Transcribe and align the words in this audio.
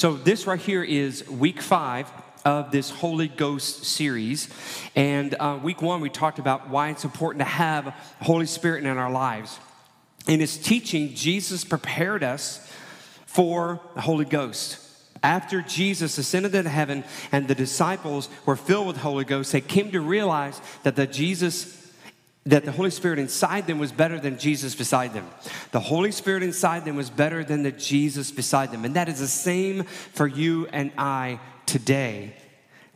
So, 0.00 0.14
this 0.14 0.46
right 0.46 0.58
here 0.58 0.82
is 0.82 1.28
week 1.28 1.60
five 1.60 2.10
of 2.46 2.70
this 2.70 2.88
Holy 2.88 3.28
Ghost 3.28 3.84
series. 3.84 4.48
And 4.96 5.34
uh, 5.38 5.58
week 5.62 5.82
one, 5.82 6.00
we 6.00 6.08
talked 6.08 6.38
about 6.38 6.70
why 6.70 6.88
it's 6.88 7.04
important 7.04 7.40
to 7.40 7.44
have 7.44 7.94
Holy 8.22 8.46
Spirit 8.46 8.86
in 8.86 8.96
our 8.96 9.10
lives. 9.10 9.60
In 10.26 10.40
his 10.40 10.56
teaching, 10.56 11.14
Jesus 11.14 11.64
prepared 11.66 12.24
us 12.24 12.66
for 13.26 13.78
the 13.94 14.00
Holy 14.00 14.24
Ghost. 14.24 14.78
After 15.22 15.60
Jesus 15.60 16.16
ascended 16.16 16.54
into 16.54 16.70
heaven 16.70 17.04
and 17.30 17.46
the 17.46 17.54
disciples 17.54 18.30
were 18.46 18.56
filled 18.56 18.86
with 18.86 18.96
Holy 18.96 19.26
Ghost, 19.26 19.52
they 19.52 19.60
came 19.60 19.90
to 19.90 20.00
realize 20.00 20.62
that 20.82 20.96
the 20.96 21.06
Jesus 21.06 21.79
that 22.46 22.64
the 22.64 22.72
Holy 22.72 22.90
Spirit 22.90 23.18
inside 23.18 23.66
them 23.66 23.78
was 23.78 23.92
better 23.92 24.18
than 24.18 24.38
Jesus 24.38 24.74
beside 24.74 25.12
them. 25.12 25.28
The 25.72 25.80
Holy 25.80 26.10
Spirit 26.10 26.42
inside 26.42 26.84
them 26.84 26.96
was 26.96 27.10
better 27.10 27.44
than 27.44 27.62
the 27.62 27.72
Jesus 27.72 28.30
beside 28.30 28.72
them. 28.72 28.84
And 28.84 28.96
that 28.96 29.08
is 29.08 29.20
the 29.20 29.28
same 29.28 29.84
for 29.84 30.26
you 30.26 30.66
and 30.68 30.90
I 30.96 31.38
today. 31.66 32.34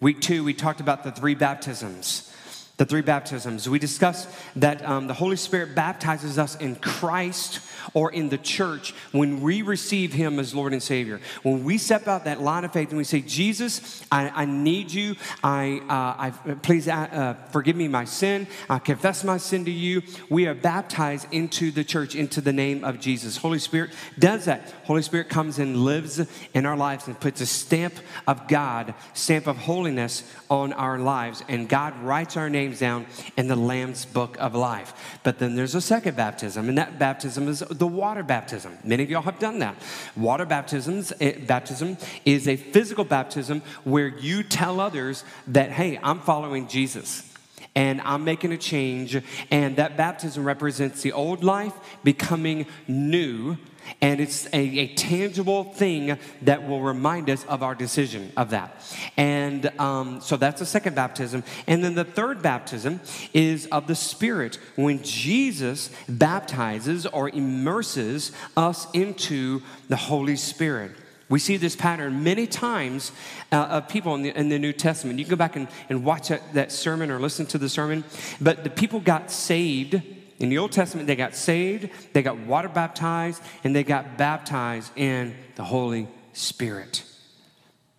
Week 0.00 0.20
two, 0.20 0.44
we 0.44 0.54
talked 0.54 0.80
about 0.80 1.04
the 1.04 1.12
three 1.12 1.34
baptisms 1.34 2.30
the 2.76 2.84
three 2.84 3.02
baptisms. 3.02 3.68
We 3.68 3.78
discussed 3.78 4.28
that 4.56 4.84
um, 4.84 5.06
the 5.06 5.14
Holy 5.14 5.36
Spirit 5.36 5.74
baptizes 5.74 6.38
us 6.38 6.56
in 6.56 6.74
Christ 6.76 7.60
or 7.92 8.12
in 8.12 8.28
the 8.28 8.38
church 8.38 8.94
when 9.12 9.40
we 9.40 9.62
receive 9.62 10.12
Him 10.12 10.38
as 10.38 10.54
Lord 10.54 10.72
and 10.72 10.82
Savior. 10.82 11.20
When 11.42 11.64
we 11.64 11.78
step 11.78 12.08
out 12.08 12.24
that 12.24 12.40
line 12.40 12.64
of 12.64 12.72
faith 12.72 12.88
and 12.88 12.98
we 12.98 13.04
say, 13.04 13.20
Jesus, 13.20 14.04
I, 14.10 14.28
I 14.30 14.44
need 14.44 14.92
you. 14.92 15.16
I, 15.42 15.80
uh, 15.88 16.22
I 16.48 16.54
please 16.62 16.88
uh, 16.88 16.92
uh, 16.92 17.34
forgive 17.50 17.76
me 17.76 17.88
my 17.88 18.04
sin. 18.04 18.46
I 18.70 18.78
confess 18.78 19.24
my 19.24 19.36
sin 19.36 19.64
to 19.66 19.70
you. 19.70 20.02
We 20.28 20.46
are 20.46 20.54
baptized 20.54 21.26
into 21.32 21.70
the 21.70 21.84
church, 21.84 22.14
into 22.14 22.40
the 22.40 22.52
name 22.52 22.84
of 22.84 23.00
Jesus. 23.00 23.36
Holy 23.36 23.58
Spirit 23.58 23.90
does 24.18 24.46
that. 24.46 24.72
Holy 24.84 25.02
Spirit 25.02 25.28
comes 25.28 25.58
and 25.58 25.76
lives 25.76 26.24
in 26.54 26.66
our 26.66 26.76
lives 26.76 27.06
and 27.06 27.18
puts 27.18 27.40
a 27.40 27.46
stamp 27.46 27.94
of 28.26 28.48
God, 28.48 28.94
stamp 29.12 29.46
of 29.46 29.56
holiness 29.56 30.22
on 30.50 30.72
our 30.72 30.98
lives. 30.98 31.42
And 31.48 31.68
God 31.68 31.98
writes 32.00 32.36
our 32.36 32.48
names 32.48 32.78
down 32.78 33.06
in 33.36 33.48
the 33.48 33.56
Lamb's 33.56 34.04
book 34.04 34.36
of 34.38 34.54
life. 34.54 35.18
But 35.22 35.38
then 35.38 35.54
there's 35.54 35.74
a 35.74 35.80
second 35.80 36.16
baptism, 36.16 36.68
and 36.68 36.78
that 36.78 36.98
baptism 36.98 37.48
is 37.48 37.62
the 37.78 37.86
water 37.86 38.22
baptism. 38.22 38.78
Many 38.84 39.02
of 39.02 39.10
y'all 39.10 39.22
have 39.22 39.38
done 39.38 39.58
that. 39.58 39.76
Water 40.16 40.46
baptisms, 40.46 41.12
eh, 41.20 41.38
baptism 41.46 41.96
is 42.24 42.48
a 42.48 42.56
physical 42.56 43.04
baptism 43.04 43.62
where 43.84 44.08
you 44.08 44.42
tell 44.42 44.80
others 44.80 45.24
that, 45.48 45.70
hey, 45.70 45.98
I'm 46.02 46.20
following 46.20 46.68
Jesus 46.68 47.33
and 47.74 48.00
I'm 48.02 48.24
making 48.24 48.52
a 48.52 48.58
change. 48.58 49.20
And 49.50 49.76
that 49.76 49.96
baptism 49.96 50.44
represents 50.44 51.02
the 51.02 51.12
old 51.12 51.42
life 51.44 51.74
becoming 52.02 52.66
new 52.86 53.56
and 54.00 54.20
it's 54.20 54.46
a, 54.46 54.58
a, 54.78 54.94
tangible 54.94 55.64
thing 55.64 56.18
that 56.42 56.66
will 56.66 56.80
remind 56.80 57.28
us 57.28 57.44
of 57.44 57.62
our 57.62 57.74
decision 57.74 58.32
of 58.36 58.50
that. 58.50 58.82
And 59.16 59.66
um, 59.78 60.20
so 60.20 60.36
that's 60.36 60.60
the 60.60 60.66
second 60.66 60.94
baptism. 60.96 61.44
And 61.66 61.84
then 61.84 61.94
the 61.94 62.04
third 62.04 62.42
baptism 62.42 63.00
is 63.32 63.66
of 63.66 63.86
the 63.86 63.94
Spirit, 63.94 64.58
when 64.76 65.02
Jesus 65.02 65.90
baptizes 66.08 67.06
or 67.06 67.28
immerses 67.28 68.32
us 68.56 68.86
into 68.92 69.62
the 69.88 69.96
Holy 69.96 70.36
Spirit. 70.36 70.92
We 71.34 71.40
see 71.40 71.56
this 71.56 71.74
pattern 71.74 72.22
many 72.22 72.46
times 72.46 73.10
uh, 73.50 73.56
of 73.56 73.88
people 73.88 74.14
in 74.14 74.22
the, 74.22 74.38
in 74.38 74.50
the, 74.50 74.58
New 74.60 74.72
Testament. 74.72 75.18
You 75.18 75.24
can 75.24 75.30
go 75.30 75.36
back 75.36 75.56
and, 75.56 75.66
and 75.88 76.04
watch 76.04 76.28
that, 76.28 76.54
that 76.54 76.70
sermon 76.70 77.10
or 77.10 77.18
listen 77.18 77.44
to 77.46 77.58
the 77.58 77.68
sermon. 77.68 78.04
But 78.40 78.62
the 78.62 78.70
people 78.70 79.00
got 79.00 79.32
saved 79.32 80.00
in 80.38 80.48
the 80.48 80.58
Old 80.58 80.70
Testament, 80.70 81.08
they 81.08 81.16
got 81.16 81.34
saved, 81.34 81.90
they 82.12 82.22
got 82.22 82.38
water 82.38 82.68
baptized, 82.68 83.42
and 83.64 83.74
they 83.74 83.82
got 83.82 84.16
baptized 84.16 84.92
in 84.94 85.34
the 85.56 85.64
Holy 85.64 86.06
Spirit. 86.34 87.02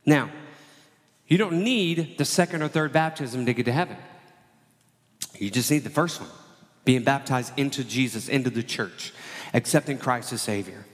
Now, 0.05 0.31
you 1.27 1.37
don't 1.37 1.61
need 1.61 2.17
the 2.17 2.23
second 2.23 2.61
or 2.61 2.69
third 2.69 2.93
baptism 2.93 3.45
to 3.47 3.53
get 3.53 3.65
to 3.65 3.73
heaven. 3.73 3.97
You 5.37 5.49
just 5.49 5.69
need 5.69 5.83
the 5.83 5.89
first 5.89 6.21
one 6.21 6.29
being 6.85 7.03
baptized 7.03 7.51
into 7.57 7.83
Jesus, 7.83 8.29
into 8.29 8.49
the 8.49 8.63
church, 8.63 9.11
accepting 9.53 9.97
Christ 9.97 10.31
as 10.31 10.41
Savior. 10.41 10.85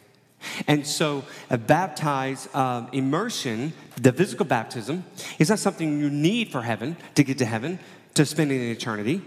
And 0.67 0.85
so, 0.85 1.23
a 1.49 1.57
baptized 1.57 2.53
um, 2.55 2.89
immersion, 2.91 3.73
the 3.95 4.13
physical 4.13 4.45
baptism, 4.45 5.03
is 5.39 5.49
not 5.49 5.59
something 5.59 5.99
you 5.99 6.09
need 6.09 6.51
for 6.51 6.61
heaven 6.61 6.97
to 7.15 7.23
get 7.23 7.37
to 7.39 7.45
heaven, 7.45 7.79
to 8.15 8.25
spend 8.25 8.51
an 8.51 8.61
eternity 8.61 9.21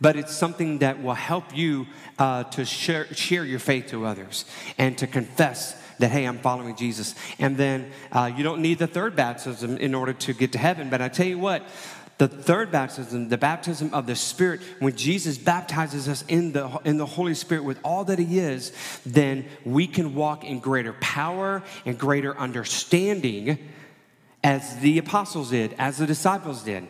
but 0.00 0.16
it's 0.16 0.34
something 0.34 0.78
that 0.78 1.02
will 1.02 1.14
help 1.14 1.56
you 1.56 1.86
uh, 2.18 2.44
to 2.44 2.64
share, 2.64 3.12
share 3.14 3.44
your 3.44 3.58
faith 3.58 3.88
to 3.88 4.06
others 4.06 4.44
and 4.76 4.96
to 4.98 5.06
confess 5.06 5.80
that, 5.98 6.10
hey, 6.10 6.24
I'm 6.24 6.38
following 6.38 6.76
Jesus. 6.76 7.14
And 7.38 7.56
then 7.56 7.90
uh, 8.12 8.30
you 8.34 8.44
don't 8.44 8.62
need 8.62 8.78
the 8.78 8.86
third 8.86 9.16
baptism 9.16 9.76
in 9.78 9.94
order 9.94 10.12
to 10.12 10.32
get 10.32 10.52
to 10.52 10.58
heaven. 10.58 10.90
But 10.90 11.02
I 11.02 11.08
tell 11.08 11.26
you 11.26 11.38
what, 11.38 11.64
the 12.18 12.26
third 12.26 12.72
baptism, 12.72 13.28
the 13.28 13.38
baptism 13.38 13.94
of 13.94 14.06
the 14.06 14.16
Spirit, 14.16 14.60
when 14.80 14.96
Jesus 14.96 15.38
baptizes 15.38 16.08
us 16.08 16.24
in 16.26 16.52
the, 16.52 16.80
in 16.84 16.96
the 16.96 17.06
Holy 17.06 17.34
Spirit 17.34 17.62
with 17.64 17.78
all 17.84 18.04
that 18.04 18.18
He 18.18 18.40
is, 18.40 18.72
then 19.06 19.46
we 19.64 19.86
can 19.86 20.14
walk 20.14 20.44
in 20.44 20.58
greater 20.58 20.92
power 20.94 21.62
and 21.86 21.96
greater 21.96 22.36
understanding 22.36 23.58
as 24.42 24.78
the 24.80 24.98
apostles 24.98 25.50
did, 25.50 25.74
as 25.78 25.98
the 25.98 26.06
disciples 26.06 26.62
did. 26.62 26.88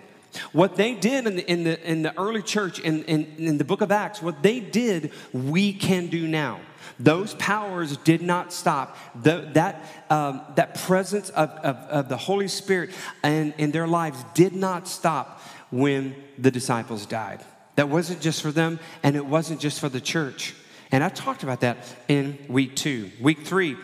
What 0.52 0.76
they 0.76 0.94
did 0.94 1.26
in 1.26 1.36
the, 1.36 1.50
in 1.50 1.64
the, 1.64 1.90
in 1.90 2.02
the 2.02 2.18
early 2.18 2.42
church, 2.42 2.78
in, 2.78 3.04
in, 3.04 3.34
in 3.38 3.58
the 3.58 3.64
book 3.64 3.80
of 3.80 3.92
Acts, 3.92 4.22
what 4.22 4.42
they 4.42 4.60
did, 4.60 5.12
we 5.32 5.72
can 5.72 6.08
do 6.08 6.26
now. 6.26 6.60
Those 7.00 7.34
powers 7.34 7.96
did 7.98 8.22
not 8.22 8.52
stop. 8.52 8.96
The, 9.14 9.48
that, 9.52 9.84
um, 10.10 10.42
that 10.56 10.74
presence 10.74 11.30
of, 11.30 11.50
of, 11.50 11.76
of, 11.76 12.08
the 12.08 12.16
Holy 12.16 12.48
Spirit 12.48 12.90
in, 13.22 13.54
in 13.58 13.70
their 13.70 13.86
lives 13.86 14.24
did 14.34 14.54
not 14.54 14.88
stop 14.88 15.40
when 15.70 16.16
the 16.38 16.50
disciples 16.50 17.06
died. 17.06 17.40
That 17.76 17.88
wasn't 17.88 18.20
just 18.20 18.42
for 18.42 18.50
them, 18.50 18.80
and 19.02 19.14
it 19.14 19.24
wasn't 19.24 19.60
just 19.60 19.78
for 19.78 19.88
the 19.88 20.00
church. 20.00 20.54
And 20.90 21.04
I 21.04 21.08
talked 21.10 21.42
about 21.42 21.60
that 21.60 21.78
in 22.08 22.38
week 22.48 22.74
two. 22.74 23.10
Week 23.20 23.46
three, 23.46 23.76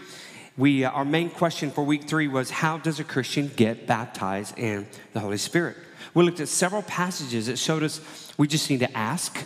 we, 0.56 0.84
uh, 0.84 0.91
our 0.91 1.04
main 1.04 1.31
question 1.31 1.71
for 1.71 1.84
week 1.84 2.09
three 2.09 2.28
was 2.28 2.50
how 2.50 2.78
does 2.78 2.98
a 2.98 3.04
Christian 3.04 3.50
get 3.54 3.86
baptized 3.86 4.59
in 4.59 4.86
the 5.12 5.21
Holy 5.21 5.36
Spirit? 5.36 5.76
We 6.15 6.25
looked 6.25 6.41
at 6.41 6.49
several 6.49 6.83
passages 6.83 7.49
that 7.49 7.59
showed 7.59 7.83
us 7.83 8.33
we 8.39 8.47
just 8.47 8.71
need 8.71 8.81
to 8.81 8.97
ask, 8.97 9.45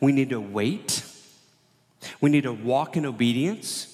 we 0.00 0.12
need 0.12 0.30
to 0.30 0.40
wait, 0.40 1.04
we 2.20 2.30
need 2.30 2.44
to 2.44 2.52
walk 2.52 2.96
in 2.96 3.06
obedience. 3.06 3.93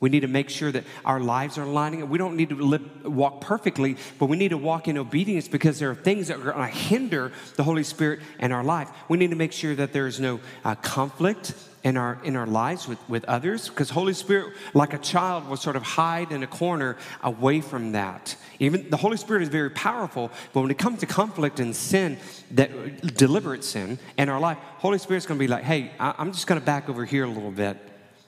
We 0.00 0.08
need 0.08 0.20
to 0.20 0.28
make 0.28 0.48
sure 0.48 0.72
that 0.72 0.84
our 1.04 1.20
lives 1.20 1.58
are 1.58 1.66
lining 1.66 2.02
up. 2.02 2.08
We 2.08 2.16
don't 2.16 2.34
need 2.34 2.48
to 2.48 2.56
live, 2.56 3.04
walk 3.04 3.42
perfectly, 3.42 3.96
but 4.18 4.26
we 4.26 4.36
need 4.36 4.48
to 4.48 4.58
walk 4.58 4.88
in 4.88 4.96
obedience 4.96 5.46
because 5.46 5.78
there 5.78 5.90
are 5.90 5.94
things 5.94 6.28
that 6.28 6.38
are 6.38 6.52
going 6.52 6.70
to 6.70 6.76
hinder 6.76 7.32
the 7.56 7.62
Holy 7.62 7.84
Spirit 7.84 8.20
in 8.38 8.50
our 8.50 8.64
life. 8.64 8.88
We 9.08 9.18
need 9.18 9.30
to 9.30 9.36
make 9.36 9.52
sure 9.52 9.74
that 9.74 9.92
there 9.92 10.06
is 10.06 10.18
no 10.18 10.40
uh, 10.64 10.74
conflict 10.76 11.52
in 11.82 11.96
our 11.96 12.18
in 12.24 12.36
our 12.36 12.46
lives 12.46 12.86
with, 12.86 12.98
with 13.08 13.24
others 13.24 13.68
because 13.68 13.88
holy 13.88 14.12
spirit 14.12 14.52
like 14.74 14.92
a 14.92 14.98
child 14.98 15.48
will 15.48 15.56
sort 15.56 15.76
of 15.76 15.82
hide 15.82 16.30
in 16.30 16.42
a 16.42 16.46
corner 16.46 16.98
away 17.22 17.62
from 17.62 17.92
that 17.92 18.36
even 18.58 18.88
the 18.90 18.98
holy 18.98 19.16
spirit 19.16 19.42
is 19.42 19.48
very 19.48 19.70
powerful 19.70 20.30
but 20.52 20.60
when 20.60 20.70
it 20.70 20.76
comes 20.76 21.00
to 21.00 21.06
conflict 21.06 21.58
and 21.58 21.74
sin 21.74 22.18
that 22.50 22.70
deliberate 23.16 23.64
sin 23.64 23.98
in 24.18 24.28
our 24.28 24.38
life 24.38 24.58
holy 24.76 24.98
spirit's 24.98 25.24
going 25.24 25.38
to 25.38 25.42
be 25.42 25.48
like 25.48 25.64
hey 25.64 25.90
I, 25.98 26.14
i'm 26.18 26.32
just 26.32 26.46
going 26.46 26.60
to 26.60 26.66
back 26.66 26.90
over 26.90 27.06
here 27.06 27.24
a 27.24 27.28
little 27.30 27.50
bit 27.50 27.78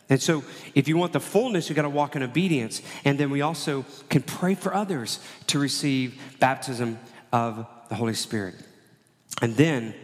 and 0.08 0.20
so, 0.20 0.44
if 0.74 0.88
you 0.88 0.96
want 0.96 1.12
the 1.12 1.20
fullness, 1.20 1.68
you 1.68 1.74
got 1.74 1.82
to 1.82 1.88
walk 1.88 2.16
in 2.16 2.22
obedience. 2.22 2.82
And 3.04 3.18
then 3.18 3.30
we 3.30 3.40
also 3.40 3.84
can 4.10 4.22
pray 4.22 4.54
for 4.54 4.74
others 4.74 5.20
to 5.46 5.58
receive 5.58 6.20
baptism 6.38 6.98
of 7.32 7.66
the 7.88 7.94
Holy 7.94 8.14
Spirit. 8.14 8.56
And 9.40 9.56
then 9.56 9.94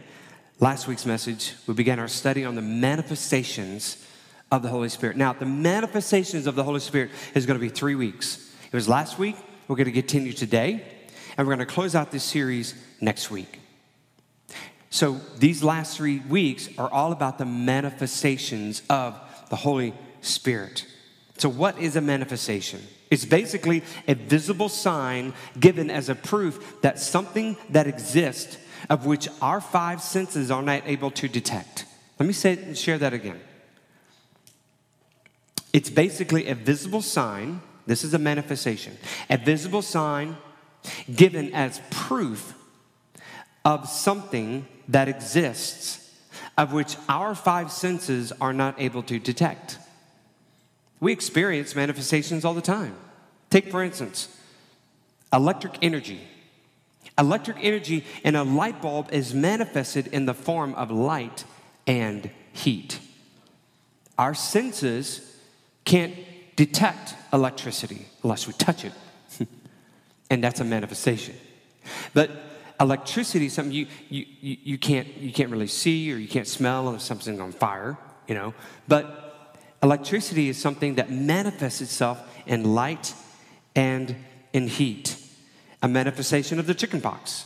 Last 0.61 0.89
week's 0.89 1.05
message, 1.05 1.53
we 1.67 1.73
began 1.73 1.99
our 1.99 2.09
study 2.09 2.43
on 2.43 2.55
the 2.55 2.61
manifestations 2.61 4.05
of 4.51 4.61
the 4.61 4.67
Holy 4.67 4.89
Spirit. 4.89 5.15
Now, 5.15 5.31
the 5.31 5.45
manifestations 5.45 6.47
of 6.47 6.55
the 6.55 6.65
Holy 6.65 6.81
Spirit 6.81 7.11
is 7.33 7.45
going 7.45 7.57
to 7.57 7.65
be 7.65 7.69
three 7.69 7.95
weeks. 7.95 8.53
It 8.65 8.75
was 8.75 8.89
last 8.89 9.17
week, 9.17 9.37
we're 9.69 9.77
going 9.77 9.85
to 9.85 9.93
continue 9.93 10.33
today, 10.33 10.83
and 11.37 11.47
we're 11.47 11.55
going 11.55 11.65
to 11.65 11.73
close 11.73 11.95
out 11.95 12.11
this 12.11 12.25
series 12.25 12.73
next 12.99 13.31
week. 13.31 13.61
So, 14.89 15.21
these 15.37 15.63
last 15.63 15.95
three 15.95 16.19
weeks 16.19 16.67
are 16.77 16.91
all 16.91 17.13
about 17.13 17.37
the 17.37 17.45
manifestations 17.45 18.81
of 18.89 19.17
the 19.49 19.55
Holy 19.55 19.93
Spirit. 20.21 20.85
So, 21.37 21.49
what 21.49 21.77
is 21.79 21.95
a 21.95 22.01
manifestation? 22.01 22.81
It's 23.09 23.25
basically 23.25 23.83
a 24.07 24.13
visible 24.13 24.69
sign 24.69 25.33
given 25.59 25.89
as 25.89 26.09
a 26.09 26.15
proof 26.15 26.81
that 26.81 26.99
something 26.99 27.57
that 27.69 27.87
exists 27.87 28.57
of 28.89 29.05
which 29.05 29.27
our 29.41 29.61
five 29.61 30.01
senses 30.01 30.51
are 30.51 30.61
not 30.61 30.83
able 30.85 31.11
to 31.11 31.27
detect. 31.27 31.85
Let 32.19 32.27
me 32.27 32.33
say 32.33 32.53
and 32.53 32.77
share 32.77 32.97
that 32.97 33.13
again. 33.13 33.39
It's 35.73 35.89
basically 35.89 36.47
a 36.47 36.55
visible 36.55 37.01
sign. 37.01 37.61
This 37.85 38.03
is 38.03 38.13
a 38.13 38.19
manifestation. 38.19 38.97
A 39.29 39.37
visible 39.37 39.81
sign 39.81 40.37
given 41.13 41.53
as 41.53 41.81
proof 41.89 42.53
of 43.65 43.87
something 43.87 44.67
that 44.87 45.07
exists 45.07 45.98
of 46.59 46.73
which 46.73 46.97
our 47.07 47.33
five 47.33 47.71
senses 47.71 48.33
are 48.41 48.51
not 48.51 48.75
able 48.77 49.01
to 49.01 49.17
detect. 49.17 49.79
We 50.99 51.13
experience 51.13 51.73
manifestations 51.73 52.43
all 52.43 52.53
the 52.53 52.61
time. 52.61 52.97
Take, 53.49 53.71
for 53.71 53.81
instance, 53.81 54.27
electric 55.31 55.77
energy. 55.81 56.19
Electric 57.17 57.57
energy 57.61 58.03
in 58.25 58.35
a 58.35 58.43
light 58.43 58.81
bulb 58.81 59.07
is 59.13 59.33
manifested 59.33 60.07
in 60.07 60.25
the 60.25 60.33
form 60.33 60.75
of 60.75 60.91
light 60.91 61.45
and 61.87 62.29
heat. 62.51 62.99
Our 64.17 64.33
senses 64.33 65.37
can't 65.85 66.13
detect 66.57 67.15
electricity 67.31 68.05
unless 68.21 68.47
we 68.47 68.53
touch 68.53 68.83
it, 68.83 68.91
and 70.29 70.43
that's 70.43 70.59
a 70.59 70.65
manifestation. 70.65 71.35
But 72.13 72.29
electricity 72.79 73.47
is 73.47 73.53
something 73.53 73.73
you, 73.73 73.87
you, 74.09 74.25
you, 74.41 74.57
you, 74.63 74.77
can't, 74.77 75.07
you 75.17 75.33
can't 75.33 75.49
really 75.49 75.67
see 75.67 76.11
or 76.13 76.17
you 76.17 76.27
can't 76.27 76.47
smell 76.47 76.93
if 76.93 77.01
something's 77.01 77.39
on 77.39 77.51
fire, 77.51 77.97
you 78.27 78.35
know. 78.35 78.53
But 78.87 79.57
electricity 79.83 80.49
is 80.49 80.57
something 80.57 80.95
that 80.95 81.11
manifests 81.11 81.81
itself 81.81 82.21
in 82.45 82.75
light 82.75 83.13
and 83.75 84.15
in 84.53 84.67
heat. 84.67 85.17
A 85.81 85.87
manifestation 85.87 86.59
of 86.59 86.67
the 86.67 86.73
chickenpox 86.73 87.45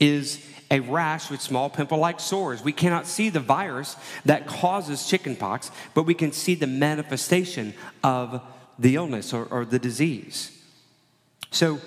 is 0.00 0.44
a 0.70 0.80
rash 0.80 1.30
with 1.30 1.40
small 1.40 1.70
pimple 1.70 1.98
like 1.98 2.18
sores. 2.18 2.62
We 2.62 2.72
cannot 2.72 3.06
see 3.06 3.28
the 3.28 3.40
virus 3.40 3.96
that 4.24 4.46
causes 4.46 5.06
chickenpox, 5.06 5.70
but 5.94 6.04
we 6.04 6.14
can 6.14 6.32
see 6.32 6.54
the 6.54 6.66
manifestation 6.66 7.74
of 8.02 8.42
the 8.78 8.96
illness 8.96 9.32
or, 9.32 9.44
or 9.46 9.64
the 9.64 9.78
disease. 9.78 10.52
So, 11.50 11.80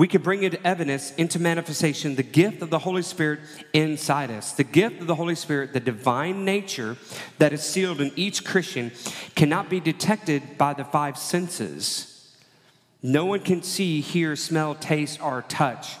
we 0.00 0.08
can 0.08 0.22
bring 0.22 0.42
into 0.44 0.66
evidence, 0.66 1.12
into 1.16 1.38
manifestation, 1.38 2.14
the 2.14 2.22
gift 2.22 2.62
of 2.62 2.70
the 2.70 2.78
Holy 2.78 3.02
Spirit 3.02 3.40
inside 3.74 4.30
us. 4.30 4.52
The 4.52 4.64
gift 4.64 5.02
of 5.02 5.06
the 5.06 5.14
Holy 5.14 5.34
Spirit, 5.34 5.74
the 5.74 5.80
divine 5.80 6.42
nature 6.42 6.96
that 7.36 7.52
is 7.52 7.62
sealed 7.62 8.00
in 8.00 8.10
each 8.16 8.42
Christian, 8.42 8.92
cannot 9.34 9.68
be 9.68 9.78
detected 9.78 10.56
by 10.56 10.72
the 10.72 10.84
five 10.86 11.18
senses. 11.18 12.34
No 13.02 13.26
one 13.26 13.40
can 13.40 13.62
see, 13.62 14.00
hear, 14.00 14.36
smell, 14.36 14.74
taste, 14.74 15.20
or 15.20 15.44
touch 15.48 15.98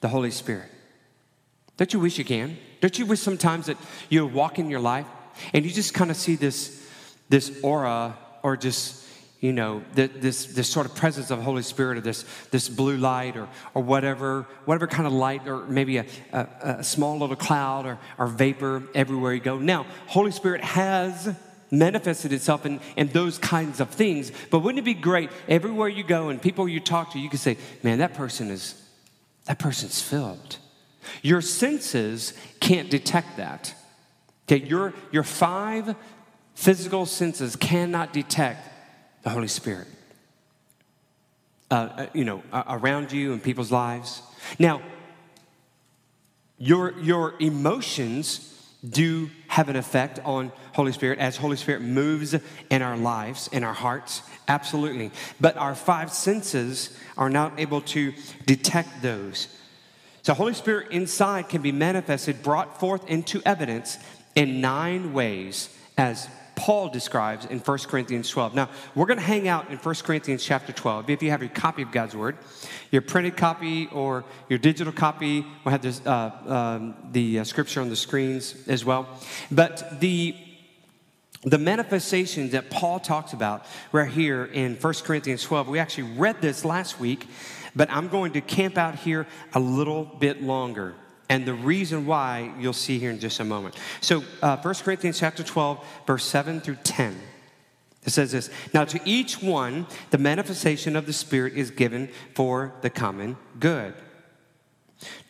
the 0.00 0.08
Holy 0.08 0.32
Spirit. 0.32 0.68
Don't 1.76 1.92
you 1.92 2.00
wish 2.00 2.18
you 2.18 2.24
can? 2.24 2.58
Don't 2.80 2.98
you 2.98 3.06
wish 3.06 3.20
sometimes 3.20 3.66
that 3.66 3.76
you 4.08 4.26
walk 4.26 4.58
in 4.58 4.68
your 4.68 4.80
life 4.80 5.06
and 5.52 5.64
you 5.64 5.70
just 5.70 5.94
kind 5.94 6.10
of 6.10 6.16
see 6.16 6.34
this, 6.34 6.84
this 7.28 7.56
aura 7.62 8.18
or 8.42 8.56
just 8.56 9.03
you 9.44 9.52
know, 9.52 9.84
this, 9.92 10.46
this 10.46 10.66
sort 10.66 10.86
of 10.86 10.94
presence 10.94 11.30
of 11.30 11.42
Holy 11.42 11.60
Spirit 11.60 11.98
or 11.98 12.00
this, 12.00 12.24
this 12.50 12.66
blue 12.66 12.96
light 12.96 13.36
or, 13.36 13.46
or 13.74 13.82
whatever, 13.82 14.46
whatever 14.64 14.86
kind 14.86 15.06
of 15.06 15.12
light 15.12 15.46
or 15.46 15.66
maybe 15.66 15.98
a, 15.98 16.06
a, 16.32 16.48
a 16.62 16.82
small 16.82 17.18
little 17.18 17.36
cloud 17.36 17.84
or, 17.84 17.98
or 18.16 18.26
vapor 18.26 18.84
everywhere 18.94 19.34
you 19.34 19.42
go. 19.42 19.58
Now, 19.58 19.84
Holy 20.06 20.30
Spirit 20.30 20.64
has 20.64 21.36
manifested 21.70 22.32
itself 22.32 22.64
in, 22.64 22.80
in 22.96 23.08
those 23.08 23.36
kinds 23.36 23.80
of 23.80 23.90
things, 23.90 24.32
but 24.50 24.60
wouldn't 24.60 24.78
it 24.78 24.82
be 24.86 24.94
great 24.94 25.28
everywhere 25.46 25.88
you 25.88 26.04
go 26.04 26.30
and 26.30 26.40
people 26.40 26.66
you 26.66 26.80
talk 26.80 27.12
to, 27.12 27.18
you 27.18 27.28
can 27.28 27.38
say, 27.38 27.58
man, 27.82 27.98
that 27.98 28.14
person 28.14 28.50
is, 28.50 28.82
that 29.44 29.58
person's 29.58 30.00
filled. 30.00 30.56
Your 31.20 31.42
senses 31.42 32.32
can't 32.60 32.88
detect 32.88 33.36
that. 33.36 33.74
Okay, 34.48 34.64
your, 34.64 34.94
your 35.12 35.22
five 35.22 35.96
physical 36.54 37.04
senses 37.04 37.56
cannot 37.56 38.14
detect 38.14 38.70
the 39.24 39.30
Holy 39.30 39.48
Spirit. 39.48 39.88
Uh, 41.70 41.74
uh, 41.74 42.06
you 42.12 42.24
know, 42.24 42.42
around 42.52 43.10
you 43.10 43.32
and 43.32 43.42
people's 43.42 43.72
lives. 43.72 44.22
Now, 44.58 44.80
your, 46.58 46.96
your 47.00 47.34
emotions 47.40 48.50
do 48.88 49.30
have 49.48 49.68
an 49.68 49.76
effect 49.76 50.20
on 50.24 50.52
Holy 50.74 50.92
Spirit 50.92 51.18
as 51.18 51.36
Holy 51.36 51.56
Spirit 51.56 51.80
moves 51.80 52.36
in 52.70 52.82
our 52.82 52.96
lives, 52.96 53.48
in 53.48 53.64
our 53.64 53.72
hearts, 53.72 54.22
absolutely. 54.46 55.10
But 55.40 55.56
our 55.56 55.74
five 55.74 56.12
senses 56.12 56.96
are 57.16 57.30
not 57.30 57.58
able 57.58 57.80
to 57.80 58.12
detect 58.44 59.02
those. 59.02 59.48
So, 60.22 60.34
Holy 60.34 60.54
Spirit 60.54 60.90
inside 60.90 61.48
can 61.48 61.62
be 61.62 61.72
manifested, 61.72 62.42
brought 62.42 62.78
forth 62.78 63.08
into 63.08 63.42
evidence 63.44 63.98
in 64.34 64.60
nine 64.60 65.12
ways 65.12 65.74
as 65.96 66.28
Paul 66.56 66.88
describes 66.88 67.46
in 67.46 67.58
1 67.58 67.78
Corinthians 67.80 68.30
12. 68.30 68.54
Now, 68.54 68.68
we're 68.94 69.06
going 69.06 69.18
to 69.18 69.24
hang 69.24 69.48
out 69.48 69.70
in 69.70 69.78
1 69.78 69.94
Corinthians 69.96 70.44
chapter 70.44 70.72
12. 70.72 71.10
If 71.10 71.22
you 71.22 71.30
have 71.30 71.42
your 71.42 71.50
copy 71.50 71.82
of 71.82 71.90
God's 71.90 72.14
Word, 72.16 72.36
your 72.90 73.02
printed 73.02 73.36
copy 73.36 73.88
or 73.92 74.24
your 74.48 74.58
digital 74.58 74.92
copy, 74.92 75.44
we'll 75.64 75.72
have 75.72 75.82
this, 75.82 76.04
uh, 76.06 76.30
um, 76.46 76.94
the 77.12 77.40
uh, 77.40 77.44
scripture 77.44 77.80
on 77.80 77.88
the 77.88 77.96
screens 77.96 78.54
as 78.68 78.84
well. 78.84 79.08
But 79.50 80.00
the 80.00 80.36
the 81.46 81.58
manifestations 81.58 82.52
that 82.52 82.70
Paul 82.70 82.98
talks 82.98 83.34
about 83.34 83.66
right 83.92 84.10
here 84.10 84.46
in 84.46 84.76
1 84.76 84.94
Corinthians 85.04 85.42
12, 85.42 85.68
we 85.68 85.78
actually 85.78 86.16
read 86.16 86.40
this 86.40 86.64
last 86.64 86.98
week, 86.98 87.28
but 87.76 87.90
I'm 87.90 88.08
going 88.08 88.32
to 88.32 88.40
camp 88.40 88.78
out 88.78 88.94
here 88.94 89.26
a 89.52 89.60
little 89.60 90.04
bit 90.04 90.42
longer 90.42 90.94
and 91.28 91.46
the 91.46 91.54
reason 91.54 92.06
why 92.06 92.52
you'll 92.58 92.72
see 92.72 92.98
here 92.98 93.10
in 93.10 93.18
just 93.18 93.40
a 93.40 93.44
moment. 93.44 93.76
So, 94.00 94.22
uh, 94.42 94.56
1 94.58 94.74
Corinthians 94.76 95.18
chapter 95.18 95.42
12, 95.42 95.84
verse 96.06 96.24
7 96.24 96.60
through 96.60 96.78
10. 96.84 97.18
It 98.04 98.10
says 98.10 98.32
this 98.32 98.50
Now, 98.72 98.84
to 98.84 99.00
each 99.04 99.42
one, 99.42 99.86
the 100.10 100.18
manifestation 100.18 100.96
of 100.96 101.06
the 101.06 101.12
Spirit 101.12 101.54
is 101.54 101.70
given 101.70 102.10
for 102.34 102.74
the 102.82 102.90
common 102.90 103.36
good. 103.58 103.94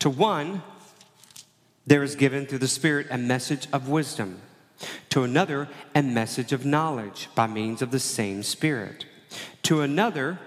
To 0.00 0.10
one, 0.10 0.62
there 1.86 2.02
is 2.02 2.16
given 2.16 2.46
through 2.46 2.58
the 2.58 2.68
Spirit 2.68 3.06
a 3.10 3.18
message 3.18 3.68
of 3.72 3.88
wisdom. 3.88 4.40
To 5.10 5.22
another, 5.22 5.68
a 5.94 6.02
message 6.02 6.52
of 6.52 6.66
knowledge 6.66 7.28
by 7.34 7.46
means 7.46 7.80
of 7.80 7.92
the 7.92 8.00
same 8.00 8.42
Spirit. 8.42 9.06
To 9.64 9.82
another, 9.82 10.40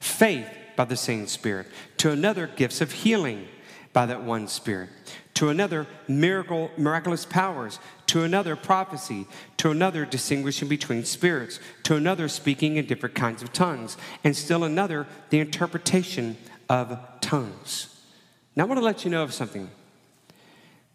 faith 0.00 0.48
by 0.76 0.86
the 0.86 0.96
same 0.96 1.26
Spirit. 1.26 1.66
To 1.98 2.10
another, 2.10 2.46
gifts 2.46 2.80
of 2.80 2.92
healing 2.92 3.46
by 3.92 4.06
that 4.06 4.22
one 4.22 4.48
Spirit. 4.48 4.88
To 5.34 5.48
another, 5.48 5.86
miracle, 6.06 6.70
miraculous 6.76 7.24
powers. 7.24 7.78
To 8.06 8.22
another, 8.22 8.56
prophecy. 8.56 9.26
To 9.58 9.70
another, 9.70 10.04
distinguishing 10.04 10.68
between 10.68 11.04
spirits. 11.04 11.60
To 11.84 11.96
another, 11.96 12.28
speaking 12.28 12.76
in 12.76 12.86
different 12.86 13.14
kinds 13.14 13.42
of 13.42 13.52
tongues. 13.52 13.96
And 14.22 14.36
still 14.36 14.64
another, 14.64 15.06
the 15.30 15.40
interpretation 15.40 16.36
of 16.68 16.98
tongues. 17.20 17.96
Now, 18.54 18.64
I 18.64 18.66
want 18.66 18.78
to 18.78 18.84
let 18.84 19.04
you 19.04 19.10
know 19.10 19.22
of 19.22 19.32
something. 19.32 19.70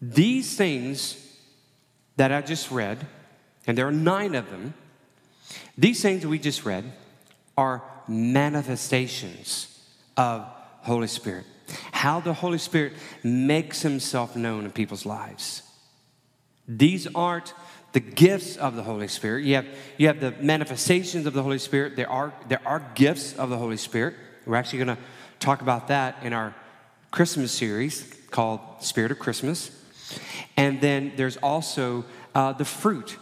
These 0.00 0.56
things 0.56 1.22
that 2.16 2.32
I 2.32 2.40
just 2.40 2.70
read, 2.70 3.06
and 3.66 3.76
there 3.76 3.88
are 3.88 3.92
nine 3.92 4.34
of 4.34 4.50
them, 4.50 4.74
these 5.76 6.00
things 6.00 6.22
that 6.22 6.28
we 6.28 6.38
just 6.38 6.64
read 6.64 6.84
are 7.58 7.82
manifestations 8.08 9.80
of 10.16 10.46
Holy 10.82 11.08
Spirit 11.08 11.44
how 11.92 12.20
the 12.20 12.32
Holy 12.32 12.58
Spirit 12.58 12.92
makes 13.22 13.82
himself 13.82 14.36
known 14.36 14.64
in 14.64 14.70
people's 14.70 15.06
lives. 15.06 15.62
These 16.68 17.06
aren't 17.14 17.54
the 17.92 18.00
gifts 18.00 18.56
of 18.56 18.76
the 18.76 18.82
Holy 18.82 19.08
Spirit. 19.08 19.44
You 19.44 19.54
have, 19.54 19.66
you 19.96 20.06
have 20.08 20.20
the 20.20 20.32
manifestations 20.40 21.26
of 21.26 21.32
the 21.32 21.42
Holy 21.42 21.58
Spirit. 21.58 21.96
There 21.96 22.10
are, 22.10 22.34
there 22.48 22.60
are 22.66 22.82
gifts 22.94 23.34
of 23.34 23.50
the 23.50 23.56
Holy 23.56 23.76
Spirit. 23.76 24.14
We're 24.44 24.56
actually 24.56 24.84
going 24.84 24.96
to 24.96 25.02
talk 25.40 25.62
about 25.62 25.88
that 25.88 26.22
in 26.22 26.32
our 26.32 26.54
Christmas 27.10 27.52
series 27.52 28.12
called 28.30 28.60
Spirit 28.80 29.12
of 29.12 29.18
Christmas. 29.18 29.70
And 30.56 30.80
then 30.80 31.12
there's 31.16 31.36
also 31.38 32.04
uh, 32.34 32.52
the 32.52 32.64
fruit 32.64 33.16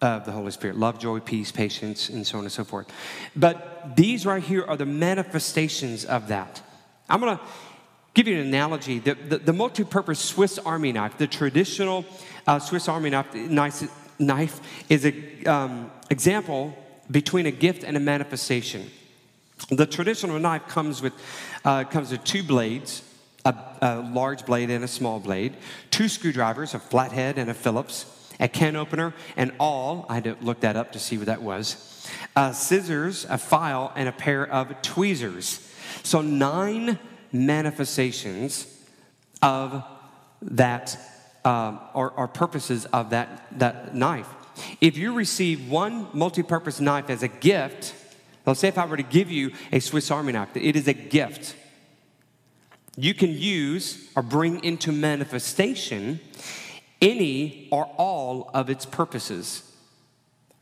of 0.00 0.24
the 0.24 0.32
Holy 0.32 0.50
Spirit 0.50 0.76
love, 0.76 0.98
joy, 0.98 1.18
peace, 1.20 1.50
patience, 1.50 2.08
and 2.08 2.26
so 2.26 2.38
on 2.38 2.44
and 2.44 2.52
so 2.52 2.62
forth. 2.62 2.86
But 3.34 3.96
these 3.96 4.26
right 4.26 4.42
here 4.42 4.64
are 4.64 4.76
the 4.76 4.86
manifestations 4.86 6.04
of 6.04 6.28
that. 6.28 6.62
I'm 7.08 7.20
going 7.20 7.36
to 7.36 7.44
give 8.14 8.28
you 8.28 8.40
an 8.40 8.46
analogy. 8.46 9.00
The, 9.00 9.14
the, 9.14 9.38
the 9.38 9.52
multi 9.52 9.84
purpose 9.84 10.20
Swiss 10.20 10.58
Army 10.58 10.92
knife, 10.92 11.18
the 11.18 11.26
traditional 11.26 12.04
uh, 12.46 12.58
Swiss 12.58 12.88
Army 12.88 13.10
knife, 13.10 13.34
knife, 13.34 13.82
knife 14.18 14.60
is 14.88 15.04
an 15.04 15.42
um, 15.46 15.90
example 16.10 16.76
between 17.10 17.46
a 17.46 17.50
gift 17.50 17.84
and 17.84 17.96
a 17.96 18.00
manifestation. 18.00 18.90
The 19.70 19.86
traditional 19.86 20.38
knife 20.38 20.68
comes 20.68 21.02
with, 21.02 21.12
uh, 21.64 21.84
comes 21.84 22.10
with 22.10 22.24
two 22.24 22.42
blades, 22.42 23.02
a, 23.44 23.54
a, 23.82 24.00
large 24.00 24.46
blade 24.46 24.70
and 24.70 24.84
a 24.84 24.88
small 24.88 25.20
blade, 25.20 25.54
two 25.90 26.08
screwdrivers, 26.08 26.74
a 26.74 26.78
flathead 26.78 27.38
and 27.38 27.50
a 27.50 27.54
Phillips, 27.54 28.06
a 28.40 28.48
can 28.48 28.74
opener, 28.74 29.14
and 29.36 29.52
all, 29.60 30.06
I 30.08 30.14
had 30.14 30.24
to 30.24 30.36
look 30.40 30.60
that 30.60 30.76
up 30.76 30.92
to 30.92 30.98
see 30.98 31.18
what 31.18 31.26
that 31.26 31.42
was, 31.42 32.08
uh, 32.36 32.52
scissors, 32.52 33.26
a 33.28 33.38
file, 33.38 33.92
and 33.94 34.08
a 34.08 34.12
pair 34.12 34.46
of 34.46 34.82
tweezers. 34.82 35.60
So, 36.02 36.20
nine 36.20 36.98
manifestations 37.34 38.66
of 39.42 39.84
that, 40.40 40.96
uh, 41.44 41.76
or, 41.92 42.10
or 42.12 42.28
purposes 42.28 42.86
of 42.86 43.10
that, 43.10 43.46
that 43.58 43.94
knife. 43.94 44.28
If 44.80 44.96
you 44.96 45.12
receive 45.12 45.68
one 45.68 46.06
multi 46.14 46.42
purpose 46.42 46.80
knife 46.80 47.10
as 47.10 47.22
a 47.22 47.28
gift, 47.28 47.94
let's 48.46 48.60
say 48.60 48.68
if 48.68 48.78
I 48.78 48.86
were 48.86 48.96
to 48.96 49.02
give 49.02 49.30
you 49.30 49.52
a 49.72 49.80
Swiss 49.80 50.10
Army 50.10 50.32
knife, 50.32 50.56
it 50.56 50.76
is 50.76 50.88
a 50.88 50.94
gift. 50.94 51.56
You 52.96 53.12
can 53.12 53.30
use 53.30 54.10
or 54.14 54.22
bring 54.22 54.62
into 54.62 54.92
manifestation 54.92 56.20
any 57.02 57.68
or 57.72 57.86
all 57.98 58.50
of 58.54 58.70
its 58.70 58.86
purposes 58.86 59.74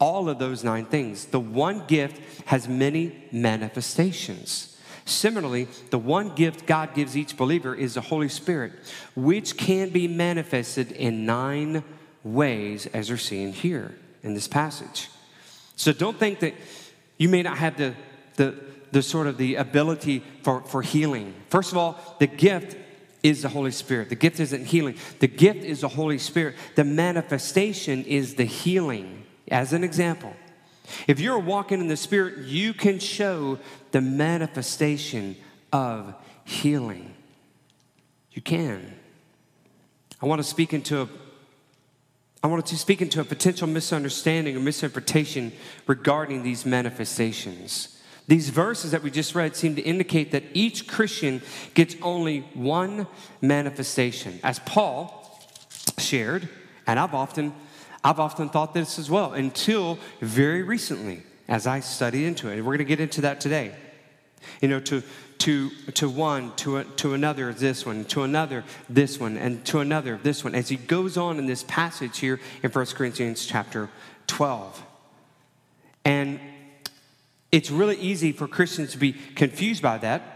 all 0.02 0.28
of 0.28 0.40
those 0.40 0.64
nine 0.64 0.84
things. 0.84 1.26
The 1.26 1.38
one 1.38 1.86
gift 1.86 2.20
has 2.46 2.66
many 2.66 3.22
manifestations. 3.30 4.71
Similarly, 5.04 5.68
the 5.90 5.98
one 5.98 6.34
gift 6.34 6.66
God 6.66 6.94
gives 6.94 7.16
each 7.16 7.36
believer 7.36 7.74
is 7.74 7.94
the 7.94 8.00
Holy 8.00 8.28
Spirit, 8.28 8.72
which 9.16 9.56
can 9.56 9.90
be 9.90 10.06
manifested 10.08 10.92
in 10.92 11.26
nine 11.26 11.82
ways, 12.24 12.86
as 12.86 13.10
we're 13.10 13.16
seeing 13.16 13.52
here 13.52 13.94
in 14.22 14.34
this 14.34 14.46
passage. 14.46 15.08
So 15.76 15.92
don't 15.92 16.18
think 16.18 16.40
that 16.40 16.54
you 17.18 17.28
may 17.28 17.42
not 17.42 17.58
have 17.58 17.76
the, 17.76 17.94
the, 18.36 18.54
the 18.92 19.02
sort 19.02 19.26
of 19.26 19.38
the 19.38 19.56
ability 19.56 20.22
for, 20.42 20.62
for 20.62 20.82
healing. 20.82 21.34
First 21.48 21.72
of 21.72 21.78
all, 21.78 22.16
the 22.20 22.26
gift 22.26 22.76
is 23.22 23.42
the 23.42 23.48
Holy 23.48 23.70
Spirit. 23.70 24.08
The 24.08 24.16
gift 24.16 24.40
isn't 24.40 24.66
healing, 24.66 24.96
the 25.20 25.28
gift 25.28 25.64
is 25.64 25.80
the 25.80 25.88
Holy 25.88 26.18
Spirit. 26.18 26.56
The 26.74 26.84
manifestation 26.84 28.04
is 28.04 28.34
the 28.34 28.44
healing. 28.44 29.26
As 29.48 29.72
an 29.72 29.84
example, 29.84 30.34
if 31.06 31.20
you're 31.20 31.38
walking 31.38 31.80
in 31.80 31.88
the 31.88 31.96
Spirit, 31.96 32.46
you 32.46 32.74
can 32.74 32.98
show 32.98 33.58
the 33.92 34.00
manifestation 34.00 35.36
of 35.72 36.14
healing. 36.44 37.14
You 38.32 38.42
can. 38.42 38.94
I 40.20 40.26
want 40.26 40.40
to 40.40 40.44
speak 40.44 40.72
into 40.72 41.02
a 41.02 41.08
I 42.44 42.48
wanted 42.48 42.66
to 42.66 42.76
speak 42.76 43.00
into 43.00 43.20
a 43.20 43.24
potential 43.24 43.68
misunderstanding 43.68 44.56
or 44.56 44.60
misinterpretation 44.60 45.52
regarding 45.86 46.42
these 46.42 46.66
manifestations. 46.66 48.00
These 48.26 48.48
verses 48.48 48.90
that 48.90 49.02
we 49.04 49.12
just 49.12 49.36
read 49.36 49.54
seem 49.54 49.76
to 49.76 49.82
indicate 49.82 50.32
that 50.32 50.42
each 50.52 50.88
Christian 50.88 51.40
gets 51.74 51.94
only 52.02 52.40
one 52.54 53.06
manifestation. 53.40 54.40
As 54.42 54.58
Paul 54.58 55.40
shared, 55.98 56.48
and 56.86 56.98
I've 56.98 57.14
often 57.14 57.52
I've 58.04 58.20
often 58.20 58.48
thought 58.48 58.74
this 58.74 58.98
as 58.98 59.10
well 59.10 59.32
until 59.32 59.98
very 60.20 60.62
recently 60.62 61.22
as 61.48 61.66
I 61.66 61.80
studied 61.80 62.26
into 62.26 62.48
it. 62.48 62.54
And 62.54 62.66
we're 62.66 62.76
going 62.76 62.78
to 62.78 62.84
get 62.84 63.00
into 63.00 63.20
that 63.22 63.40
today. 63.40 63.74
You 64.60 64.68
know, 64.68 64.80
to 64.80 65.02
to, 65.42 65.70
to 65.94 66.08
one, 66.08 66.54
to, 66.54 66.76
a, 66.76 66.84
to 66.84 67.14
another, 67.14 67.52
this 67.52 67.84
one, 67.84 68.04
to 68.06 68.22
another, 68.22 68.62
this 68.88 69.18
one, 69.18 69.36
and 69.36 69.64
to 69.64 69.80
another, 69.80 70.16
this 70.22 70.44
one, 70.44 70.54
as 70.54 70.68
he 70.68 70.76
goes 70.76 71.16
on 71.16 71.36
in 71.36 71.46
this 71.46 71.64
passage 71.64 72.20
here 72.20 72.38
in 72.62 72.70
1 72.70 72.86
Corinthians 72.86 73.44
chapter 73.44 73.90
12. 74.28 74.80
And 76.04 76.38
it's 77.50 77.72
really 77.72 77.96
easy 77.96 78.30
for 78.30 78.46
Christians 78.46 78.92
to 78.92 78.98
be 78.98 79.14
confused 79.34 79.82
by 79.82 79.98
that. 79.98 80.31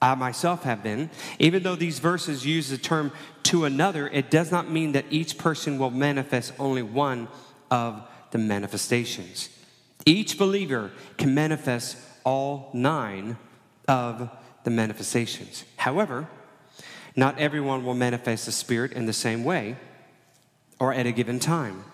I 0.00 0.14
myself 0.14 0.62
have 0.62 0.82
been. 0.82 1.10
Even 1.38 1.62
though 1.62 1.76
these 1.76 1.98
verses 1.98 2.46
use 2.46 2.68
the 2.68 2.78
term 2.78 3.12
to 3.44 3.64
another, 3.64 4.08
it 4.08 4.30
does 4.30 4.50
not 4.50 4.70
mean 4.70 4.92
that 4.92 5.06
each 5.10 5.38
person 5.38 5.78
will 5.78 5.90
manifest 5.90 6.52
only 6.58 6.82
one 6.82 7.28
of 7.70 8.02
the 8.30 8.38
manifestations. 8.38 9.48
Each 10.04 10.38
believer 10.38 10.92
can 11.16 11.34
manifest 11.34 11.96
all 12.24 12.70
nine 12.72 13.36
of 13.86 14.30
the 14.64 14.70
manifestations. 14.70 15.64
However, 15.76 16.28
not 17.16 17.38
everyone 17.38 17.84
will 17.84 17.94
manifest 17.94 18.46
the 18.46 18.52
Spirit 18.52 18.92
in 18.92 19.06
the 19.06 19.12
same 19.12 19.44
way 19.44 19.76
or 20.78 20.92
at 20.92 21.06
a 21.06 21.12
given 21.12 21.40
time 21.40 21.84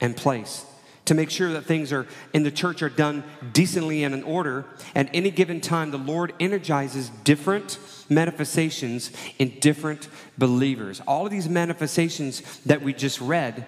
and 0.00 0.16
place. 0.16 0.64
To 1.10 1.14
make 1.16 1.30
sure 1.30 1.52
that 1.54 1.64
things 1.64 1.92
are 1.92 2.06
in 2.32 2.44
the 2.44 2.52
church 2.52 2.82
are 2.82 2.88
done 2.88 3.24
decently 3.52 4.04
and 4.04 4.14
in 4.14 4.22
order, 4.22 4.64
at 4.94 5.10
any 5.12 5.32
given 5.32 5.60
time, 5.60 5.90
the 5.90 5.98
Lord 5.98 6.32
energizes 6.38 7.08
different 7.24 7.80
manifestations 8.08 9.10
in 9.36 9.58
different 9.58 10.06
believers. 10.38 11.00
All 11.08 11.26
of 11.26 11.32
these 11.32 11.48
manifestations 11.48 12.60
that 12.60 12.82
we 12.82 12.92
just 12.92 13.20
read 13.20 13.66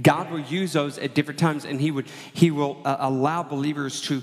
God 0.00 0.30
will 0.30 0.40
use 0.40 0.72
those 0.72 0.98
at 0.98 1.14
different 1.14 1.40
times, 1.40 1.64
and 1.64 1.80
He 1.80 1.90
would 1.90 2.06
He 2.32 2.50
will 2.50 2.80
uh, 2.84 2.96
allow 3.00 3.42
believers 3.42 4.00
to 4.02 4.22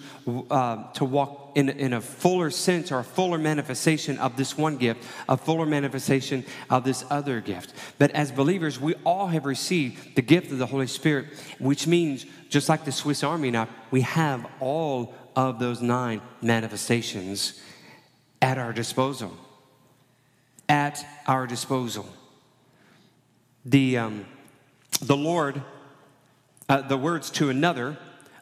uh, 0.50 0.92
to 0.94 1.06
walk 1.06 1.52
in, 1.56 1.70
in 1.70 1.94
a 1.94 2.02
fuller 2.02 2.50
sense 2.50 2.92
or 2.92 3.00
a 3.00 3.04
fuller 3.04 3.38
manifestation 3.38 4.18
of 4.20 4.38
this 4.38 4.58
one 4.58 4.78
gift, 4.78 5.04
a 5.28 5.38
fuller 5.38 5.66
manifestation 5.66 6.46
of 6.70 6.84
this 6.84 7.06
other 7.10 7.42
gift. 7.42 7.74
But 7.98 8.12
as 8.12 8.32
believers, 8.32 8.80
we 8.80 8.96
all 9.06 9.28
have 9.28 9.46
received 9.46 10.16
the 10.16 10.22
gift 10.22 10.52
of 10.52 10.58
the 10.58 10.68
Holy 10.68 10.88
Spirit, 10.88 11.28
which 11.60 11.88
means 11.88 12.26
just 12.50 12.70
like 12.70 12.86
the 12.86 12.92
Swiss 12.92 13.24
Army 13.24 13.52
knife, 13.52 13.70
we 13.92 14.02
have 14.02 14.46
all 14.60 15.14
of 15.36 15.60
those 15.60 15.82
nine 15.82 16.22
manifestations 16.42 17.62
at 18.42 18.58
our 18.58 18.74
disposal. 18.74 19.36
At 20.68 21.06
our 21.28 21.48
disposal. 21.48 22.08
The 23.66 23.98
um, 23.98 24.26
the 25.02 25.18
Lord, 25.18 25.62
uh, 26.68 26.82
the 26.82 26.98
words 26.98 27.30
to 27.32 27.50
another, 27.50 27.98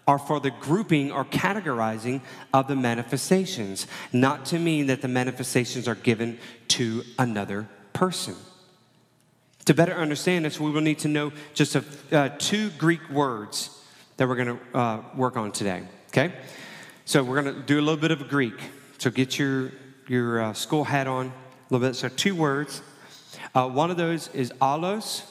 are 0.07 0.17
for 0.17 0.39
the 0.39 0.51
grouping 0.51 1.11
or 1.11 1.25
categorizing 1.25 2.21
of 2.53 2.67
the 2.67 2.75
manifestations, 2.75 3.87
not 4.13 4.45
to 4.45 4.57
mean 4.57 4.87
that 4.87 5.01
the 5.01 5.07
manifestations 5.07 5.87
are 5.87 5.95
given 5.95 6.39
to 6.69 7.03
another 7.19 7.67
person. 7.91 8.35
To 9.65 9.73
better 9.73 9.93
understand 9.93 10.45
this, 10.45 10.59
we 10.61 10.71
will 10.71 10.81
need 10.81 10.99
to 10.99 11.09
know 11.09 11.33
just 11.53 11.75
a, 11.75 11.83
uh, 12.13 12.29
two 12.37 12.69
Greek 12.71 13.09
words 13.09 13.69
that 14.15 14.27
we're 14.27 14.37
going 14.37 14.57
to 14.57 14.77
uh, 14.77 15.01
work 15.13 15.35
on 15.35 15.51
today. 15.51 15.83
Okay? 16.07 16.33
So 17.03 17.21
we're 17.21 17.41
going 17.41 17.53
to 17.53 17.61
do 17.61 17.77
a 17.77 17.81
little 17.81 17.99
bit 17.99 18.11
of 18.11 18.29
Greek. 18.29 18.59
So 18.97 19.09
get 19.09 19.37
your, 19.37 19.71
your 20.07 20.41
uh, 20.41 20.53
school 20.53 20.85
hat 20.85 21.05
on 21.07 21.27
a 21.27 21.33
little 21.69 21.85
bit. 21.85 21.95
So, 21.95 22.07
two 22.07 22.33
words. 22.35 22.81
Uh, 23.53 23.67
one 23.67 23.91
of 23.91 23.97
those 23.97 24.29
is 24.29 24.51
allos, 24.61 25.23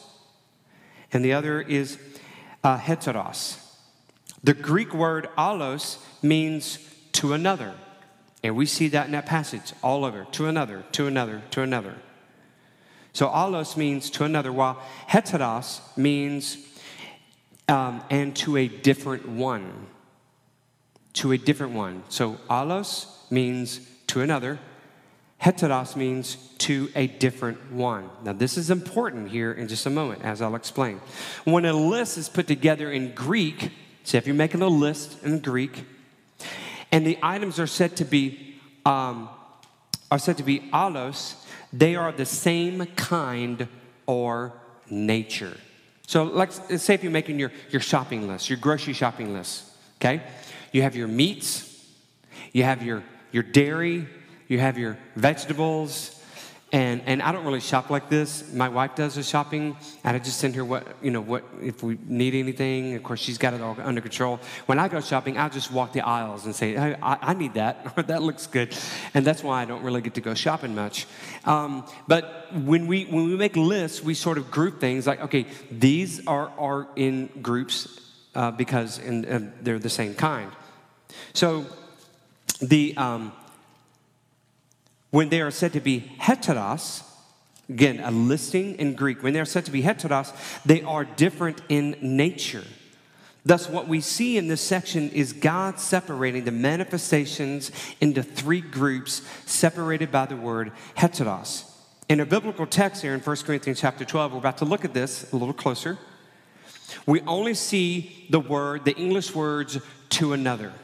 and 1.16 1.24
the 1.24 1.32
other 1.32 1.62
is 1.62 1.96
uh, 2.62 2.76
heteros. 2.76 3.58
The 4.44 4.52
Greek 4.52 4.92
word 4.92 5.30
allos 5.38 5.96
means 6.22 6.78
to 7.12 7.32
another. 7.32 7.72
And 8.44 8.54
we 8.54 8.66
see 8.66 8.88
that 8.88 9.06
in 9.06 9.12
that 9.12 9.24
passage 9.24 9.72
all 9.82 10.04
over 10.04 10.26
to 10.32 10.46
another, 10.46 10.84
to 10.92 11.06
another, 11.06 11.40
to 11.52 11.62
another. 11.62 11.94
So 13.14 13.28
allos 13.28 13.78
means 13.78 14.10
to 14.10 14.24
another, 14.24 14.52
while 14.52 14.78
heteros 15.08 15.80
means 15.96 16.58
um, 17.66 18.04
and 18.10 18.36
to 18.36 18.58
a 18.58 18.68
different 18.68 19.26
one. 19.26 19.86
To 21.14 21.32
a 21.32 21.38
different 21.38 21.72
one. 21.72 22.02
So 22.10 22.36
allos 22.50 23.06
means 23.30 23.80
to 24.08 24.20
another, 24.20 24.58
Heteros 25.42 25.96
means 25.96 26.36
to 26.58 26.90
a 26.94 27.06
different 27.06 27.72
one. 27.72 28.08
Now, 28.24 28.32
this 28.32 28.56
is 28.56 28.70
important 28.70 29.28
here 29.30 29.52
in 29.52 29.68
just 29.68 29.86
a 29.86 29.90
moment, 29.90 30.22
as 30.22 30.40
I'll 30.40 30.54
explain. 30.54 31.00
When 31.44 31.64
a 31.64 31.72
list 31.72 32.18
is 32.18 32.28
put 32.28 32.46
together 32.46 32.90
in 32.90 33.14
Greek, 33.14 33.70
say 34.02 34.18
if 34.18 34.26
you're 34.26 34.34
making 34.34 34.62
a 34.62 34.68
list 34.68 35.22
in 35.22 35.40
Greek, 35.40 35.84
and 36.90 37.06
the 37.06 37.18
items 37.22 37.60
are 37.60 37.66
said 37.66 37.96
to 37.96 38.04
be 38.04 38.54
um, 38.86 39.28
are 40.10 40.18
said 40.18 40.36
to 40.36 40.44
be 40.44 40.60
allos, 40.72 41.34
they 41.72 41.96
are 41.96 42.12
the 42.12 42.24
same 42.24 42.86
kind 42.94 43.68
or 44.06 44.52
nature. 44.88 45.56
So, 46.06 46.22
let's 46.24 46.60
say 46.82 46.94
if 46.94 47.02
you're 47.02 47.10
making 47.10 47.40
your, 47.40 47.50
your 47.70 47.80
shopping 47.80 48.28
list, 48.28 48.48
your 48.48 48.58
grocery 48.58 48.92
shopping 48.92 49.32
list, 49.32 49.64
okay? 50.00 50.22
You 50.70 50.82
have 50.82 50.94
your 50.94 51.08
meats, 51.08 51.84
you 52.52 52.62
have 52.62 52.82
your, 52.82 53.02
your 53.32 53.42
dairy, 53.42 54.06
you 54.48 54.58
have 54.58 54.78
your 54.78 54.98
vegetables. 55.14 56.12
And, 56.72 57.00
and 57.06 57.22
I 57.22 57.30
don't 57.30 57.44
really 57.44 57.60
shop 57.60 57.90
like 57.90 58.08
this. 58.08 58.52
My 58.52 58.68
wife 58.68 58.96
does 58.96 59.14
the 59.14 59.22
shopping, 59.22 59.76
and 60.02 60.16
I 60.16 60.18
just 60.18 60.40
send 60.40 60.56
her 60.56 60.64
what, 60.64 60.84
you 61.00 61.12
know, 61.12 61.20
what, 61.20 61.44
if 61.62 61.84
we 61.84 61.96
need 62.06 62.34
anything. 62.34 62.96
Of 62.96 63.04
course, 63.04 63.20
she's 63.20 63.38
got 63.38 63.54
it 63.54 63.60
all 63.60 63.76
under 63.80 64.00
control. 64.00 64.40
When 64.66 64.80
I 64.80 64.88
go 64.88 65.00
shopping, 65.00 65.38
I'll 65.38 65.48
just 65.48 65.70
walk 65.70 65.92
the 65.92 66.00
aisles 66.00 66.44
and 66.44 66.56
say, 66.56 66.74
hey, 66.74 66.96
I, 67.00 67.30
I 67.30 67.34
need 67.34 67.54
that, 67.54 67.94
that 68.08 68.20
looks 68.20 68.48
good. 68.48 68.76
And 69.14 69.24
that's 69.24 69.44
why 69.44 69.62
I 69.62 69.64
don't 69.64 69.84
really 69.84 70.00
get 70.00 70.14
to 70.14 70.20
go 70.20 70.34
shopping 70.34 70.74
much. 70.74 71.06
Um, 71.44 71.86
but 72.08 72.48
when 72.52 72.88
we, 72.88 73.04
when 73.04 73.26
we 73.26 73.36
make 73.36 73.56
lists, 73.56 74.02
we 74.02 74.14
sort 74.14 74.36
of 74.36 74.50
group 74.50 74.80
things 74.80 75.06
like, 75.06 75.20
okay, 75.20 75.46
these 75.70 76.26
are, 76.26 76.50
are 76.58 76.88
in 76.96 77.30
groups 77.42 78.00
uh, 78.34 78.50
because 78.50 78.98
in, 78.98 79.24
uh, 79.24 79.52
they're 79.62 79.78
the 79.78 79.88
same 79.88 80.14
kind. 80.14 80.50
So 81.32 81.64
the, 82.60 82.96
um, 82.96 83.32
when 85.16 85.30
they 85.30 85.40
are 85.40 85.50
said 85.50 85.72
to 85.72 85.80
be 85.80 86.12
heteros, 86.20 87.02
again, 87.70 88.00
a 88.00 88.10
listing 88.10 88.74
in 88.74 88.94
Greek, 88.94 89.22
when 89.22 89.32
they 89.32 89.40
are 89.40 89.46
said 89.46 89.64
to 89.64 89.70
be 89.70 89.82
heteros, 89.82 90.30
they 90.66 90.82
are 90.82 91.06
different 91.06 91.62
in 91.70 91.96
nature. 92.02 92.64
Thus, 93.42 93.66
what 93.66 93.88
we 93.88 94.02
see 94.02 94.36
in 94.36 94.48
this 94.48 94.60
section 94.60 95.08
is 95.08 95.32
God 95.32 95.80
separating 95.80 96.44
the 96.44 96.50
manifestations 96.50 97.70
into 97.98 98.22
three 98.22 98.60
groups 98.60 99.22
separated 99.46 100.12
by 100.12 100.26
the 100.26 100.36
word 100.36 100.70
heteros. 100.98 101.64
In 102.10 102.20
a 102.20 102.26
biblical 102.26 102.66
text 102.66 103.00
here 103.00 103.14
in 103.14 103.20
1 103.20 103.36
Corinthians 103.36 103.80
chapter 103.80 104.04
12, 104.04 104.32
we're 104.32 104.38
about 104.38 104.58
to 104.58 104.66
look 104.66 104.84
at 104.84 104.92
this 104.92 105.32
a 105.32 105.36
little 105.36 105.54
closer. 105.54 105.96
We 107.06 107.22
only 107.22 107.54
see 107.54 108.26
the 108.28 108.40
word, 108.40 108.84
the 108.84 108.94
English 108.96 109.34
words 109.34 109.78
to 110.10 110.34
another. 110.34 110.74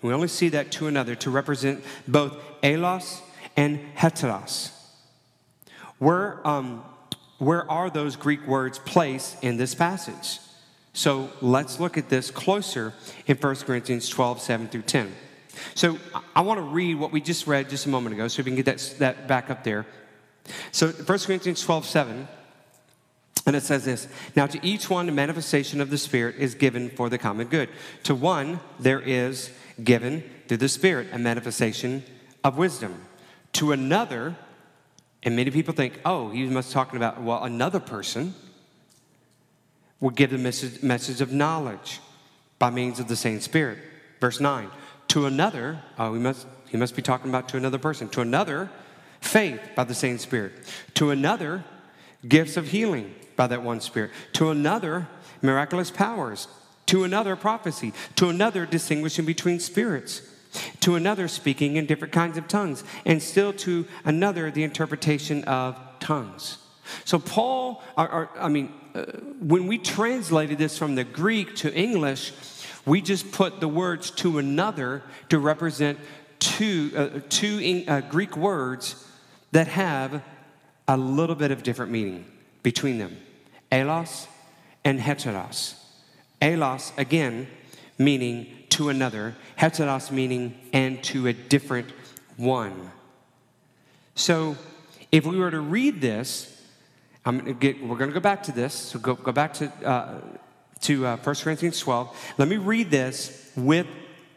We 0.00 0.14
only 0.14 0.28
see 0.28 0.48
that 0.48 0.72
to 0.72 0.86
another 0.86 1.14
to 1.16 1.30
represent 1.30 1.84
both 2.08 2.38
elos 2.62 3.20
and 3.60 3.78
heteros. 3.94 4.70
Where, 5.98 6.40
um, 6.48 6.82
where 7.36 7.70
are 7.70 7.90
those 7.90 8.16
Greek 8.16 8.46
words 8.46 8.78
placed 8.78 9.44
in 9.44 9.58
this 9.58 9.74
passage? 9.74 10.40
So 10.94 11.28
let's 11.42 11.78
look 11.78 11.98
at 11.98 12.08
this 12.08 12.30
closer 12.30 12.94
in 13.26 13.36
1 13.36 13.56
Corinthians 13.56 14.08
12, 14.08 14.40
7 14.40 14.68
through 14.68 14.82
10. 14.82 15.14
So 15.74 15.98
I 16.34 16.40
want 16.40 16.56
to 16.56 16.62
read 16.62 16.94
what 16.94 17.12
we 17.12 17.20
just 17.20 17.46
read 17.46 17.68
just 17.68 17.84
a 17.84 17.90
moment 17.90 18.14
ago 18.14 18.28
so 18.28 18.42
we 18.42 18.44
can 18.44 18.56
get 18.56 18.64
that, 18.64 18.94
that 18.98 19.28
back 19.28 19.50
up 19.50 19.62
there. 19.62 19.84
So 20.72 20.88
1 20.88 21.18
Corinthians 21.18 21.60
12, 21.60 21.84
7, 21.84 22.28
and 23.44 23.56
it 23.56 23.62
says 23.62 23.84
this 23.84 24.08
Now 24.34 24.46
to 24.46 24.58
each 24.66 24.88
one, 24.88 25.04
the 25.04 25.12
manifestation 25.12 25.82
of 25.82 25.90
the 25.90 25.98
Spirit 25.98 26.36
is 26.38 26.54
given 26.54 26.88
for 26.88 27.10
the 27.10 27.18
common 27.18 27.48
good. 27.48 27.68
To 28.04 28.14
one, 28.14 28.60
there 28.78 29.00
is 29.00 29.50
given 29.84 30.24
through 30.48 30.56
the 30.56 30.68
Spirit 30.70 31.08
a 31.12 31.18
manifestation 31.18 32.04
of 32.42 32.56
wisdom. 32.56 33.04
To 33.60 33.72
another, 33.72 34.36
and 35.22 35.36
many 35.36 35.50
people 35.50 35.74
think, 35.74 36.00
oh, 36.06 36.30
he 36.30 36.46
must 36.46 36.70
be 36.70 36.72
talking 36.72 36.96
about, 36.96 37.20
well, 37.20 37.44
another 37.44 37.78
person 37.78 38.34
will 40.00 40.08
give 40.08 40.30
the 40.30 40.38
message, 40.38 40.82
message 40.82 41.20
of 41.20 41.30
knowledge 41.30 42.00
by 42.58 42.70
means 42.70 42.98
of 42.98 43.06
the 43.06 43.16
same 43.16 43.38
Spirit. 43.38 43.76
Verse 44.18 44.40
9. 44.40 44.70
To 45.08 45.26
another, 45.26 45.82
oh, 45.98 46.14
he 46.14 46.20
must, 46.20 46.46
he 46.70 46.78
must 46.78 46.96
be 46.96 47.02
talking 47.02 47.28
about 47.28 47.50
to 47.50 47.58
another 47.58 47.76
person. 47.76 48.08
To 48.08 48.22
another, 48.22 48.70
faith 49.20 49.60
by 49.76 49.84
the 49.84 49.94
same 49.94 50.16
Spirit. 50.16 50.52
To 50.94 51.10
another, 51.10 51.62
gifts 52.26 52.56
of 52.56 52.68
healing 52.68 53.14
by 53.36 53.46
that 53.46 53.62
one 53.62 53.82
Spirit. 53.82 54.12
To 54.32 54.48
another, 54.48 55.06
miraculous 55.42 55.90
powers. 55.90 56.48
To 56.86 57.04
another, 57.04 57.36
prophecy. 57.36 57.92
To 58.16 58.30
another, 58.30 58.64
distinguishing 58.64 59.26
between 59.26 59.60
spirits. 59.60 60.22
To 60.80 60.94
another, 60.94 61.28
speaking 61.28 61.76
in 61.76 61.86
different 61.86 62.12
kinds 62.12 62.36
of 62.36 62.48
tongues. 62.48 62.84
And 63.04 63.22
still 63.22 63.52
to 63.54 63.86
another, 64.04 64.50
the 64.50 64.64
interpretation 64.64 65.44
of 65.44 65.78
tongues. 66.00 66.58
So, 67.04 67.18
Paul, 67.18 67.82
or, 67.96 68.08
or, 68.10 68.30
I 68.38 68.48
mean, 68.48 68.72
uh, 68.94 69.04
when 69.40 69.66
we 69.66 69.78
translated 69.78 70.58
this 70.58 70.76
from 70.76 70.96
the 70.96 71.04
Greek 71.04 71.54
to 71.56 71.72
English, 71.72 72.32
we 72.84 73.00
just 73.00 73.30
put 73.30 73.60
the 73.60 73.68
words 73.68 74.10
to 74.12 74.38
another 74.38 75.02
to 75.28 75.38
represent 75.38 75.98
two, 76.40 76.90
uh, 76.96 77.20
two 77.28 77.84
uh, 77.86 78.00
Greek 78.00 78.36
words 78.36 79.06
that 79.52 79.68
have 79.68 80.22
a 80.88 80.96
little 80.96 81.36
bit 81.36 81.50
of 81.50 81.62
different 81.62 81.92
meaning 81.92 82.24
between 82.62 82.98
them 82.98 83.16
elos 83.70 84.26
and 84.84 84.98
heteros. 84.98 85.74
Elos, 86.42 86.96
again, 86.98 87.46
meaning 87.98 88.46
to 88.70 88.88
another, 88.88 89.36
heteros 89.58 90.10
meaning 90.10 90.58
and 90.72 91.02
to 91.04 91.26
a 91.26 91.32
different 91.32 91.90
one. 92.36 92.90
So, 94.14 94.56
if 95.12 95.26
we 95.26 95.38
were 95.38 95.50
to 95.50 95.60
read 95.60 96.00
this, 96.00 96.60
I'm 97.24 97.38
gonna 97.38 97.52
get, 97.52 97.82
we're 97.82 97.96
going 97.96 98.10
to 98.10 98.14
go 98.14 98.20
back 98.20 98.42
to 98.44 98.52
this. 98.52 98.74
So 98.74 98.98
go, 98.98 99.14
go 99.14 99.32
back 99.32 99.52
to, 99.54 99.72
uh, 99.86 100.20
to 100.82 101.06
uh, 101.06 101.16
1 101.18 101.34
Corinthians 101.36 101.78
12. 101.78 102.34
Let 102.38 102.48
me 102.48 102.56
read 102.56 102.90
this 102.90 103.52
with 103.56 103.86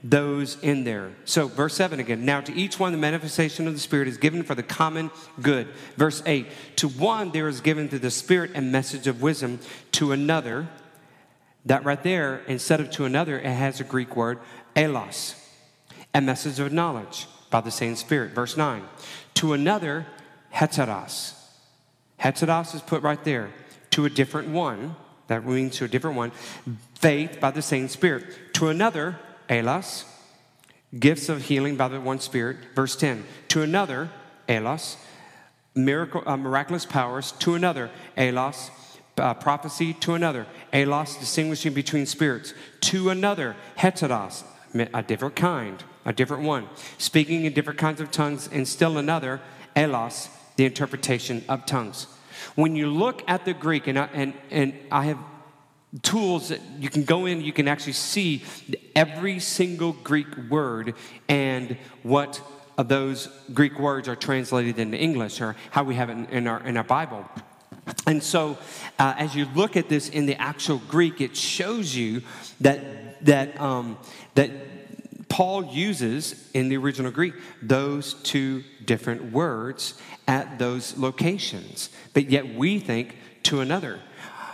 those 0.04 0.62
in 0.62 0.84
there. 0.84 1.12
So, 1.24 1.48
verse 1.48 1.75
7 1.75 2.02
again. 2.02 2.25
Now, 2.25 2.42
to 2.42 2.54
each 2.54 2.78
one, 2.78 2.92
the 2.92 2.98
manifestation 2.98 3.68
of 3.68 3.74
the 3.74 3.80
Spirit 3.80 4.10
is 4.10 4.18
given 4.18 4.44
for 4.44 4.54
the 4.54 4.63
common 4.63 5.12
good. 5.42 5.70
Verse 5.96 6.22
8. 6.25 6.46
To 6.78 6.90
one, 6.90 7.32
there 7.32 7.48
is 7.48 7.62
given 7.62 7.88
through 7.88 8.00
the 8.00 8.12
Spirit 8.12 8.52
a 8.56 8.62
message 8.62 9.08
of 9.08 9.22
wisdom. 9.22 9.60
To 9.94 10.12
another, 10.12 10.68
that 11.65 11.86
right 11.86 12.01
there, 12.03 12.41
instead 12.48 12.79
of 12.79 12.91
to 12.91 13.05
another, 13.05 13.39
it 13.39 13.46
has 13.46 13.79
a 13.79 13.84
Greek 13.84 14.15
word, 14.15 14.39
elos, 14.75 15.36
a 16.13 16.22
message 16.22 16.60
of 16.60 16.74
knowledge 16.74 17.27
by 17.50 17.62
the 17.62 17.72
same 17.72 17.96
Spirit. 17.96 18.34
Verse 18.34 18.58
9. 18.58 18.84
To 19.36 19.53
another, 19.53 20.05
heteros 20.53 21.36
Heteros 22.24 22.74
is 22.74 22.82
put 22.82 23.03
right 23.03 23.22
there. 23.24 23.51
To 23.91 24.05
a 24.05 24.10
different 24.10 24.48
one, 24.48 24.96
that 25.27 25.46
means 25.46 25.77
to 25.77 25.86
a 25.86 25.88
different 25.88 26.15
one, 26.15 26.32
faith 26.96 27.39
by 27.39 27.51
the 27.51 27.62
same 27.62 27.89
Spirit. 27.89 28.53
To 28.53 28.70
another, 28.70 29.20
elos, 29.50 30.05
gifts 30.98 31.27
of 31.27 31.43
healing 31.43 31.75
by 31.75 31.89
the 31.89 32.00
one 32.00 32.20
Spirit. 32.20 32.58
Verse 32.75 32.96
10. 32.96 33.25
To 33.50 33.62
another, 33.62 34.10
elos, 34.48 34.96
miracle, 35.75 36.24
uh, 36.25 36.38
miraculous 36.38 36.85
powers. 36.85 37.33
To 37.40 37.55
another, 37.55 37.92
elos, 38.18 38.70
uh, 39.18 39.34
prophecy. 39.34 39.94
To 39.94 40.14
another, 40.14 40.48
elos, 40.72 41.20
distinguishing 41.20 41.74
between 41.74 42.06
spirits. 42.06 42.54
To 42.82 43.10
another, 43.10 43.56
heteros, 43.78 44.44
a 44.74 45.04
different 45.04 45.36
kind, 45.36 45.84
a 46.06 46.14
different 46.14 46.44
one. 46.44 46.68
Speaking 46.98 47.46
in 47.46 47.54
different 47.54 47.80
kinds 47.80 48.02
of 48.02 48.12
tongues. 48.12 48.50
And 48.52 48.68
still 48.68 48.98
another, 48.98 49.42
elos, 49.76 50.30
the 50.56 50.66
interpretation 50.66 51.44
of 51.50 51.66
tongues. 51.66 52.08
When 52.56 52.76
you 52.76 52.88
look 52.88 53.24
at 53.28 53.46
the 53.46 53.54
Greek, 53.54 53.88
and 53.88 53.98
I, 53.98 54.10
and, 54.14 54.34
and 54.52 54.74
I 54.92 55.06
have 55.06 55.18
tools 56.02 56.50
that 56.50 56.60
you 56.80 56.90
can 56.90 57.04
go 57.04 57.26
in, 57.26 57.42
you 57.42 57.54
can 57.54 57.68
actually 57.68 57.94
see 57.94 58.44
every 58.96 59.40
single 59.40 59.94
Greek 59.94 60.28
word 60.50 60.96
and 61.30 61.78
what 62.02 62.42
of 62.78 62.88
those 62.88 63.30
Greek 63.54 63.78
words 63.80 64.08
are 64.08 64.16
translated 64.16 64.80
into 64.80 64.98
English 64.98 65.40
or 65.42 65.56
how 65.70 65.84
we 65.84 65.96
have 65.96 66.10
it 66.10 66.30
in 66.32 66.48
our, 66.48 66.60
in 66.64 66.78
our 66.78 66.84
Bible. 66.84 67.24
And 68.05 68.24
so, 68.24 68.57
uh, 69.00 69.13
as 69.17 69.35
you 69.35 69.46
look 69.55 69.75
at 69.75 69.89
this 69.89 70.09
in 70.09 70.25
the 70.25 70.39
actual 70.39 70.81
Greek, 70.87 71.22
it 71.22 71.35
shows 71.35 71.96
you 71.96 72.22
that, 72.61 73.25
that, 73.25 73.59
um, 73.59 73.98
that 74.35 74.51
Paul 75.29 75.65
uses 75.65 76.50
in 76.53 76.69
the 76.69 76.77
original 76.77 77.11
Greek 77.11 77.33
those 77.61 78.13
two 78.13 78.63
different 78.85 79.31
words 79.31 80.00
at 80.27 80.59
those 80.59 80.98
locations, 80.98 81.89
but 82.13 82.29
yet 82.29 82.55
we 82.55 82.79
think 82.79 83.17
to 83.43 83.59
another. 83.59 84.00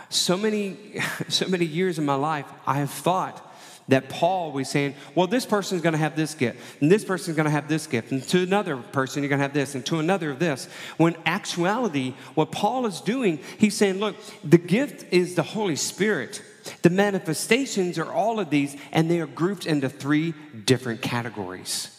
So 0.09 0.37
many, 0.37 1.01
so 1.27 1.47
many 1.47 1.65
years 1.65 1.99
in 1.99 2.05
my 2.05 2.15
life, 2.15 2.45
I 2.65 2.79
have 2.79 2.91
thought 2.91 3.45
that 3.89 4.07
Paul 4.07 4.51
was 4.51 4.69
saying, 4.69 4.95
well, 5.15 5.27
this 5.27 5.45
person's 5.45 5.81
going 5.81 5.93
to 5.93 5.99
have 5.99 6.15
this 6.15 6.33
gift, 6.33 6.59
and 6.81 6.91
this 6.91 7.03
person's 7.03 7.35
going 7.35 7.45
to 7.45 7.51
have 7.51 7.67
this 7.67 7.87
gift, 7.87 8.11
and 8.11 8.23
to 8.29 8.41
another 8.43 8.77
person, 8.77 9.21
you're 9.21 9.29
going 9.29 9.39
to 9.39 9.43
have 9.43 9.53
this, 9.53 9.75
and 9.75 9.85
to 9.87 9.99
another 9.99 10.31
of 10.31 10.39
this. 10.39 10.69
When 10.97 11.15
actuality, 11.25 12.13
what 12.35 12.51
Paul 12.51 12.85
is 12.85 13.01
doing, 13.01 13.39
he's 13.57 13.75
saying, 13.75 13.99
look, 13.99 14.15
the 14.43 14.57
gift 14.57 15.11
is 15.11 15.35
the 15.35 15.43
Holy 15.43 15.75
Spirit. 15.75 16.41
The 16.81 16.89
manifestations 16.89 17.97
are 17.97 18.11
all 18.11 18.39
of 18.39 18.49
these, 18.49 18.77
and 18.91 19.09
they 19.09 19.19
are 19.19 19.27
grouped 19.27 19.65
into 19.65 19.89
three 19.89 20.33
different 20.65 21.01
categories. 21.01 21.95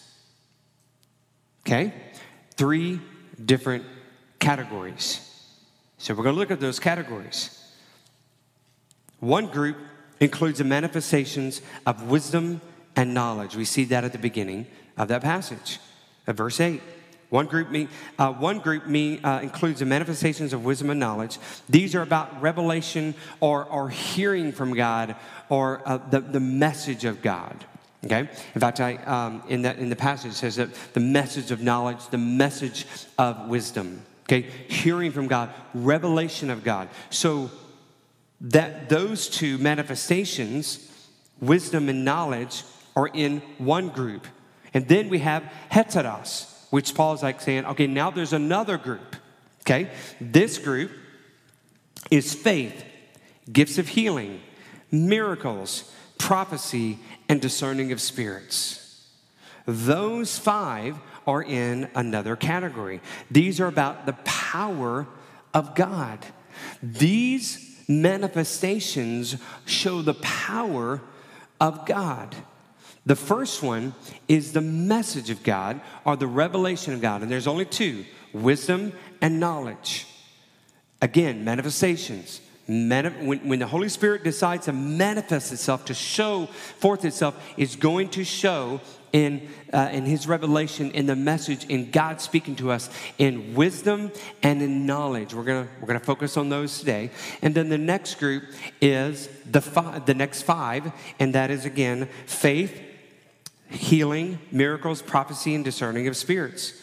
Okay? 1.67 1.93
Three 2.55 3.01
different 3.45 3.85
categories. 4.39 5.27
So 5.99 6.15
we're 6.15 6.23
going 6.23 6.35
to 6.35 6.41
look 6.41 6.51
at 6.51 6.61
those 6.61 6.79
categories. 6.79 7.57
One 9.19 9.49
group 9.49 9.77
includes 10.21 10.59
the 10.59 10.65
manifestations 10.65 11.63
of 11.87 12.09
wisdom 12.11 12.61
and 12.95 13.15
knowledge. 13.15 13.57
We 13.57 13.65
see 13.65 13.85
that 13.85 14.05
at 14.05 14.13
the 14.13 14.19
beginning 14.19 14.67
of 14.97 15.09
that 15.09 15.23
passage, 15.23 15.79
of 16.27 16.37
verse 16.37 16.61
8. 16.61 16.81
One 17.31 17.47
group, 17.47 17.71
me, 17.71 17.87
uh, 18.19 18.33
one 18.33 18.59
group 18.59 18.87
me, 18.87 19.21
uh, 19.23 19.41
includes 19.41 19.79
the 19.79 19.87
manifestations 19.87 20.53
of 20.53 20.65
wisdom 20.65 20.91
and 20.91 20.99
knowledge. 20.99 21.39
These 21.69 21.95
are 21.95 22.03
about 22.03 22.43
revelation 22.43 23.15
or, 23.39 23.65
or 23.65 23.89
hearing 23.89 24.51
from 24.51 24.75
God 24.75 25.15
or 25.49 25.81
uh, 25.87 25.99
the, 25.99 26.21
the 26.21 26.41
message 26.41 27.05
of 27.05 27.23
God. 27.23 27.65
Okay? 28.05 28.29
In 28.55 28.61
fact, 28.61 28.81
I, 28.81 28.97
um, 28.97 29.45
in, 29.49 29.63
that, 29.63 29.79
in 29.79 29.91
the 29.91 29.97
passage, 29.97 30.33
says 30.33 30.57
that 30.57 30.75
the 30.93 31.01
message 31.01 31.53
of 31.53 31.63
knowledge, 31.63 32.09
the 32.09 32.19
message 32.19 32.87
of 33.17 33.49
wisdom. 33.49 34.03
Okay? 34.25 34.43
Hearing 34.69 35.13
from 35.13 35.29
God, 35.29 35.51
revelation 35.73 36.51
of 36.51 36.65
God. 36.65 36.89
So, 37.11 37.51
that 38.41 38.89
those 38.89 39.29
two 39.29 39.59
manifestations, 39.59 40.91
wisdom 41.41 41.89
and 41.89 42.05
knowledge, 42.05 42.65
are 42.97 43.09
in 43.09 43.41
one 43.59 43.89
group. 43.89 44.27
And 44.73 44.89
then 44.89 45.09
we 45.09 45.19
have 45.21 45.43
heteros, 45.71 46.67
which 46.71 46.95
Paul 46.95 47.15
is 47.15 47.23
like 47.23 47.41
saying, 47.41 47.67
okay, 47.67 47.87
now 47.87 48.11
there's 48.11 48.33
another 48.33 48.79
group. 48.79 49.17
Okay? 49.63 49.91
This 50.21 50.59
group 50.59 50.91
is 52.11 52.35
faith, 52.35 52.85
gifts 53.53 53.79
of 53.79 53.89
healing, 53.89 54.41
miracles, 54.91 55.93
prophecy, 56.19 56.99
and 57.29 57.41
discerning 57.41 57.93
of 57.93 58.01
spirits. 58.01 59.07
Those 59.67 60.39
five 60.39 60.97
are 61.27 61.43
in 61.43 61.89
another 61.95 62.35
category. 62.37 63.01
These 63.31 63.61
are 63.61 63.67
about 63.69 64.07
the 64.07 64.15
power 64.25 65.07
of 65.55 65.75
God. 65.75 66.19
These 66.83 67.70
manifestations 67.91 69.37
show 69.67 70.01
the 70.01 70.15
power 70.15 71.01
of 71.61 71.85
God. 71.85 72.35
The 73.05 73.17
first 73.17 73.63
one 73.63 73.95
is 74.29 74.53
the 74.53 74.61
message 74.61 75.31
of 75.31 75.43
God 75.43 75.81
or 76.05 76.17
the 76.17 76.27
revelation 76.27 76.95
of 76.95 77.01
God. 77.01 77.23
And 77.23 77.31
there's 77.31 77.47
only 77.47 77.65
two 77.65 78.05
wisdom 78.33 78.93
and 79.21 79.41
knowledge. 79.41 80.07
Again, 81.03 81.45
manifestations 81.45 82.41
when, 82.71 83.49
when 83.49 83.59
the 83.59 83.67
Holy 83.67 83.89
Spirit 83.89 84.23
decides 84.23 84.67
to 84.67 84.73
manifest 84.73 85.53
itself, 85.53 85.85
to 85.87 85.95
show 85.95 86.47
forth 86.47 87.05
itself, 87.05 87.35
is 87.57 87.75
going 87.75 88.11
to 88.11 88.23
show 88.23 88.81
in, 89.13 89.49
uh, 89.73 89.89
in 89.93 90.05
his 90.05 90.27
revelation, 90.27 90.91
in 90.93 91.07
the 91.07 91.17
message, 91.17 91.65
in 91.65 91.91
God 91.91 92.21
speaking 92.21 92.57
to 92.57 92.71
us 92.71 92.91
in 93.19 93.55
wisdom 93.55 94.13
and 94.43 94.63
in 94.63 94.87
knowledge. 94.87 95.35
We're 95.35 95.45
gonna, 95.45 95.69
we're 95.81 95.87
gonna 95.87 96.01
focus 96.01 96.37
on 96.37 96.49
those 96.49 96.79
today. 96.79 97.11
And 97.43 97.55
then 97.55 97.69
the 97.69 97.79
next 97.79 98.17
group 98.17 98.45
is 98.81 99.29
the, 99.51 99.61
five, 99.61 100.07
the 100.07 100.15
next 100.15 100.43
five, 100.43 100.93
and 101.19 101.35
that 101.35 101.51
is 101.51 101.65
again 101.65 102.09
faith, 102.27 102.81
healing, 103.69 104.39
miracles, 104.51 105.03
prophecy, 105.03 105.55
and 105.55 105.65
discerning 105.65 106.07
of 106.09 106.17
spirits 106.17 106.75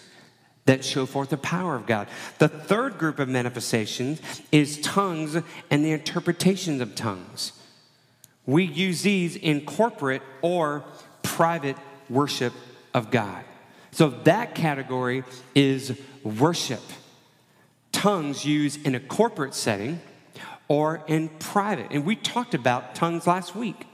that 0.65 0.83
show 0.83 1.05
forth 1.05 1.29
the 1.29 1.37
power 1.37 1.75
of 1.75 1.85
God. 1.85 2.07
The 2.39 2.49
third 2.49 2.97
group 2.97 3.19
of 3.19 3.29
manifestations 3.29 4.21
is 4.51 4.79
tongues 4.81 5.35
and 5.71 5.85
the 5.85 5.91
interpretations 5.91 6.81
of 6.81 6.93
tongues. 6.93 7.53
We 8.45 8.63
use 8.63 9.01
these 9.01 9.35
in 9.35 9.65
corporate 9.65 10.21
or 10.41 10.83
private 11.23 11.77
worship 12.09 12.53
of 12.93 13.11
God. 13.11 13.43
So 13.91 14.09
that 14.09 14.55
category 14.55 15.23
is 15.55 15.99
worship. 16.23 16.83
Tongues 17.91 18.45
used 18.45 18.85
in 18.85 18.95
a 18.95 18.99
corporate 18.99 19.53
setting 19.53 20.01
or 20.67 21.03
in 21.07 21.29
private. 21.29 21.87
And 21.91 22.05
we 22.05 22.15
talked 22.15 22.53
about 22.53 22.95
tongues 22.95 23.25
last 23.25 23.55
week. 23.55 23.87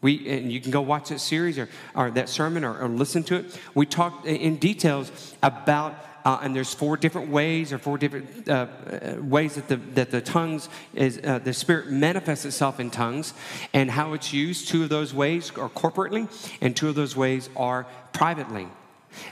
We, 0.00 0.28
and 0.28 0.52
you 0.52 0.60
can 0.60 0.70
go 0.70 0.80
watch 0.80 1.08
that 1.08 1.20
series 1.20 1.58
or, 1.58 1.68
or 1.94 2.10
that 2.12 2.28
sermon 2.28 2.64
or, 2.64 2.78
or 2.78 2.88
listen 2.88 3.22
to 3.24 3.36
it. 3.36 3.60
We 3.74 3.86
talked 3.86 4.26
in 4.26 4.56
details 4.56 5.34
about 5.42 6.15
uh, 6.26 6.40
and 6.42 6.56
there's 6.56 6.74
four 6.74 6.96
different 6.96 7.30
ways 7.30 7.72
or 7.72 7.78
four 7.78 7.96
different 7.96 8.48
uh, 8.48 8.66
uh, 8.90 9.14
ways 9.20 9.54
that 9.54 9.68
the, 9.68 9.76
that 9.94 10.10
the 10.10 10.20
tongues 10.20 10.68
is 10.92 11.20
uh, 11.22 11.38
the 11.38 11.52
spirit 11.52 11.88
manifests 11.88 12.44
itself 12.44 12.80
in 12.80 12.90
tongues. 12.90 13.32
And 13.72 13.88
how 13.88 14.12
it's 14.12 14.32
used 14.32 14.66
two 14.66 14.82
of 14.82 14.88
those 14.88 15.14
ways 15.14 15.52
are 15.52 15.68
corporately 15.68 16.28
and 16.60 16.76
two 16.76 16.88
of 16.88 16.96
those 16.96 17.14
ways 17.14 17.48
are 17.56 17.86
privately. 18.12 18.66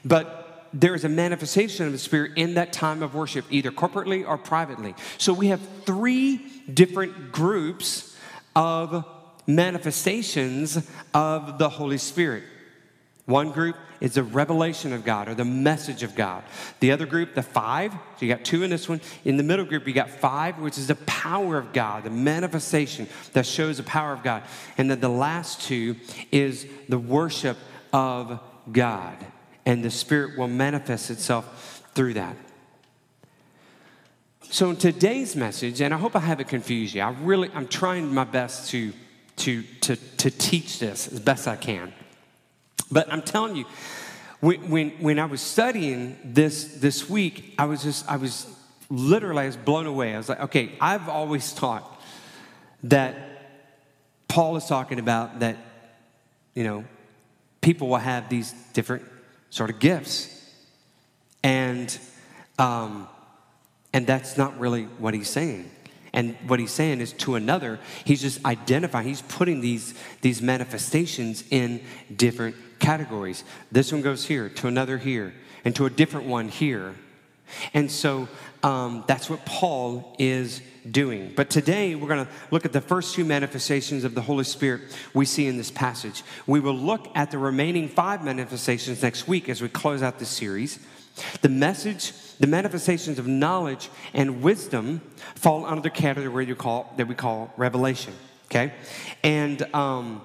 But 0.04 0.68
there 0.72 0.94
is 0.94 1.04
a 1.04 1.08
manifestation 1.08 1.84
of 1.84 1.90
the 1.90 1.98
spirit 1.98 2.30
in 2.36 2.54
that 2.54 2.72
time 2.72 3.02
of 3.02 3.12
worship 3.16 3.44
either 3.50 3.72
corporately 3.72 4.24
or 4.24 4.38
privately. 4.38 4.94
So 5.18 5.32
we 5.32 5.48
have 5.48 5.60
three 5.84 6.46
different 6.72 7.32
groups 7.32 8.16
of 8.54 9.04
manifestations 9.48 10.88
of 11.12 11.58
the 11.58 11.70
holy 11.70 11.98
spirit 11.98 12.44
one 13.26 13.52
group 13.52 13.76
is 14.00 14.14
the 14.14 14.22
revelation 14.22 14.92
of 14.92 15.02
God 15.02 15.28
or 15.28 15.34
the 15.34 15.46
message 15.46 16.02
of 16.02 16.14
God. 16.14 16.42
The 16.80 16.92
other 16.92 17.06
group, 17.06 17.34
the 17.34 17.42
five, 17.42 17.92
so 17.92 17.98
you 18.20 18.28
got 18.28 18.44
two 18.44 18.62
in 18.62 18.68
this 18.68 18.86
one. 18.86 19.00
In 19.24 19.38
the 19.38 19.42
middle 19.42 19.64
group, 19.64 19.86
you 19.86 19.94
got 19.94 20.10
five, 20.10 20.58
which 20.58 20.76
is 20.76 20.88
the 20.88 20.94
power 20.94 21.56
of 21.56 21.72
God, 21.72 22.04
the 22.04 22.10
manifestation 22.10 23.08
that 23.32 23.46
shows 23.46 23.78
the 23.78 23.82
power 23.82 24.12
of 24.12 24.22
God. 24.22 24.42
And 24.76 24.90
then 24.90 25.00
the 25.00 25.08
last 25.08 25.62
two 25.62 25.96
is 26.30 26.66
the 26.90 26.98
worship 26.98 27.56
of 27.94 28.40
God. 28.70 29.16
And 29.64 29.82
the 29.82 29.90
Spirit 29.90 30.36
will 30.36 30.48
manifest 30.48 31.10
itself 31.10 31.82
through 31.94 32.14
that. 32.14 32.36
So 34.50 34.68
in 34.68 34.76
today's 34.76 35.34
message, 35.34 35.80
and 35.80 35.94
I 35.94 35.96
hope 35.96 36.14
I 36.14 36.20
haven't 36.20 36.48
confused 36.48 36.94
you, 36.94 37.00
I 37.00 37.10
really, 37.22 37.50
I'm 37.54 37.68
trying 37.68 38.12
my 38.12 38.24
best 38.24 38.70
to, 38.72 38.92
to, 39.36 39.62
to, 39.80 39.96
to 39.96 40.30
teach 40.30 40.78
this 40.78 41.08
as 41.08 41.20
best 41.20 41.48
I 41.48 41.56
can. 41.56 41.94
But 42.94 43.12
I'm 43.12 43.22
telling 43.22 43.56
you, 43.56 43.64
when, 44.38 44.70
when, 44.70 44.90
when 45.00 45.18
I 45.18 45.24
was 45.24 45.40
studying 45.40 46.16
this 46.24 46.76
this 46.76 47.10
week, 47.10 47.54
I 47.58 47.64
was 47.64 47.82
just, 47.82 48.08
I 48.08 48.16
was 48.16 48.46
literally, 48.88 49.42
I 49.42 49.46
was 49.46 49.56
blown 49.56 49.86
away. 49.86 50.14
I 50.14 50.16
was 50.16 50.28
like, 50.28 50.40
okay, 50.42 50.70
I've 50.80 51.08
always 51.08 51.52
taught 51.52 52.00
that 52.84 53.16
Paul 54.28 54.56
is 54.56 54.66
talking 54.66 55.00
about 55.00 55.40
that, 55.40 55.56
you 56.54 56.62
know, 56.62 56.84
people 57.60 57.88
will 57.88 57.96
have 57.96 58.28
these 58.28 58.52
different 58.74 59.04
sort 59.50 59.70
of 59.70 59.80
gifts. 59.80 60.30
And, 61.42 61.98
um, 62.60 63.08
and 63.92 64.06
that's 64.06 64.38
not 64.38 64.56
really 64.60 64.84
what 64.84 65.14
he's 65.14 65.28
saying. 65.28 65.68
And 66.12 66.36
what 66.46 66.60
he's 66.60 66.70
saying 66.70 67.00
is 67.00 67.12
to 67.14 67.34
another, 67.34 67.80
he's 68.04 68.20
just 68.20 68.44
identifying, 68.44 69.08
he's 69.08 69.22
putting 69.22 69.60
these, 69.60 69.94
these 70.20 70.40
manifestations 70.40 71.42
in 71.50 71.80
different 72.14 72.54
categories. 72.78 73.44
This 73.72 73.92
one 73.92 74.02
goes 74.02 74.26
here, 74.26 74.48
to 74.48 74.68
another 74.68 74.98
here, 74.98 75.34
and 75.64 75.74
to 75.76 75.86
a 75.86 75.90
different 75.90 76.26
one 76.26 76.48
here. 76.48 76.94
And 77.72 77.90
so 77.90 78.28
um, 78.62 79.04
that's 79.06 79.28
what 79.28 79.44
Paul 79.44 80.16
is 80.18 80.60
doing. 80.90 81.32
But 81.34 81.50
today 81.50 81.94
we're 81.94 82.08
going 82.08 82.26
to 82.26 82.32
look 82.50 82.64
at 82.64 82.72
the 82.72 82.80
first 82.80 83.14
two 83.14 83.24
manifestations 83.24 84.04
of 84.04 84.14
the 84.14 84.22
Holy 84.22 84.44
Spirit 84.44 84.82
we 85.12 85.24
see 85.24 85.46
in 85.46 85.56
this 85.56 85.70
passage. 85.70 86.22
We 86.46 86.60
will 86.60 86.76
look 86.76 87.08
at 87.14 87.30
the 87.30 87.38
remaining 87.38 87.88
five 87.88 88.24
manifestations 88.24 89.02
next 89.02 89.28
week 89.28 89.48
as 89.48 89.62
we 89.62 89.68
close 89.68 90.02
out 90.02 90.18
this 90.18 90.28
series. 90.28 90.78
The 91.42 91.48
message, 91.48 92.12
the 92.38 92.46
manifestations 92.46 93.18
of 93.18 93.26
knowledge 93.26 93.88
and 94.12 94.42
wisdom 94.42 95.00
fall 95.36 95.64
under 95.64 95.82
the 95.82 95.90
category 95.90 96.46
you 96.46 96.56
call, 96.56 96.92
that 96.96 97.06
we 97.06 97.14
call 97.14 97.52
revelation. 97.56 98.14
Okay? 98.46 98.72
And, 99.22 99.62
um, 99.74 100.22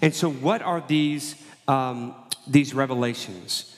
and 0.00 0.14
so, 0.14 0.30
what 0.30 0.62
are 0.62 0.82
these 0.86 1.36
um, 1.68 2.14
these 2.46 2.74
revelations. 2.74 3.68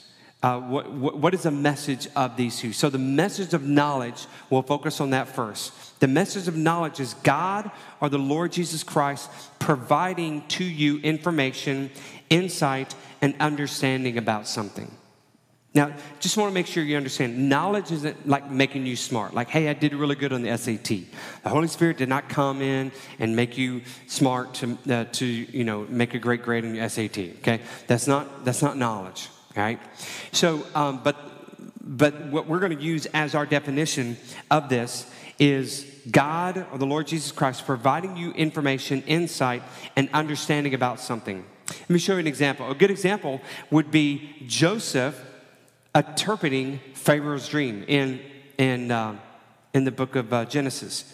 Uh, 0.43 0.61
what, 0.61 0.93
what, 0.93 1.17
what 1.17 1.33
is 1.33 1.45
the 1.45 1.51
message 1.51 2.07
of 2.15 2.37
these 2.37 2.59
two? 2.59 2.73
So, 2.75 2.91
the 2.91 2.99
message 2.99 3.55
of 3.55 3.63
knowledge, 3.63 4.27
we'll 4.51 4.63
focus 4.63 5.01
on 5.01 5.11
that 5.11 5.27
first. 5.27 5.99
The 6.01 6.09
message 6.09 6.49
of 6.49 6.57
knowledge 6.57 7.01
is 7.01 7.15
God 7.23 7.71
or 8.01 8.11
the 8.11 8.19
Lord 8.19 8.53
Jesus 8.53 8.83
Christ 8.83 9.31
providing 9.59 10.47
to 10.49 10.65
you 10.65 10.99
information, 10.99 11.91
insight, 12.29 12.95
and 13.23 13.35
understanding 13.41 14.19
about 14.19 14.47
something. 14.47 14.91
Now, 15.75 15.93
just 16.21 16.37
want 16.37 16.51
to 16.51 16.55
make 16.55 16.69
sure 16.69 16.85
you 16.85 16.97
understand 16.97 17.49
knowledge 17.49 17.91
isn't 17.91 18.29
like 18.29 18.49
making 18.49 18.87
you 18.87 18.95
smart. 18.95 19.35
Like, 19.35 19.49
hey, 19.49 19.69
I 19.69 19.73
did 19.73 19.93
really 19.93 20.15
good 20.15 20.33
on 20.33 20.43
the 20.43 20.57
SAT. 20.57 20.85
The 21.43 21.49
Holy 21.49 21.67
Spirit 21.67 21.97
did 21.97 22.09
not 22.09 22.29
come 22.29 22.63
in 22.63 22.93
and 23.19 23.35
make 23.35 23.59
you 23.59 23.83
smart 24.07 24.55
to, 24.55 24.79
uh, 24.89 25.05
to 25.13 25.27
you 25.27 25.65
know, 25.65 25.85
make 25.89 26.15
a 26.15 26.21
great 26.21 26.43
grade 26.43 26.65
on 26.65 26.77
your 26.77 26.89
SAT, 26.89 27.19
okay? 27.19 27.61
That's 27.89 28.07
not, 28.07 28.45
that's 28.45 28.63
not 28.63 28.77
knowledge, 28.77 29.29
right? 29.57 29.81
So, 30.31 30.65
um, 30.77 31.01
but, 31.03 31.17
but 31.81 32.27
what 32.27 32.47
we're 32.47 32.61
going 32.61 32.77
to 32.77 32.83
use 32.83 33.07
as 33.07 33.35
our 33.35 33.45
definition 33.45 34.17
of 34.53 34.69
this 34.69 35.11
is 35.41 35.91
God 36.09 36.69
or 36.71 36.79
the 36.79 36.87
Lord 36.87 37.09
Jesus 37.09 37.33
Christ 37.33 37.67
providing 37.67 38.17
you 38.17 38.31
information, 38.33 39.03
insight, 39.09 39.65
and 39.97 40.09
understanding 40.13 40.73
about 40.73 41.01
something. 41.01 41.45
Let 41.69 41.91
me 41.91 41.99
show 41.99 42.13
you 42.13 42.21
an 42.21 42.29
example. 42.29 42.71
A 42.71 42.77
good 42.77 42.93
example 42.93 43.41
would 43.73 43.91
be 43.91 44.37
Joseph 44.47 45.21
interpreting 45.95 46.81
Pharaoh's 46.95 47.49
dream 47.49 47.85
in, 47.87 48.21
in, 48.59 48.91
uh, 48.91 49.17
in 49.73 49.85
the 49.85 49.93
book 49.93 50.17
of 50.17 50.33
uh, 50.33 50.45
Genesis. 50.45 51.13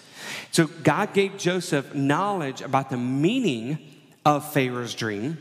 So 0.53 0.67
God 0.67 1.13
gave 1.13 1.37
Joseph 1.37 1.95
knowledge 1.95 2.61
about 2.63 2.91
the 2.91 2.97
meaning 2.97 3.79
of 4.25 4.51
Pharaoh's 4.53 4.95
dream, 4.95 5.39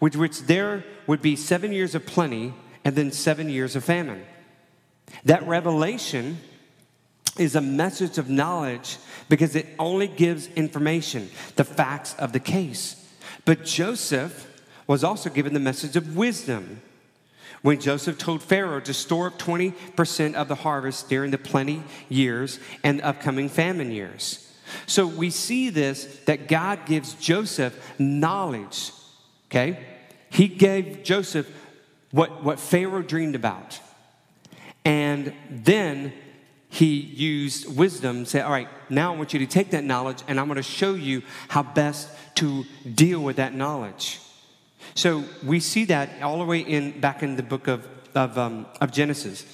with 0.00 0.16
which 0.16 0.42
there 0.42 0.84
would 1.06 1.22
be 1.22 1.36
seven 1.36 1.72
years 1.72 1.94
of 1.94 2.06
plenty 2.06 2.54
and 2.84 2.94
then 2.96 3.10
seven 3.10 3.48
years 3.48 3.76
of 3.76 3.84
famine. 3.84 4.24
That 5.24 5.46
revelation 5.46 6.38
is 7.38 7.56
a 7.56 7.60
message 7.60 8.18
of 8.18 8.28
knowledge 8.28 8.98
because 9.28 9.56
it 9.56 9.66
only 9.78 10.06
gives 10.06 10.46
information, 10.48 11.30
the 11.56 11.64
facts 11.64 12.14
of 12.18 12.32
the 12.32 12.40
case. 12.40 13.00
But 13.44 13.64
Joseph 13.64 14.50
was 14.86 15.02
also 15.02 15.30
given 15.30 15.54
the 15.54 15.60
message 15.60 15.96
of 15.96 16.16
wisdom 16.16 16.80
when 17.64 17.80
Joseph 17.80 18.18
told 18.18 18.42
Pharaoh 18.42 18.80
to 18.80 18.92
store 18.92 19.28
up 19.28 19.38
20% 19.38 20.34
of 20.34 20.48
the 20.48 20.54
harvest 20.54 21.08
during 21.08 21.30
the 21.30 21.38
plenty 21.38 21.82
years 22.10 22.60
and 22.82 22.98
the 22.98 23.06
upcoming 23.06 23.48
famine 23.48 23.90
years. 23.90 24.52
So 24.84 25.06
we 25.06 25.30
see 25.30 25.70
this 25.70 26.04
that 26.26 26.46
God 26.46 26.84
gives 26.84 27.14
Joseph 27.14 27.74
knowledge, 27.98 28.92
okay? 29.46 29.78
He 30.28 30.46
gave 30.46 31.04
Joseph 31.04 31.50
what, 32.10 32.44
what 32.44 32.60
Pharaoh 32.60 33.00
dreamed 33.00 33.34
about. 33.34 33.80
And 34.84 35.32
then 35.50 36.12
he 36.68 36.96
used 36.96 37.74
wisdom, 37.74 38.26
say, 38.26 38.42
All 38.42 38.52
right, 38.52 38.68
now 38.90 39.14
I 39.14 39.16
want 39.16 39.32
you 39.32 39.38
to 39.38 39.46
take 39.46 39.70
that 39.70 39.84
knowledge 39.84 40.22
and 40.28 40.38
I'm 40.38 40.48
going 40.48 40.56
to 40.56 40.62
show 40.62 40.92
you 40.92 41.22
how 41.48 41.62
best 41.62 42.10
to 42.34 42.66
deal 42.94 43.20
with 43.20 43.36
that 43.36 43.54
knowledge. 43.54 44.20
So 44.94 45.24
we 45.44 45.60
see 45.60 45.84
that 45.86 46.22
all 46.22 46.38
the 46.38 46.44
way 46.44 46.60
in 46.60 47.00
back 47.00 47.22
in 47.22 47.36
the 47.36 47.42
book 47.42 47.66
of, 47.66 47.86
of, 48.14 48.38
um, 48.38 48.66
of 48.80 48.92
Genesis. 48.92 49.44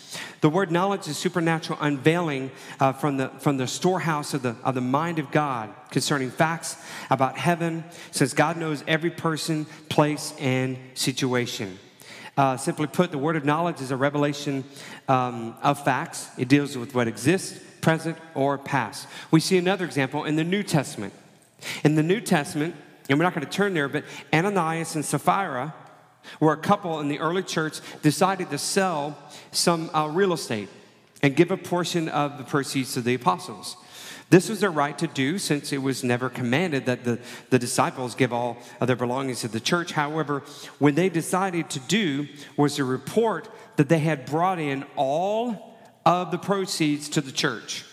The 0.43 0.51
word 0.51 0.71
knowledge 0.71 1.09
is 1.09 1.17
supernatural 1.17 1.79
unveiling 1.81 2.51
uh, 2.79 2.93
from, 2.93 3.17
the, 3.17 3.29
from 3.41 3.57
the 3.57 3.67
storehouse 3.67 4.35
of 4.35 4.43
the, 4.43 4.57
of 4.63 4.75
the 4.75 4.81
mind 4.81 5.19
of 5.19 5.31
God 5.31 5.71
concerning 5.91 6.31
facts 6.31 6.77
about 7.09 7.39
heaven, 7.39 7.85
since 8.11 8.35
God 8.35 8.57
knows 8.57 8.85
every 8.87 9.11
person, 9.11 9.67
place, 9.89 10.35
and 10.39 10.79
situation. 10.95 11.79
Uh, 12.37 12.57
simply 12.57 12.87
put, 12.87 13.11
the 13.11 13.19
word 13.19 13.37
of 13.37 13.45
knowledge 13.45 13.81
is 13.81 13.91
a 13.91 13.97
revelation 13.97 14.65
um, 15.09 15.55
of 15.63 15.83
facts. 15.85 16.31
It 16.39 16.49
deals 16.49 16.77
with 16.77 16.95
what 16.95 17.09
exists, 17.09 17.61
present, 17.81 18.17
or 18.35 18.57
past. 18.57 19.09
We 19.31 19.41
see 19.41 19.59
another 19.59 19.85
example 19.85 20.25
in 20.25 20.37
the 20.37 20.45
New 20.45 20.63
Testament. 20.63 21.13
In 21.85 21.97
the 21.97 22.03
New 22.03 22.21
Testament, 22.21 22.75
and 23.11 23.19
we're 23.19 23.25
not 23.25 23.35
going 23.35 23.45
to 23.47 23.53
turn 23.53 23.75
there, 23.75 23.89
but 23.89 24.05
Ananias 24.33 24.95
and 24.95 25.05
Sapphira, 25.05 25.75
were 26.39 26.53
a 26.53 26.57
couple 26.57 27.01
in 27.01 27.09
the 27.09 27.19
early 27.19 27.43
church 27.43 27.81
decided 28.03 28.51
to 28.51 28.59
sell 28.59 29.19
some 29.53 29.91
uh, 29.95 30.07
real 30.07 30.33
estate 30.33 30.69
and 31.23 31.37
give 31.37 31.51
a 31.51 31.57
portion 31.57 32.09
of 32.09 32.39
the 32.39 32.45
proceeds 32.45 32.95
to 32.95 33.01
the 33.01 33.15
apostles. 33.15 33.77
This 34.31 34.49
was 34.49 34.61
their 34.61 34.71
right 34.71 34.97
to 34.99 35.09
do 35.09 35.39
since 35.39 35.73
it 35.73 35.79
was 35.83 36.05
never 36.05 36.31
commanded 36.31 36.87
that 36.87 37.03
the, 37.03 37.19
the 37.51 37.59
disciples 37.59 38.15
give 38.15 38.33
all 38.33 38.59
of 38.81 38.87
their 38.87 38.97
belongings 38.97 39.41
to 39.41 39.49
the 39.49 39.59
church. 39.59 39.93
However, 39.93 40.45
when 40.79 40.95
they 40.95 41.09
decided 41.09 41.69
to 41.71 41.81
do 41.81 42.29
was 42.57 42.77
to 42.77 42.85
report 42.85 43.49
that 43.77 43.89
they 43.89 43.99
had 43.99 44.27
brought 44.27 44.61
in 44.61 44.85
all 44.95 45.79
of 46.07 46.31
the 46.31 46.39
proceeds 46.39 47.09
to 47.11 47.21
the 47.21 47.33
church. 47.33 47.85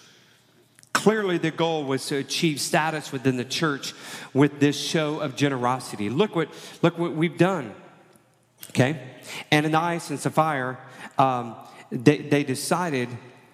Clearly, 0.97 1.37
the 1.37 1.51
goal 1.51 1.83
was 1.83 2.07
to 2.07 2.15
achieve 2.15 2.59
status 2.59 3.11
within 3.11 3.37
the 3.37 3.45
church 3.45 3.93
with 4.33 4.59
this 4.59 4.75
show 4.75 5.19
of 5.19 5.35
generosity. 5.35 6.09
Look 6.09 6.35
what, 6.35 6.49
look 6.81 6.97
what 6.97 7.13
we've 7.13 7.37
done. 7.37 7.75
Okay? 8.69 8.99
Ananias 9.53 10.09
and 10.09 10.19
Sapphira, 10.19 10.79
um, 11.19 11.55
they, 11.91 12.17
they 12.17 12.43
decided 12.43 13.09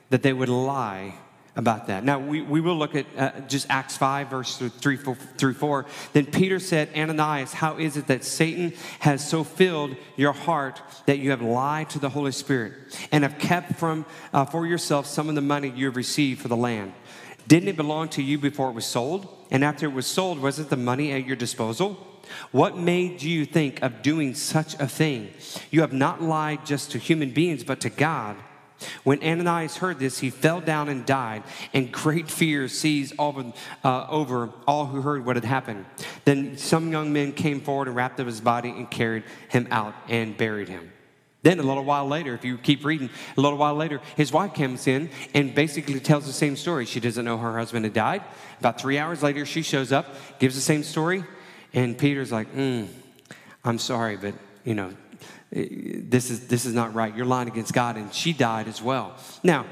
that 0.09 0.23
they 0.23 0.31
would 0.31 0.47
lie 0.47 1.15
about 1.57 1.87
that. 1.87 2.05
Now, 2.05 2.17
we, 2.17 2.41
we 2.41 2.61
will 2.61 2.77
look 2.77 2.95
at 2.95 3.05
uh, 3.17 3.31
just 3.41 3.67
Acts 3.69 3.97
5, 3.97 4.29
verse 4.29 4.57
3 4.57 4.95
4, 4.95 5.15
through 5.37 5.53
4. 5.53 5.85
Then 6.13 6.25
Peter 6.25 6.59
said, 6.59 6.89
Ananias, 6.95 7.51
how 7.51 7.77
is 7.77 7.97
it 7.97 8.07
that 8.07 8.23
Satan 8.23 8.73
has 8.99 9.27
so 9.27 9.43
filled 9.43 9.97
your 10.15 10.31
heart 10.31 10.81
that 11.07 11.19
you 11.19 11.31
have 11.31 11.41
lied 11.41 11.89
to 11.89 11.99
the 11.99 12.09
Holy 12.09 12.31
Spirit 12.31 12.73
and 13.11 13.23
have 13.23 13.37
kept 13.37 13.75
from 13.75 14.05
uh, 14.33 14.45
for 14.45 14.65
yourself 14.65 15.07
some 15.07 15.27
of 15.27 15.35
the 15.35 15.41
money 15.41 15.69
you 15.75 15.87
have 15.87 15.97
received 15.97 16.41
for 16.41 16.47
the 16.47 16.55
land? 16.55 16.93
Didn't 17.47 17.69
it 17.69 17.77
belong 17.77 18.09
to 18.09 18.23
you 18.23 18.37
before 18.37 18.69
it 18.69 18.73
was 18.73 18.85
sold? 18.85 19.27
And 19.51 19.63
after 19.63 19.85
it 19.85 19.93
was 19.93 20.07
sold, 20.07 20.39
wasn't 20.39 20.69
the 20.69 20.77
money 20.77 21.11
at 21.11 21.25
your 21.25 21.35
disposal? 21.35 21.97
What 22.51 22.77
made 22.77 23.21
you 23.21 23.45
think 23.45 23.81
of 23.81 24.01
doing 24.01 24.33
such 24.33 24.75
a 24.75 24.87
thing? 24.87 25.33
You 25.69 25.81
have 25.81 25.93
not 25.93 26.21
lied 26.21 26.65
just 26.65 26.91
to 26.91 26.97
human 26.97 27.31
beings, 27.31 27.63
but 27.63 27.81
to 27.81 27.89
God. 27.89 28.37
When 29.03 29.23
Ananias 29.23 29.77
heard 29.77 29.99
this, 29.99 30.19
he 30.19 30.29
fell 30.29 30.61
down 30.61 30.89
and 30.89 31.05
died, 31.05 31.43
and 31.73 31.91
great 31.91 32.29
fear 32.29 32.67
seized 32.67 33.13
over, 33.19 33.53
uh, 33.83 34.07
over 34.09 34.51
all 34.67 34.85
who 34.85 35.01
heard 35.01 35.25
what 35.25 35.35
had 35.35 35.45
happened. 35.45 35.85
Then 36.25 36.57
some 36.57 36.91
young 36.91 37.13
men 37.13 37.33
came 37.33 37.61
forward 37.61 37.87
and 37.87 37.95
wrapped 37.95 38.19
up 38.19 38.27
his 38.27 38.41
body 38.41 38.69
and 38.69 38.89
carried 38.89 39.23
him 39.49 39.67
out 39.69 39.93
and 40.07 40.35
buried 40.37 40.69
him. 40.69 40.92
Then 41.43 41.59
a 41.59 41.63
little 41.63 41.83
while 41.83 42.07
later, 42.07 42.33
if 42.33 42.43
you 42.43 42.57
keep 42.57 42.83
reading, 42.83 43.09
a 43.37 43.41
little 43.41 43.57
while 43.57 43.75
later, 43.75 44.01
his 44.15 44.31
wife 44.31 44.53
comes 44.53 44.87
in 44.87 45.09
and 45.33 45.53
basically 45.53 45.99
tells 45.99 46.25
the 46.25 46.33
same 46.33 46.55
story. 46.55 46.85
She 46.85 46.99
doesn't 46.99 47.23
know 47.23 47.37
her 47.37 47.57
husband 47.57 47.85
had 47.85 47.93
died. 47.93 48.23
About 48.59 48.79
three 48.79 48.97
hours 48.97 49.21
later, 49.21 49.45
she 49.45 49.61
shows 49.61 49.91
up, 49.91 50.15
gives 50.39 50.55
the 50.55 50.61
same 50.61 50.83
story, 50.83 51.23
and 51.73 51.97
Peter's 51.97 52.31
like, 52.31 52.53
mm, 52.55 52.87
I'm 53.63 53.77
sorry, 53.77 54.15
but 54.17 54.33
you 54.63 54.73
know, 54.73 54.93
this 55.51 56.31
is, 56.31 56.47
this 56.47 56.65
is 56.65 56.73
not 56.73 56.93
right. 56.93 57.15
You're 57.15 57.25
lying 57.25 57.47
against 57.47 57.73
God. 57.73 57.97
And 57.97 58.13
she 58.13 58.33
died 58.33 58.67
as 58.67 58.81
well. 58.81 59.15
Now, 59.43 59.65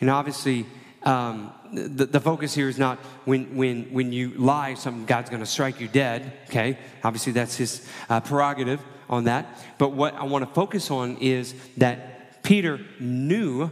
and 0.00 0.08
obviously, 0.08 0.66
um, 1.02 1.52
the, 1.72 2.06
the 2.06 2.20
focus 2.20 2.54
here 2.54 2.68
is 2.68 2.78
not 2.78 2.98
when, 3.24 3.56
when, 3.56 3.84
when 3.92 4.12
you 4.12 4.30
lie, 4.36 4.74
something 4.74 5.04
God's 5.04 5.30
going 5.30 5.40
to 5.40 5.46
strike 5.46 5.80
you 5.80 5.88
dead, 5.88 6.32
okay? 6.48 6.78
Obviously, 7.04 7.32
that's 7.32 7.56
his 7.56 7.86
uh, 8.08 8.20
prerogative 8.20 8.80
on 9.08 9.24
that. 9.24 9.46
But 9.78 9.92
what 9.92 10.14
I 10.14 10.24
want 10.24 10.46
to 10.46 10.54
focus 10.54 10.90
on 10.90 11.16
is 11.18 11.54
that 11.76 12.42
Peter 12.42 12.80
knew 13.00 13.70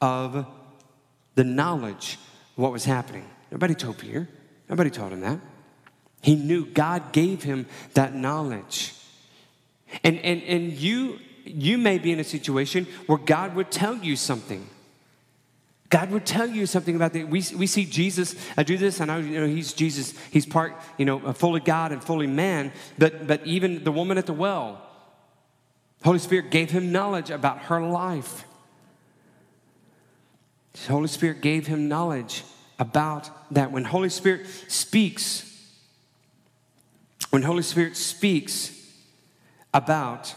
of 0.00 0.46
the 1.34 1.44
knowledge 1.44 2.18
of 2.56 2.62
what 2.62 2.72
was 2.72 2.84
happening. 2.84 3.24
Nobody 3.50 3.74
told 3.74 3.98
Peter, 3.98 4.28
nobody 4.68 4.90
told 4.90 5.12
him 5.12 5.20
that. 5.20 5.38
He 6.22 6.34
knew 6.34 6.66
God 6.66 7.12
gave 7.12 7.42
him 7.42 7.66
that 7.94 8.14
knowledge. 8.14 8.94
And, 10.02 10.18
and, 10.18 10.42
and 10.42 10.72
you, 10.72 11.18
you 11.44 11.78
may 11.78 11.98
be 11.98 12.12
in 12.12 12.20
a 12.20 12.24
situation 12.24 12.86
where 13.06 13.18
God 13.18 13.54
would 13.54 13.70
tell 13.70 13.96
you 13.96 14.16
something. 14.16 14.68
God 15.90 16.10
would 16.10 16.26
tell 16.26 16.46
you 16.46 16.66
something 16.66 16.94
about 16.96 17.14
that. 17.14 17.28
We, 17.28 17.42
we 17.56 17.66
see 17.66 17.84
Jesus 17.86 18.36
I 18.56 18.62
do 18.62 18.76
this. 18.76 19.00
And 19.00 19.10
I 19.10 19.20
know, 19.20 19.26
you 19.26 19.40
know 19.40 19.46
he's 19.46 19.72
Jesus. 19.72 20.14
He's 20.30 20.44
part, 20.44 20.74
you 20.98 21.04
know, 21.04 21.32
fully 21.32 21.60
God 21.60 21.92
and 21.92 22.02
fully 22.02 22.26
man. 22.26 22.72
But, 22.98 23.26
but 23.26 23.46
even 23.46 23.84
the 23.84 23.92
woman 23.92 24.18
at 24.18 24.26
the 24.26 24.32
well, 24.32 24.82
Holy 26.04 26.18
Spirit 26.18 26.50
gave 26.50 26.70
him 26.70 26.92
knowledge 26.92 27.30
about 27.30 27.58
her 27.62 27.80
life. 27.80 28.44
Holy 30.86 31.08
Spirit 31.08 31.40
gave 31.40 31.66
him 31.66 31.88
knowledge 31.88 32.44
about 32.78 33.30
that. 33.52 33.72
When 33.72 33.84
Holy 33.84 34.10
Spirit 34.10 34.46
speaks, 34.68 35.44
when 37.30 37.42
Holy 37.42 37.62
Spirit 37.62 37.96
speaks, 37.96 38.78
about 39.74 40.34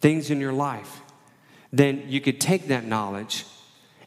things 0.00 0.30
in 0.30 0.40
your 0.40 0.52
life, 0.52 1.00
then 1.72 2.04
you 2.08 2.20
could 2.20 2.40
take 2.40 2.68
that 2.68 2.84
knowledge 2.84 3.44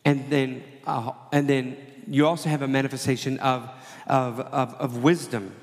and 0.05 0.29
then, 0.29 0.63
uh, 0.85 1.11
and 1.31 1.47
then 1.47 1.77
you 2.07 2.27
also 2.27 2.49
have 2.49 2.61
a 2.61 2.67
manifestation 2.67 3.39
of, 3.39 3.69
of, 4.07 4.39
of, 4.39 4.73
of 4.75 5.03
wisdom. 5.03 5.55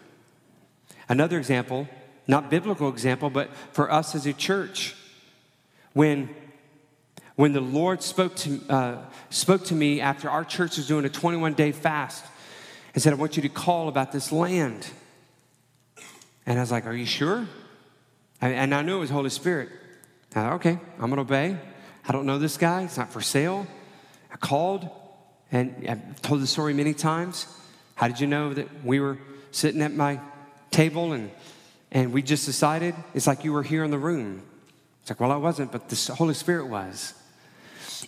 Another 1.08 1.38
example, 1.38 1.88
not 2.26 2.50
biblical 2.50 2.88
example, 2.88 3.30
but 3.30 3.50
for 3.72 3.90
us 3.90 4.14
as 4.14 4.26
a 4.26 4.32
church, 4.32 4.94
when, 5.92 6.30
when 7.36 7.52
the 7.52 7.60
Lord 7.60 8.02
spoke 8.02 8.36
to, 8.36 8.60
uh, 8.68 9.04
spoke 9.28 9.64
to 9.66 9.74
me 9.74 10.00
after 10.00 10.30
our 10.30 10.44
church 10.44 10.76
was 10.76 10.86
doing 10.86 11.04
a 11.04 11.10
21 11.10 11.54
day 11.54 11.72
fast 11.72 12.24
and 12.94 13.02
said, 13.02 13.12
I 13.12 13.16
want 13.16 13.36
you 13.36 13.42
to 13.42 13.48
call 13.48 13.88
about 13.88 14.12
this 14.12 14.32
land. 14.32 14.86
And 16.46 16.58
I 16.58 16.62
was 16.62 16.70
like, 16.70 16.86
Are 16.86 16.94
you 16.94 17.06
sure? 17.06 17.46
And 18.40 18.74
I 18.74 18.82
knew 18.82 18.96
it 18.96 19.00
was 19.00 19.10
Holy 19.10 19.30
Spirit. 19.30 19.68
I 20.30 20.34
thought, 20.34 20.52
okay, 20.54 20.78
I'm 20.98 21.10
going 21.10 21.16
to 21.16 21.20
obey. 21.20 21.58
I 22.08 22.12
don't 22.12 22.24
know 22.24 22.38
this 22.38 22.56
guy. 22.56 22.84
It's 22.84 22.96
not 22.96 23.12
for 23.12 23.20
sale. 23.20 23.66
I 24.32 24.36
called 24.36 24.88
and 25.52 25.86
I've 25.88 26.22
told 26.22 26.40
the 26.40 26.46
story 26.46 26.74
many 26.74 26.94
times. 26.94 27.46
How 27.94 28.08
did 28.08 28.20
you 28.20 28.26
know 28.26 28.54
that 28.54 28.84
we 28.84 29.00
were 29.00 29.18
sitting 29.50 29.82
at 29.82 29.92
my 29.92 30.20
table 30.70 31.12
and, 31.12 31.30
and 31.90 32.12
we 32.12 32.22
just 32.22 32.46
decided? 32.46 32.94
It's 33.14 33.26
like 33.26 33.44
you 33.44 33.52
were 33.52 33.62
here 33.62 33.84
in 33.84 33.90
the 33.90 33.98
room. 33.98 34.42
It's 35.02 35.10
like, 35.10 35.20
well, 35.20 35.32
I 35.32 35.36
wasn't, 35.36 35.72
but 35.72 35.88
the 35.88 36.14
Holy 36.14 36.34
Spirit 36.34 36.66
was. 36.66 37.14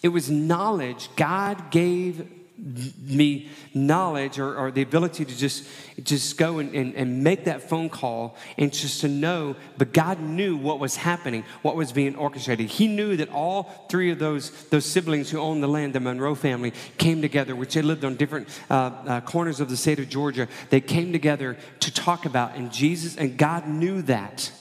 It 0.03 0.09
was 0.09 0.31
knowledge 0.31 1.09
God 1.17 1.71
gave 1.71 2.29
me 2.59 3.49
knowledge 3.75 4.39
or, 4.39 4.57
or, 4.57 4.71
the 4.71 4.83
ability 4.83 5.25
to 5.25 5.37
just, 5.37 5.67
just 6.03 6.37
go 6.37 6.59
and, 6.59 6.75
and, 6.75 6.95
and, 6.95 7.25
make 7.25 7.45
that 7.45 7.69
phone 7.69 7.89
call 7.89 8.37
and 8.59 8.73
just 8.73 9.01
to 9.01 9.09
know, 9.09 9.57
but 9.79 9.93
God 9.93 10.21
knew 10.21 10.57
what 10.57 10.79
was 10.79 10.97
happening, 10.97 11.45
what 11.63 11.77
was 11.77 11.93
being 11.93 12.15
orchestrated. 12.15 12.69
He 12.69 12.87
knew 12.87 13.17
that 13.17 13.31
all 13.31 13.87
three 13.89 14.11
of 14.11 14.19
those, 14.19 14.51
those 14.67 14.85
siblings 14.85 15.31
who 15.31 15.39
owned 15.39 15.63
the 15.63 15.69
land, 15.69 15.95
the 15.95 16.01
Monroe 16.01 16.35
family, 16.35 16.73
came 16.99 17.23
together, 17.23 17.57
which 17.57 17.75
they 17.75 17.83
lived 17.83 18.05
on 18.05 18.17
different 18.17 18.49
uh, 18.71 18.75
uh, 18.75 19.21
corners 19.23 19.59
of 19.59 19.69
the 19.69 19.77
state 19.77 19.99
of 19.99 20.09
Georgia. 20.09 20.47
They 20.71 20.81
came 20.81 21.11
together 21.11 21.57
to 21.81 21.93
talk 21.93 22.27
about, 22.27 22.55
and 22.55 22.71
Jesus 22.71 23.17
and 23.17 23.37
God 23.37 23.67
knew 23.67 24.03
that. 24.03 24.53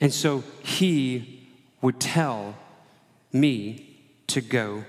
And 0.00 0.12
so 0.12 0.44
He 0.62 1.48
would 1.80 1.98
tell 1.98 2.54
me 3.32 3.98
to 4.28 4.40
go 4.40 4.84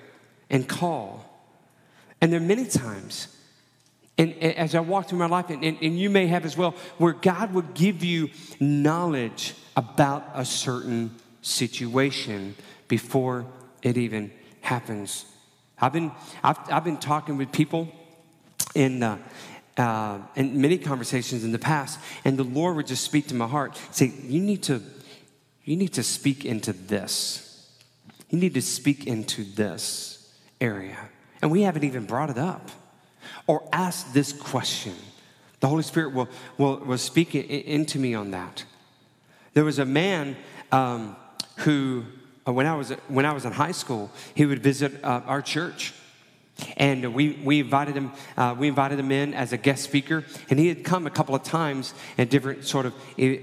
and 0.50 0.68
call. 0.68 1.23
And 2.24 2.32
there 2.32 2.40
are 2.40 2.44
many 2.44 2.64
times, 2.64 3.28
and, 4.18 4.34
as 4.38 4.76
I 4.76 4.80
walk 4.80 5.10
through 5.10 5.20
my 5.20 5.26
life, 5.26 5.50
and, 5.50 5.62
and, 5.62 5.78
and 5.82 6.00
you 6.00 6.10
may 6.10 6.28
have 6.28 6.46
as 6.46 6.56
well, 6.56 6.74
where 6.98 7.12
God 7.12 7.54
would 7.54 7.74
give 7.74 8.02
you 8.02 8.30
knowledge 8.62 9.54
about 9.76 10.24
a 10.34 10.46
certain 10.46 11.14
situation 11.42 12.56
before 12.88 13.46
it 13.82 13.98
even 13.98 14.32
happens. 14.62 15.26
I've 15.82 15.92
been, 15.92 16.14
I've, 16.42 16.60
I've 16.72 16.86
been 16.86 16.96
talking 16.96 17.36
with 17.36 17.52
people 17.52 17.90
in, 18.74 19.04
uh, 19.04 19.18
uh, 19.76 20.20
in 20.38 20.62
many 20.62 20.78
conversations 20.78 21.44
in 21.44 21.52
the 21.52 21.60
past, 21.60 22.00
and 22.24 22.38
the 22.38 22.46
Lord 22.46 22.78
would 22.78 22.88
just 22.88 23.04
speak 23.04 23.28
to 23.28 23.36
my 23.36 23.48
heart, 23.48 23.78
say, 23.92 24.14
"You 24.24 24.40
need 24.40 24.64
to, 24.64 24.82
you 25.66 25.76
need 25.76 25.92
to 25.96 26.04
speak 26.04 26.46
into 26.46 26.72
this. 26.72 27.70
You 28.30 28.40
need 28.40 28.54
to 28.54 28.62
speak 28.62 29.08
into 29.08 29.44
this 29.44 30.34
area." 30.62 31.10
And 31.44 31.52
we 31.52 31.64
haven't 31.64 31.84
even 31.84 32.06
brought 32.06 32.30
it 32.30 32.38
up 32.38 32.72
or 33.48 33.68
asked 33.74 34.14
this 34.14 34.32
question. 34.32 34.96
The 35.60 35.68
Holy 35.68 35.84
Spirit 35.84 36.14
will, 36.14 36.30
will, 36.58 36.78
will 36.78 36.98
speak 36.98 37.36
into 37.36 38.00
me 38.00 38.14
on 38.14 38.32
that. 38.32 38.64
There 39.54 39.66
was 39.66 39.78
a 39.78 39.84
man 39.84 40.38
um, 40.72 41.18
who, 41.58 42.06
uh, 42.48 42.54
when 42.54 42.66
I, 42.66 42.76
was, 42.76 42.92
when 43.10 43.26
I 43.26 43.34
was 43.34 43.44
in 43.44 43.52
high 43.52 43.74
school, 43.74 44.10
he 44.34 44.46
would 44.46 44.64
visit 44.64 45.04
uh, 45.04 45.20
our 45.26 45.42
church. 45.42 45.94
And 46.78 47.14
we, 47.14 47.32
we, 47.44 47.60
invited 47.60 47.98
him, 47.98 48.14
uh, 48.38 48.56
we 48.58 48.70
invited 48.70 48.98
him 48.98 49.12
in 49.12 49.34
as 49.34 49.52
a 49.52 49.58
guest 49.58 49.84
speaker, 49.84 50.24
and 50.50 50.58
he 50.58 50.70
had 50.70 50.86
come 50.86 51.08
a 51.08 51.10
couple 51.10 51.36
of 51.36 51.44
times 51.44 51.94
at 52.18 52.30
different 52.30 52.64
sort 52.64 52.86
of 52.86 52.94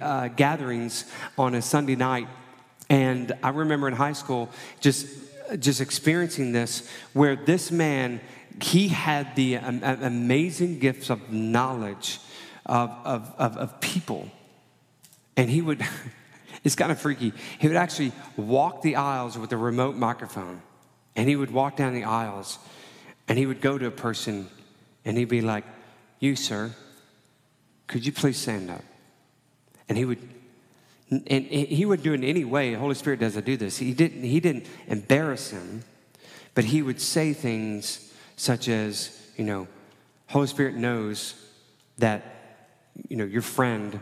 uh, 0.00 0.28
gatherings 0.28 1.04
on 1.36 1.54
a 1.54 1.60
Sunday 1.60 1.96
night. 1.96 2.28
And 2.88 3.32
I 3.42 3.50
remember 3.50 3.88
in 3.88 3.94
high 3.94 4.14
school 4.14 4.48
just 4.80 5.06
just 5.58 5.80
experiencing 5.80 6.52
this 6.52 6.88
where 7.12 7.36
this 7.36 7.70
man, 7.70 8.20
he 8.62 8.88
had 8.88 9.34
the 9.36 9.56
um, 9.56 9.82
amazing 9.82 10.78
gifts 10.78 11.10
of 11.10 11.32
knowledge 11.32 12.20
of, 12.66 12.90
of, 13.04 13.34
of, 13.38 13.56
of 13.56 13.80
people. 13.80 14.28
And 15.36 15.50
he 15.50 15.62
would, 15.62 15.84
it's 16.64 16.74
kind 16.74 16.92
of 16.92 17.00
freaky. 17.00 17.32
He 17.58 17.68
would 17.68 17.76
actually 17.76 18.12
walk 18.36 18.82
the 18.82 18.96
aisles 18.96 19.36
with 19.38 19.52
a 19.52 19.56
remote 19.56 19.96
microphone, 19.96 20.62
and 21.16 21.28
he 21.28 21.36
would 21.36 21.50
walk 21.50 21.76
down 21.76 21.94
the 21.94 22.04
aisles, 22.04 22.58
and 23.28 23.38
he 23.38 23.46
would 23.46 23.60
go 23.60 23.78
to 23.78 23.86
a 23.86 23.90
person, 23.90 24.48
and 25.04 25.16
he'd 25.16 25.28
be 25.28 25.40
like, 25.40 25.64
You, 26.18 26.36
sir, 26.36 26.72
could 27.86 28.06
you 28.06 28.12
please 28.12 28.36
stand 28.36 28.70
up? 28.70 28.84
And 29.88 29.98
he 29.98 30.04
would 30.04 30.20
and 31.10 31.44
he 31.44 31.84
would 31.84 32.02
do 32.02 32.12
it 32.12 32.16
in 32.16 32.24
any 32.24 32.44
way. 32.44 32.72
The 32.72 32.78
Holy 32.78 32.94
Spirit 32.94 33.20
doesn't 33.20 33.44
do 33.44 33.56
this. 33.56 33.78
He 33.78 33.92
didn't, 33.92 34.22
he 34.22 34.38
didn't 34.38 34.66
embarrass 34.86 35.50
him, 35.50 35.82
but 36.54 36.64
he 36.64 36.82
would 36.82 37.00
say 37.00 37.32
things 37.32 38.12
such 38.36 38.68
as, 38.68 39.18
you 39.36 39.44
know, 39.44 39.66
Holy 40.28 40.46
Spirit 40.46 40.76
knows 40.76 41.34
that, 41.98 42.22
you 43.08 43.16
know, 43.16 43.24
your 43.24 43.42
friend 43.42 44.00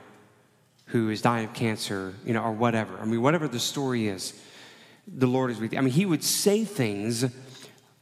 who 0.87 1.09
is 1.11 1.23
dying 1.23 1.47
of 1.47 1.55
cancer, 1.55 2.15
you 2.25 2.35
know, 2.35 2.43
or 2.43 2.53
whatever. 2.53 2.99
I 2.99 3.05
mean, 3.05 3.23
whatever 3.23 3.49
the 3.49 3.61
story 3.61 4.09
is, 4.09 4.39
the 5.07 5.27
Lord 5.27 5.51
is 5.51 5.59
with 5.59 5.73
you. 5.73 5.79
I 5.79 5.83
mean, 5.83 5.93
he 5.93 6.07
would 6.07 6.23
say 6.23 6.65
things 6.65 7.25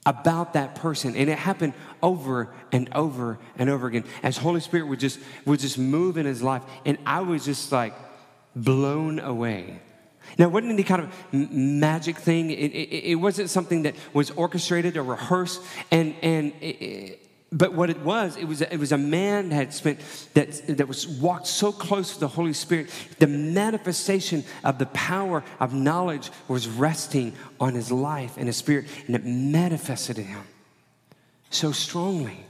about 0.05 0.53
that 0.53 0.77
person, 0.77 1.17
and 1.17 1.29
it 1.29 1.39
happened 1.39 1.75
over 2.03 2.55
and 2.71 2.89
over 2.95 3.39
and 3.57 3.69
over 3.69 3.89
again 3.89 4.05
as 4.23 4.37
Holy 4.37 4.61
Spirit 4.61 4.87
would 4.87 5.01
just 5.01 5.19
would 5.45 5.59
just 5.59 5.79
move 5.79 6.17
in 6.17 6.27
his 6.27 6.43
life, 6.43 6.63
and 6.85 6.97
I 7.05 7.21
was 7.21 7.45
just 7.45 7.73
like 7.73 7.93
blown 8.57 9.21
away. 9.21 9.81
Now, 10.39 10.49
wasn't 10.49 10.73
any 10.73 10.83
kind 10.83 11.03
of 11.03 11.33
magic 11.33 12.17
thing. 12.17 12.51
It, 12.51 12.73
it, 12.73 13.11
it, 13.11 13.15
wasn't 13.15 13.49
something 13.49 13.83
that 13.83 13.95
was 14.13 14.31
orchestrated 14.33 14.97
or 14.97 15.05
rehearsed. 15.05 15.63
And, 15.93 16.17
and 16.21 16.53
it, 16.61 17.23
but 17.53 17.75
what 17.75 17.91
it 17.91 18.01
was, 18.01 18.37
it 18.37 18.45
was, 18.45 18.61
it 18.61 18.77
was 18.77 18.93
a 18.93 18.99
man 18.99 19.51
that 19.51 19.55
had 19.55 19.75
spent, 19.75 20.01
that, 20.35 20.77
that 20.77 20.89
was 20.89 21.07
walked 21.07 21.47
so 21.47 21.71
close 21.71 22.15
to 22.15 22.21
the 22.21 22.29
Holy 22.29 22.53
Spirit. 22.53 22.91
The 23.19 23.29
manifestation 23.29 24.45
of 24.65 24.79
the 24.79 24.87
power 24.87 25.45
of 25.61 25.73
knowledge 25.73 26.31
was 26.49 26.69
resting 26.69 27.33
on 27.61 27.75
his 27.75 27.93
life 27.93 28.37
and 28.37 28.49
his 28.49 28.57
spirit, 28.57 28.87
and 29.07 29.15
it 29.15 29.25
manifested 29.25 30.19
in 30.19 30.25
him 30.25 30.43
so 31.51 31.73
strongly. 31.73 32.47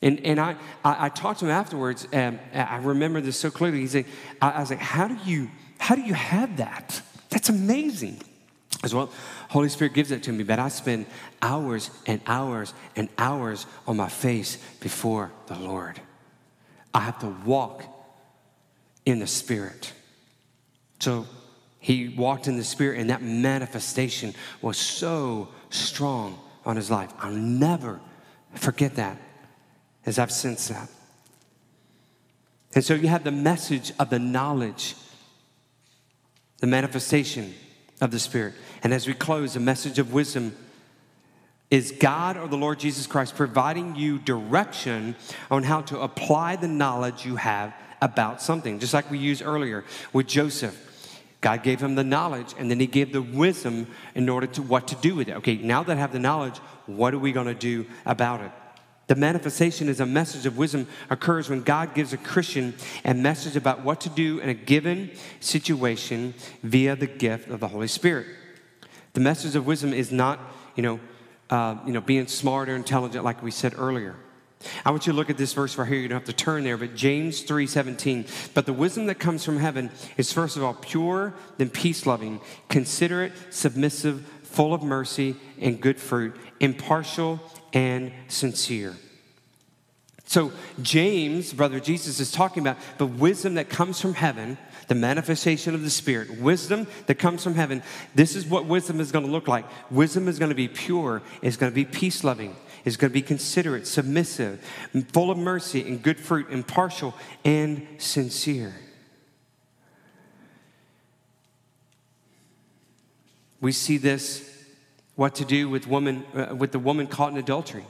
And, 0.00 0.24
and 0.24 0.38
I, 0.38 0.56
I, 0.84 1.06
I 1.06 1.08
talked 1.08 1.40
to 1.40 1.46
him 1.46 1.50
afterwards, 1.50 2.06
and 2.12 2.38
I 2.54 2.76
remember 2.76 3.20
this 3.20 3.36
so 3.36 3.50
clearly. 3.50 3.80
He 3.80 3.88
said, 3.88 4.04
I, 4.40 4.50
I 4.50 4.60
was 4.60 4.70
like, 4.70 4.78
how 4.78 5.08
do 5.08 5.16
you, 5.24 5.50
how 5.78 5.96
do 5.96 6.02
you 6.02 6.14
have 6.14 6.58
that? 6.58 7.02
That's 7.30 7.48
amazing. 7.48 8.22
As 8.84 8.94
well, 8.94 9.10
Holy 9.48 9.68
Spirit 9.68 9.94
gives 9.94 10.12
it 10.12 10.22
to 10.24 10.32
me, 10.32 10.44
but 10.44 10.60
I 10.60 10.68
spend 10.68 11.06
hours 11.42 11.90
and 12.06 12.20
hours 12.26 12.74
and 12.94 13.08
hours 13.18 13.66
on 13.88 13.96
my 13.96 14.08
face 14.08 14.58
before 14.80 15.32
the 15.46 15.58
Lord. 15.58 16.00
I 16.94 17.00
have 17.00 17.18
to 17.20 17.34
walk 17.44 17.82
in 19.04 19.18
the 19.18 19.26
Spirit. 19.26 19.92
So 21.00 21.26
he 21.80 22.10
walked 22.10 22.46
in 22.46 22.56
the 22.56 22.62
Spirit, 22.62 23.00
and 23.00 23.10
that 23.10 23.22
manifestation 23.22 24.32
was 24.62 24.76
so 24.76 25.48
strong 25.70 26.38
on 26.64 26.76
his 26.76 26.88
life. 26.88 27.12
I'll 27.18 27.32
never 27.32 28.00
forget 28.54 28.94
that 28.94 29.20
as 30.08 30.18
I've 30.18 30.32
sensed 30.32 30.70
that. 30.70 30.88
And 32.74 32.82
so 32.82 32.94
you 32.94 33.08
have 33.08 33.24
the 33.24 33.30
message 33.30 33.92
of 33.98 34.08
the 34.08 34.18
knowledge, 34.18 34.94
the 36.60 36.66
manifestation 36.66 37.54
of 38.00 38.10
the 38.10 38.18
Spirit. 38.18 38.54
And 38.82 38.94
as 38.94 39.06
we 39.06 39.12
close, 39.12 39.54
the 39.54 39.60
message 39.60 39.98
of 39.98 40.12
wisdom 40.12 40.56
is 41.70 41.92
God 41.92 42.38
or 42.38 42.48
the 42.48 42.56
Lord 42.56 42.80
Jesus 42.80 43.06
Christ 43.06 43.36
providing 43.36 43.96
you 43.96 44.18
direction 44.18 45.14
on 45.50 45.62
how 45.62 45.82
to 45.82 46.00
apply 46.00 46.56
the 46.56 46.68
knowledge 46.68 47.26
you 47.26 47.36
have 47.36 47.74
about 48.00 48.40
something. 48.40 48.78
Just 48.78 48.94
like 48.94 49.10
we 49.10 49.18
used 49.18 49.42
earlier 49.44 49.84
with 50.14 50.26
Joseph. 50.26 50.86
God 51.42 51.62
gave 51.62 51.80
him 51.80 51.94
the 51.94 52.04
knowledge 52.04 52.54
and 52.58 52.70
then 52.70 52.80
he 52.80 52.86
gave 52.86 53.12
the 53.12 53.22
wisdom 53.22 53.86
in 54.14 54.28
order 54.28 54.46
to 54.46 54.62
what 54.62 54.88
to 54.88 54.94
do 54.96 55.14
with 55.14 55.28
it. 55.28 55.36
Okay, 55.36 55.56
now 55.56 55.82
that 55.82 55.96
I 55.96 56.00
have 56.00 56.12
the 56.12 56.18
knowledge, 56.18 56.56
what 56.86 57.12
are 57.12 57.18
we 57.18 57.32
going 57.32 57.46
to 57.46 57.54
do 57.54 57.86
about 58.06 58.40
it? 58.40 58.50
The 59.08 59.16
manifestation 59.16 59.88
is 59.88 60.00
a 60.00 60.06
message 60.06 60.44
of 60.44 60.58
wisdom 60.58 60.86
occurs 61.08 61.48
when 61.48 61.62
God 61.62 61.94
gives 61.94 62.12
a 62.12 62.18
Christian 62.18 62.74
a 63.06 63.14
message 63.14 63.56
about 63.56 63.82
what 63.82 64.02
to 64.02 64.10
do 64.10 64.38
in 64.38 64.50
a 64.50 64.54
given 64.54 65.10
situation 65.40 66.34
via 66.62 66.94
the 66.94 67.06
gift 67.06 67.48
of 67.48 67.58
the 67.58 67.68
Holy 67.68 67.88
Spirit. 67.88 68.26
The 69.14 69.20
message 69.20 69.56
of 69.56 69.66
wisdom 69.66 69.94
is 69.94 70.12
not, 70.12 70.38
you 70.76 70.82
know, 70.82 71.00
uh, 71.48 71.76
you 71.86 71.92
know, 71.92 72.02
being 72.02 72.26
smart 72.26 72.68
or 72.68 72.76
intelligent, 72.76 73.24
like 73.24 73.42
we 73.42 73.50
said 73.50 73.72
earlier. 73.78 74.14
I 74.84 74.90
want 74.90 75.06
you 75.06 75.12
to 75.12 75.16
look 75.16 75.30
at 75.30 75.38
this 75.38 75.54
verse 75.54 75.78
right 75.78 75.88
here. 75.88 75.98
You 75.98 76.08
don't 76.08 76.18
have 76.18 76.26
to 76.26 76.32
turn 76.32 76.64
there, 76.64 76.76
but 76.76 76.94
James 76.94 77.42
3:17. 77.42 78.26
But 78.52 78.66
the 78.66 78.74
wisdom 78.74 79.06
that 79.06 79.18
comes 79.18 79.42
from 79.42 79.58
heaven 79.58 79.90
is 80.18 80.32
first 80.32 80.58
of 80.58 80.62
all 80.62 80.74
pure, 80.74 81.32
then 81.56 81.70
peace-loving, 81.70 82.40
considerate, 82.68 83.32
submissive, 83.48 84.26
full 84.42 84.74
of 84.74 84.82
mercy 84.82 85.36
and 85.60 85.80
good 85.80 85.98
fruit, 85.98 86.34
impartial 86.60 87.40
and 87.72 88.12
sincere. 88.28 88.94
So, 90.28 90.52
James, 90.82 91.54
brother 91.54 91.80
Jesus, 91.80 92.20
is 92.20 92.30
talking 92.30 92.62
about 92.62 92.76
the 92.98 93.06
wisdom 93.06 93.54
that 93.54 93.70
comes 93.70 93.98
from 93.98 94.12
heaven, 94.12 94.58
the 94.86 94.94
manifestation 94.94 95.74
of 95.74 95.82
the 95.82 95.88
Spirit, 95.88 96.38
wisdom 96.38 96.86
that 97.06 97.14
comes 97.14 97.42
from 97.42 97.54
heaven. 97.54 97.82
This 98.14 98.36
is 98.36 98.44
what 98.44 98.66
wisdom 98.66 99.00
is 99.00 99.10
going 99.10 99.24
to 99.24 99.30
look 99.30 99.48
like. 99.48 99.64
Wisdom 99.90 100.28
is 100.28 100.38
going 100.38 100.50
to 100.50 100.54
be 100.54 100.68
pure, 100.68 101.22
it's 101.40 101.56
going 101.56 101.72
to 101.72 101.74
be 101.74 101.86
peace 101.86 102.24
loving, 102.24 102.54
it's 102.84 102.96
going 102.96 103.10
to 103.10 103.14
be 103.14 103.22
considerate, 103.22 103.86
submissive, 103.86 104.62
full 105.12 105.30
of 105.30 105.38
mercy 105.38 105.80
and 105.88 106.02
good 106.02 106.20
fruit, 106.20 106.50
impartial 106.50 107.14
and 107.42 107.86
sincere. 107.96 108.74
We 113.62 113.72
see 113.72 113.96
this 113.96 114.57
what 115.18 115.34
to 115.34 115.44
do 115.44 115.68
with 115.68 115.88
woman 115.88 116.24
uh, 116.32 116.54
with 116.54 116.70
the 116.70 116.78
woman 116.78 117.08
caught 117.08 117.32
in 117.32 117.38
adultery. 117.38 117.84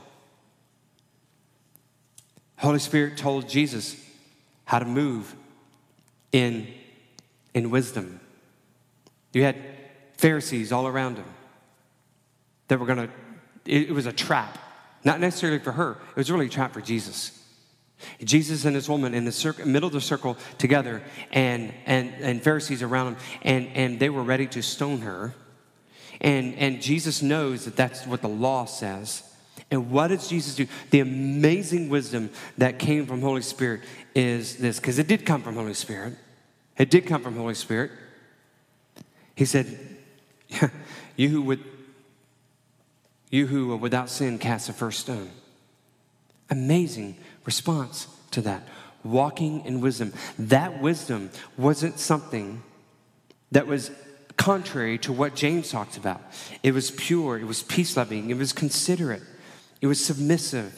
Holy 2.57 2.79
Spirit 2.79 3.17
told 3.17 3.47
Jesus 3.47 4.03
how 4.65 4.79
to 4.79 4.85
move 4.85 5.35
in 6.31 6.67
in 7.53 7.69
wisdom. 7.69 8.19
You 9.31 9.43
had 9.43 9.57
Pharisees 10.17 10.71
all 10.71 10.87
around 10.87 11.17
him 11.17 11.25
that 12.67 12.79
were 12.79 12.87
going 12.87 13.07
to 13.07 13.71
it, 13.71 13.91
was 13.91 14.07
a 14.07 14.11
trap, 14.11 14.57
not 15.03 15.19
necessarily 15.19 15.59
for 15.59 15.73
her. 15.73 15.91
It 16.09 16.15
was 16.15 16.31
really 16.31 16.47
a 16.47 16.49
trap 16.49 16.73
for 16.73 16.81
Jesus. 16.81 17.39
Jesus 18.23 18.65
and 18.65 18.75
this 18.75 18.89
woman 18.89 19.13
in 19.13 19.25
the 19.25 19.55
middle 19.67 19.85
of 19.85 19.93
the 19.93 20.01
circle 20.01 20.35
together, 20.57 21.03
and, 21.31 21.75
and, 21.85 22.11
and 22.21 22.41
Pharisees 22.41 22.81
around 22.81 23.13
them, 23.13 23.23
and, 23.43 23.67
and 23.75 23.99
they 23.99 24.09
were 24.09 24.23
ready 24.23 24.47
to 24.47 24.63
stone 24.63 25.01
her. 25.01 25.35
And, 26.21 26.55
and 26.55 26.81
Jesus 26.81 27.21
knows 27.21 27.65
that 27.65 27.75
that's 27.75 28.05
what 28.05 28.21
the 28.21 28.29
law 28.29 28.65
says. 28.65 29.23
And 29.71 29.91
what 29.91 30.07
does 30.07 30.27
Jesus 30.27 30.55
do? 30.55 30.67
The 30.89 30.99
amazing 30.99 31.89
wisdom 31.89 32.29
that 32.57 32.79
came 32.79 33.05
from 33.05 33.21
Holy 33.21 33.41
Spirit 33.41 33.81
is 34.15 34.57
this, 34.57 34.79
because 34.79 34.99
it 34.99 35.07
did 35.07 35.25
come 35.25 35.43
from 35.43 35.55
Holy 35.55 35.73
Spirit. 35.73 36.15
It 36.77 36.89
did 36.89 37.05
come 37.05 37.21
from 37.21 37.35
Holy 37.35 37.53
Spirit. 37.53 37.91
He 39.35 39.45
said, 39.45 39.77
"You 41.15 41.29
who 41.29 41.41
would, 41.43 41.63
you 43.29 43.47
who 43.47 43.71
are 43.73 43.77
without 43.77 44.09
sin, 44.09 44.39
cast 44.39 44.67
the 44.67 44.73
first 44.73 44.99
stone." 44.99 45.29
Amazing 46.49 47.17
response 47.45 48.07
to 48.31 48.41
that. 48.41 48.63
Walking 49.03 49.65
in 49.65 49.81
wisdom. 49.81 50.13
That 50.37 50.81
wisdom 50.81 51.29
wasn't 51.57 51.99
something 51.99 52.63
that 53.51 53.67
was 53.67 53.91
contrary 54.39 54.97
to 54.97 55.11
what 55.11 55.35
James 55.35 55.69
talks 55.69 55.97
about. 55.97 56.21
It 56.63 56.73
was 56.73 56.89
pure, 56.89 57.37
it 57.37 57.43
was 57.43 57.61
peace 57.61 57.95
loving, 57.97 58.29
it 58.29 58.37
was 58.37 58.53
considerate, 58.53 59.21
it 59.81 59.87
was 59.87 60.03
submissive, 60.03 60.73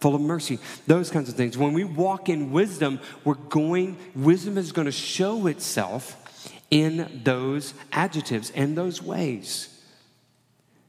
full 0.00 0.14
of 0.14 0.22
mercy, 0.22 0.58
those 0.86 1.10
kinds 1.10 1.28
of 1.28 1.36
things. 1.36 1.56
When 1.56 1.74
we 1.74 1.84
walk 1.84 2.30
in 2.30 2.50
wisdom, 2.50 2.98
we're 3.22 3.34
going, 3.34 3.98
wisdom 4.16 4.56
is 4.56 4.72
going 4.72 4.86
to 4.86 4.92
show 4.92 5.46
itself 5.46 6.50
in 6.70 7.20
those 7.22 7.74
adjectives 7.92 8.50
and 8.50 8.76
those 8.76 9.02
ways. 9.02 9.68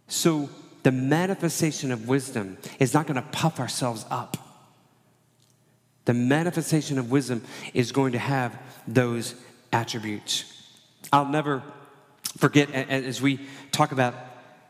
So 0.08 0.50
the 0.84 0.94
manifestation 0.94 1.92
of 1.92 2.08
wisdom 2.08 2.58
is 2.80 2.94
not 2.94 3.08
going 3.08 3.22
to 3.22 3.30
puff 3.30 3.60
ourselves 3.60 4.06
up. 4.10 4.38
The 6.06 6.14
manifestation 6.14 6.98
of 6.98 7.12
wisdom 7.12 7.44
is 7.74 7.92
going 7.92 8.14
to 8.14 8.20
have 8.20 8.58
those 8.88 9.36
attributes. 9.74 10.46
I'll 11.12 11.28
never 11.28 11.62
forget 12.38 12.72
as 12.72 13.22
we 13.22 13.40
talk 13.72 13.92
about 13.92 14.14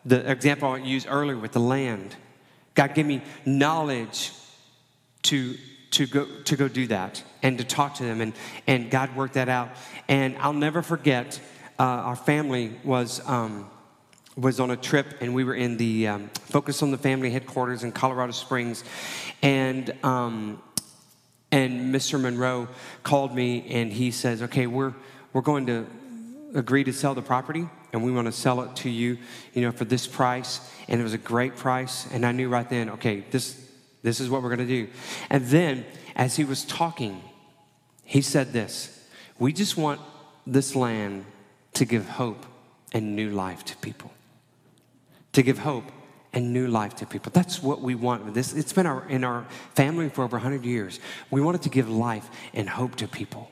the 0.05 0.30
example 0.30 0.70
I 0.70 0.78
used 0.78 1.07
earlier 1.09 1.38
with 1.38 1.51
the 1.51 1.59
land. 1.59 2.16
God 2.76 2.93
gave 2.93 3.05
me 3.05 3.22
knowledge 3.45 4.32
to, 5.24 5.55
to, 5.91 6.05
go, 6.05 6.28
to 6.43 6.55
go 6.55 6.68
do 6.68 6.88
that 6.88 7.24
and 7.41 7.57
to 7.57 7.63
talk 7.63 7.95
to 7.95 8.03
them, 8.03 8.22
and, 8.22 8.34
and 8.68 8.91
God 8.91 9.16
worked 9.16 9.34
that 9.34 9.49
out. 9.49 9.70
And 10.07 10.38
I'll 10.38 10.53
never 10.53 10.82
forget, 10.82 11.39
uh, 11.80 11.84
our 11.84 12.16
family 12.16 12.78
was, 12.84 13.28
um, 13.28 13.70
was 14.38 14.59
on 14.59 14.72
a 14.72 14.78
trip, 14.78 15.16
and 15.22 15.34
we 15.34 15.43
were 15.43 15.55
in 15.55 15.78
the 15.78 16.07
um, 16.07 16.30
Focus 16.34 16.84
on 16.84 16.91
the 16.91 16.97
Family 16.97 17.32
headquarters 17.32 17.84
in 17.84 17.91
Colorado 17.91 18.34
Springs. 18.34 18.84
And, 19.41 19.93
um, 20.03 20.61
and 21.51 21.95
Mr. 21.95 22.20
Monroe 22.20 22.68
called 23.03 23.34
me, 23.34 23.66
and 23.70 23.91
he 23.91 24.11
says, 24.11 24.41
Okay, 24.43 24.68
we're, 24.68 24.93
we're 25.34 25.41
going 25.41 25.66
to 25.68 25.88
agree 26.56 26.84
to 26.86 26.93
sell 26.93 27.14
the 27.14 27.22
property 27.22 27.70
and 27.93 28.03
we 28.03 28.12
want 28.12 28.26
to 28.26 28.32
sell 28.32 28.62
it 28.62 28.76
to 28.78 28.89
you, 28.89 29.18
you 29.53 29.62
know, 29.62 29.72
for 29.72 29.86
this 29.86 30.08
price. 30.08 30.60
And 30.88 30.99
it 30.99 31.03
was 31.03 31.14
a 31.14 31.20
great 31.20 31.56
price. 31.56 32.08
And 32.12 32.26
I 32.26 32.32
knew 32.32 32.49
right 32.49 32.68
then, 32.68 32.89
okay, 32.91 33.26
this, 33.30 33.70
this 34.01 34.20
is 34.20 34.30
what 34.30 34.41
we're 34.41 34.56
going 34.56 34.68
to 34.68 34.86
do. 34.86 34.88
And 35.30 35.45
then 35.45 35.86
as 36.16 36.36
he 36.36 36.43
was 36.43 36.66
talking, 36.66 37.22
he 38.03 38.22
said 38.22 38.53
this 38.53 39.08
We 39.38 39.53
just 39.53 39.78
want 39.78 40.01
this 40.47 40.76
land 40.76 41.26
to 41.74 41.86
give 41.86 42.08
hope 42.08 42.45
and 42.93 43.16
new 43.16 43.30
life 43.30 43.66
to 43.66 43.78
people. 43.78 44.12
To 45.34 45.43
give 45.43 45.60
hope 45.60 45.91
and 46.32 46.53
new 46.53 46.68
life 46.68 46.95
to 46.95 47.06
people. 47.06 47.32
That's 47.34 47.62
what 47.62 47.82
we 47.82 47.95
want. 47.95 48.34
This 48.34 48.53
it's 48.53 48.74
been 48.74 48.86
our, 48.86 49.08
in 49.10 49.24
our 49.24 49.45
family 49.74 50.10
for 50.10 50.24
over 50.24 50.38
100 50.38 50.64
years. 50.64 50.99
We 51.32 51.41
wanted 51.41 51.64
to 51.64 51.70
give 51.70 51.89
life 51.89 52.30
and 52.53 52.70
hope 52.70 52.95
to 52.95 53.08
people. 53.08 53.51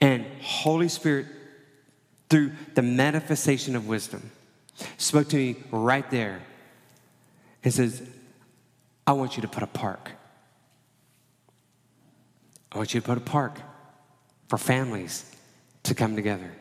And 0.00 0.26
Holy 0.40 0.88
Spirit 0.88 1.26
through 2.28 2.52
the 2.74 2.82
manifestation 2.82 3.76
of 3.76 3.88
wisdom 3.88 4.30
spoke 4.96 5.28
to 5.28 5.36
me 5.36 5.56
right 5.70 6.08
there 6.10 6.40
and 7.64 7.72
says, 7.72 8.02
I 9.06 9.12
want 9.12 9.36
you 9.36 9.42
to 9.42 9.48
put 9.48 9.62
a 9.62 9.66
park. 9.68 10.12
I 12.70 12.78
want 12.78 12.92
you 12.94 13.00
to 13.00 13.06
put 13.06 13.18
a 13.18 13.22
park 13.22 13.60
for 14.48 14.58
families 14.58 15.34
to 15.84 15.94
come 15.94 16.14
together. 16.14 16.52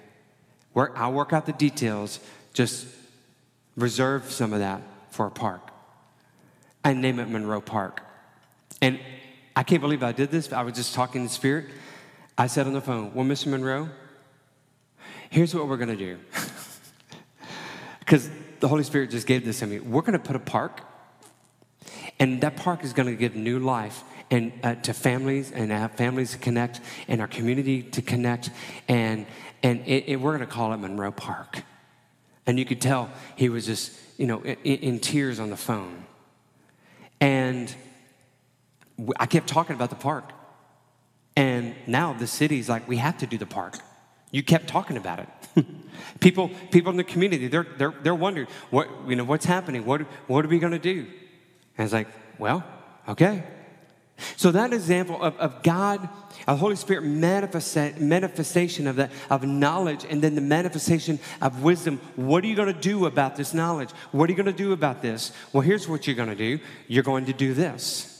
Work, 0.73 0.93
I'll 0.95 1.13
work 1.13 1.33
out 1.33 1.45
the 1.45 1.53
details, 1.53 2.19
just 2.53 2.87
reserve 3.75 4.31
some 4.31 4.53
of 4.53 4.59
that 4.59 4.81
for 5.11 5.27
a 5.27 5.31
park. 5.31 5.71
I 6.83 6.93
name 6.93 7.19
it 7.19 7.29
Monroe 7.29 7.61
Park. 7.61 8.01
And 8.81 8.99
I 9.55 9.63
can't 9.63 9.81
believe 9.81 10.03
I 10.03 10.11
did 10.11 10.31
this. 10.31 10.53
I 10.53 10.61
was 10.61 10.73
just 10.73 10.93
talking 10.93 11.23
in 11.23 11.29
spirit. 11.29 11.65
I 12.37 12.47
said 12.47 12.67
on 12.67 12.73
the 12.73 12.81
phone, 12.81 13.13
Well, 13.13 13.25
Mr. 13.25 13.47
Monroe, 13.47 13.89
here's 15.29 15.53
what 15.53 15.67
we're 15.67 15.77
going 15.77 15.89
to 15.89 15.95
do. 15.95 16.17
Because 17.99 18.29
the 18.61 18.69
Holy 18.69 18.85
Spirit 18.85 19.11
just 19.11 19.27
gave 19.27 19.43
this 19.43 19.59
to 19.59 19.67
me. 19.67 19.79
We're 19.79 19.99
going 19.99 20.13
to 20.13 20.19
put 20.19 20.37
a 20.37 20.39
park, 20.39 20.79
and 22.19 22.39
that 22.39 22.55
park 22.55 22.85
is 22.85 22.93
going 22.93 23.09
to 23.09 23.15
give 23.17 23.35
new 23.35 23.59
life 23.59 24.01
and 24.31 24.53
uh, 24.63 24.75
to 24.75 24.93
families 24.93 25.51
and 25.51 25.71
have 25.71 25.91
families 25.95 26.31
to 26.31 26.37
connect 26.37 26.79
and 27.09 27.19
our 27.19 27.27
community 27.27 27.83
to 27.83 28.01
connect. 28.01 28.49
And 28.87 29.25
and 29.61 29.81
it, 29.85 30.05
it, 30.07 30.15
we're 30.21 30.37
going 30.37 30.47
to 30.47 30.53
call 30.53 30.71
it 30.71 30.77
monroe 30.77 31.11
park. 31.11 31.63
And 32.45 32.57
you 32.57 32.63
could 32.63 32.79
tell 32.79 33.09
he 33.35 33.49
was 33.49 33.65
just 33.65 33.91
you 34.17 34.25
know 34.25 34.41
in, 34.41 34.55
in 34.77 34.99
tears 34.99 35.37
on 35.37 35.49
the 35.49 35.57
phone. 35.57 36.05
And 37.19 37.75
i 39.19 39.25
kept 39.25 39.47
talking 39.47 39.75
about 39.75 39.89
the 39.89 39.95
park. 39.97 40.31
And 41.35 41.75
now 41.85 42.13
the 42.13 42.25
city's 42.25 42.69
like 42.69 42.87
we 42.87 42.97
have 42.97 43.17
to 43.17 43.27
do 43.27 43.37
the 43.37 43.45
park 43.45 43.75
you 44.31 44.43
kept 44.43 44.67
talking 44.67 44.97
about 44.97 45.19
it 45.19 45.65
people 46.19 46.49
people 46.71 46.91
in 46.91 46.97
the 46.97 47.03
community 47.03 47.47
they're 47.47 47.67
they're, 47.77 47.93
they're 48.03 48.15
wondering 48.15 48.47
what 48.69 48.89
you 49.07 49.15
know 49.15 49.23
what's 49.23 49.45
happening 49.45 49.85
what 49.85 50.01
what 50.27 50.45
are 50.45 50.49
we 50.49 50.59
going 50.59 50.73
to 50.73 50.79
do 50.79 51.05
and 51.77 51.85
it's 51.85 51.93
like 51.93 52.07
well 52.39 52.63
okay 53.07 53.43
so 54.35 54.51
that 54.51 54.73
example 54.73 55.21
of, 55.21 55.37
of 55.37 55.61
God, 55.61 56.09
a 56.47 56.55
Holy 56.55 56.75
Spirit 56.75 57.03
manifestation 57.03 58.87
of 58.87 58.95
that 58.95 59.11
of 59.29 59.43
knowledge, 59.43 60.05
and 60.09 60.21
then 60.21 60.33
the 60.35 60.41
manifestation 60.41 61.19
of 61.41 61.61
wisdom. 61.61 61.99
What 62.15 62.43
are 62.43 62.47
you 62.47 62.55
going 62.55 62.73
to 62.73 62.79
do 62.79 63.05
about 63.05 63.35
this 63.35 63.53
knowledge? 63.53 63.91
What 64.11 64.27
are 64.29 64.31
you 64.31 64.37
going 64.37 64.47
to 64.47 64.63
do 64.63 64.71
about 64.73 65.01
this? 65.01 65.31
Well, 65.53 65.61
here's 65.61 65.87
what 65.87 66.07
you're 66.07 66.15
going 66.15 66.29
to 66.29 66.35
do. 66.35 66.59
You're 66.87 67.03
going 67.03 67.25
to 67.25 67.33
do 67.33 67.53
this. 67.53 68.13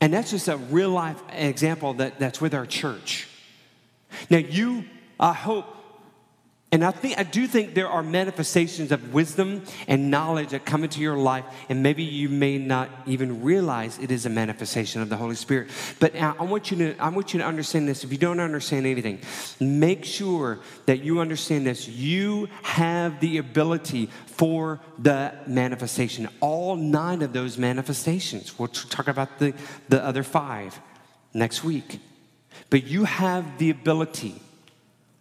And 0.00 0.12
that's 0.12 0.30
just 0.30 0.48
a 0.48 0.56
real 0.56 0.90
life 0.90 1.20
example 1.32 1.94
that, 1.94 2.18
that's 2.18 2.40
with 2.40 2.54
our 2.54 2.66
church. 2.66 3.28
Now, 4.30 4.38
you, 4.38 4.84
I 5.18 5.32
hope, 5.32 5.66
and 6.72 6.82
I 6.82 6.90
think 6.90 7.18
I 7.18 7.22
do 7.22 7.46
think 7.46 7.74
there 7.74 7.88
are 7.88 8.02
manifestations 8.02 8.92
of 8.92 9.12
wisdom 9.12 9.62
and 9.86 10.10
knowledge 10.10 10.50
that 10.50 10.64
come 10.64 10.84
into 10.84 11.00
your 11.00 11.18
life, 11.18 11.44
and 11.68 11.82
maybe 11.82 12.02
you 12.02 12.30
may 12.30 12.56
not 12.56 12.88
even 13.04 13.42
realize 13.42 13.98
it 13.98 14.10
is 14.10 14.24
a 14.24 14.30
manifestation 14.30 15.02
of 15.02 15.10
the 15.10 15.18
Holy 15.18 15.34
Spirit. 15.34 15.68
But 16.00 16.16
I 16.16 16.42
want 16.42 16.70
you 16.70 16.78
to 16.78 16.96
I 16.96 17.10
want 17.10 17.34
you 17.34 17.40
to 17.40 17.46
understand 17.46 17.86
this. 17.86 18.04
If 18.04 18.10
you 18.10 18.16
don't 18.16 18.40
understand 18.40 18.86
anything, 18.86 19.20
make 19.60 20.06
sure 20.06 20.60
that 20.86 21.04
you 21.04 21.20
understand 21.20 21.66
this. 21.66 21.86
You 21.86 22.48
have 22.62 23.20
the 23.20 23.36
ability 23.36 24.08
for 24.24 24.80
the 24.98 25.34
manifestation. 25.46 26.26
All 26.40 26.76
nine 26.76 27.20
of 27.20 27.34
those 27.34 27.58
manifestations. 27.58 28.58
We'll 28.58 28.68
talk 28.68 29.08
about 29.08 29.38
the, 29.38 29.52
the 29.90 30.02
other 30.02 30.22
five 30.22 30.80
next 31.34 31.62
week. 31.62 32.00
But 32.72 32.84
you 32.84 33.04
have 33.04 33.58
the 33.58 33.68
ability, 33.68 34.40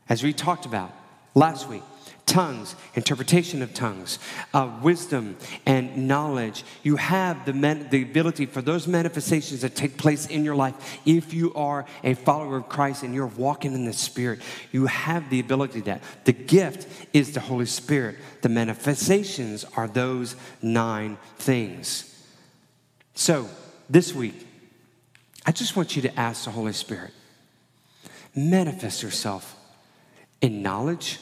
as 0.07 0.23
we 0.23 0.31
talked 0.31 0.65
about 0.65 0.93
last 1.35 1.67
week 1.67 1.83
tongues, 2.25 2.77
interpretation 2.95 3.61
of 3.61 3.73
tongues, 3.73 4.17
uh, 4.53 4.71
wisdom, 4.81 5.35
and 5.65 6.07
knowledge. 6.07 6.63
You 6.81 6.95
have 6.95 7.45
the, 7.45 7.51
man- 7.51 7.89
the 7.89 8.03
ability 8.03 8.45
for 8.45 8.61
those 8.61 8.87
manifestations 8.87 9.59
that 9.63 9.75
take 9.75 9.97
place 9.97 10.27
in 10.27 10.45
your 10.45 10.55
life. 10.55 10.75
If 11.05 11.33
you 11.33 11.53
are 11.55 11.85
a 12.05 12.13
follower 12.13 12.55
of 12.55 12.69
Christ 12.69 13.03
and 13.03 13.13
you're 13.13 13.27
walking 13.27 13.73
in 13.73 13.83
the 13.83 13.91
Spirit, 13.91 14.39
you 14.71 14.85
have 14.85 15.29
the 15.29 15.41
ability 15.41 15.81
that. 15.81 16.03
The 16.23 16.31
gift 16.31 16.87
is 17.11 17.33
the 17.33 17.41
Holy 17.41 17.65
Spirit. 17.65 18.15
The 18.43 18.47
manifestations 18.47 19.65
are 19.75 19.89
those 19.89 20.37
nine 20.61 21.17
things. 21.37 22.17
So, 23.13 23.49
this 23.89 24.15
week, 24.15 24.47
I 25.45 25.51
just 25.51 25.75
want 25.75 25.97
you 25.97 26.01
to 26.03 26.17
ask 26.17 26.45
the 26.45 26.51
Holy 26.51 26.71
Spirit, 26.71 27.11
manifest 28.35 29.03
yourself 29.03 29.55
in 30.41 30.61
knowledge 30.61 31.19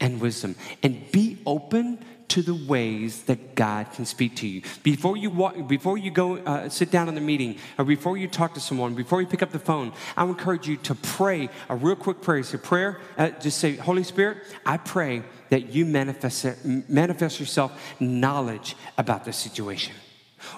and 0.00 0.20
wisdom. 0.20 0.56
And 0.82 1.10
be 1.12 1.38
open 1.46 1.98
to 2.30 2.42
the 2.42 2.54
ways 2.54 3.24
that 3.24 3.56
God 3.56 3.92
can 3.92 4.06
speak 4.06 4.36
to 4.36 4.46
you. 4.46 4.62
Before 4.84 5.16
you 5.16 5.30
walk, 5.30 5.66
before 5.66 5.98
you 5.98 6.12
go 6.12 6.36
uh, 6.36 6.68
sit 6.68 6.92
down 6.92 7.08
in 7.08 7.16
the 7.16 7.20
meeting, 7.20 7.56
or 7.76 7.84
before 7.84 8.16
you 8.16 8.28
talk 8.28 8.54
to 8.54 8.60
someone, 8.60 8.94
before 8.94 9.20
you 9.20 9.26
pick 9.26 9.42
up 9.42 9.50
the 9.50 9.58
phone, 9.58 9.92
I 10.16 10.22
would 10.22 10.38
encourage 10.38 10.68
you 10.68 10.76
to 10.78 10.94
pray 10.94 11.48
a 11.68 11.74
real 11.74 11.96
quick 11.96 12.22
prayer. 12.22 12.42
Say 12.44 12.58
prayer. 12.58 13.00
Uh, 13.18 13.30
just 13.30 13.58
say, 13.58 13.74
Holy 13.74 14.04
Spirit, 14.04 14.38
I 14.64 14.76
pray 14.76 15.24
that 15.50 15.74
you 15.74 15.84
manifest 15.84 16.64
manifest 16.64 17.40
yourself 17.40 17.72
knowledge 17.98 18.76
about 18.96 19.24
the 19.24 19.32
situation. 19.32 19.94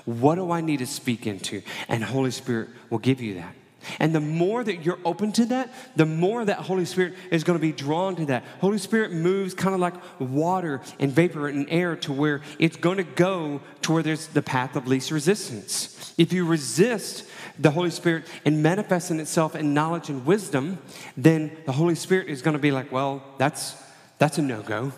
What 0.05 0.35
do 0.35 0.53
I 0.53 0.61
need 0.61 0.79
to 0.79 0.87
speak 0.87 1.27
into? 1.27 1.63
And 1.89 2.05
Holy 2.05 2.31
Spirit 2.31 2.69
will 2.91 2.99
give 2.99 3.21
you 3.21 3.35
that. 3.37 3.55
And 3.99 4.15
the 4.15 4.21
more 4.21 4.63
that 4.65 4.85
you're 4.85 4.99
open 5.05 5.33
to 5.33 5.47
that, 5.47 5.73
the 5.97 6.07
more 6.07 6.45
that 6.45 6.59
Holy 6.59 6.85
Spirit 6.85 7.15
is 7.31 7.45
going 7.45 7.59
to 7.59 7.63
be 7.63 7.73
drawn 7.73 8.17
to 8.17 8.27
that. 8.27 8.45
Holy 8.61 8.79
Spirit 8.79 9.13
moves 9.13 9.55
kind 9.55 9.75
of 9.75 9.81
like 9.81 9.95
water 10.19 10.81
and 10.99 11.13
vapor 11.13 11.49
and 11.49 11.67
air 11.71 11.97
to 11.97 12.13
where 12.13 12.43
it's 12.59 12.77
going 12.77 12.99
to 12.99 13.05
go 13.05 13.61
to 13.83 13.93
where 13.93 14.03
there's 14.03 14.29
the 14.29 14.43
path 14.43 14.77
of 14.77 14.87
least 14.87 15.11
resistance. 15.11 16.15
If 16.19 16.33
you 16.33 16.47
resist 16.47 17.27
the 17.59 17.71
Holy 17.71 17.91
Spirit 17.91 18.27
and 18.45 18.63
manifesting 18.63 19.21
itself 19.21 19.55
in 19.55 19.75
knowledge 19.75 20.09
and 20.09 20.25
wisdom, 20.25 20.79
then 21.17 21.57
the 21.67 21.73
Holy 21.73 21.95
Spirit 21.95 22.29
is 22.29 22.43
going 22.43 22.57
to 22.57 22.63
be 22.63 22.71
like, 22.71 22.93
well, 22.93 23.23
that's 23.39 23.75
that's 24.19 24.39
a 24.39 24.43
no-go. 24.43 24.93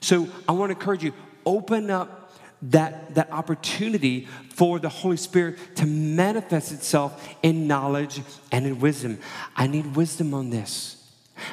So 0.00 0.28
I 0.48 0.52
want 0.52 0.70
to 0.70 0.78
encourage 0.78 1.02
you, 1.02 1.12
open 1.44 1.90
up 1.90 2.23
that, 2.70 3.14
that 3.14 3.30
opportunity 3.30 4.26
for 4.54 4.78
the 4.78 4.88
Holy 4.88 5.16
Spirit 5.16 5.58
to 5.76 5.86
manifest 5.86 6.72
itself 6.72 7.28
in 7.42 7.66
knowledge 7.66 8.22
and 8.50 8.66
in 8.66 8.80
wisdom. 8.80 9.18
I 9.56 9.66
need 9.66 9.96
wisdom 9.96 10.34
on 10.34 10.50
this. 10.50 10.96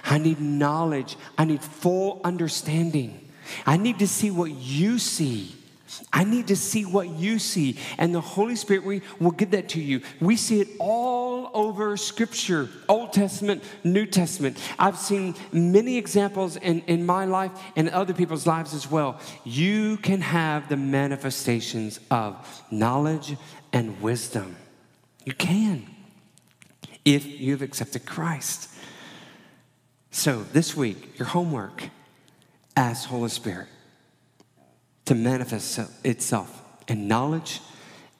I 0.05 0.17
need 0.17 0.39
knowledge. 0.39 1.17
I 1.37 1.45
need 1.45 1.61
full 1.61 2.21
understanding. 2.23 3.29
I 3.65 3.77
need 3.77 3.99
to 3.99 4.07
see 4.07 4.31
what 4.31 4.51
you 4.51 4.99
see. 4.99 5.55
I 6.13 6.23
need 6.23 6.47
to 6.47 6.55
see 6.55 6.85
what 6.85 7.09
you 7.09 7.39
see. 7.39 7.77
And 7.97 8.13
the 8.13 8.21
Holy 8.21 8.55
Spirit 8.55 8.83
we, 8.83 9.01
will 9.19 9.31
give 9.31 9.51
that 9.51 9.69
to 9.69 9.81
you. 9.81 10.01
We 10.19 10.35
see 10.35 10.61
it 10.61 10.69
all 10.79 11.51
over 11.53 11.97
Scripture 11.97 12.69
Old 12.87 13.13
Testament, 13.13 13.63
New 13.83 14.05
Testament. 14.05 14.57
I've 14.79 14.97
seen 14.97 15.35
many 15.51 15.97
examples 15.97 16.55
in, 16.55 16.81
in 16.81 17.05
my 17.05 17.25
life 17.25 17.51
and 17.75 17.89
other 17.89 18.13
people's 18.13 18.47
lives 18.47 18.73
as 18.73 18.89
well. 18.89 19.19
You 19.43 19.97
can 19.97 20.21
have 20.21 20.69
the 20.69 20.77
manifestations 20.77 21.99
of 22.09 22.63
knowledge 22.71 23.35
and 23.73 24.01
wisdom. 24.01 24.55
You 25.25 25.33
can 25.33 25.87
if 27.03 27.25
you've 27.25 27.61
accepted 27.61 28.05
Christ. 28.05 28.69
So 30.11 30.43
this 30.43 30.75
week, 30.75 31.17
your 31.17 31.27
homework 31.27 31.89
ask 32.75 33.07
Holy 33.07 33.29
Spirit 33.29 33.67
to 35.11 35.15
manifest 35.15 35.77
itself 36.05 36.61
in 36.87 37.05
knowledge 37.05 37.59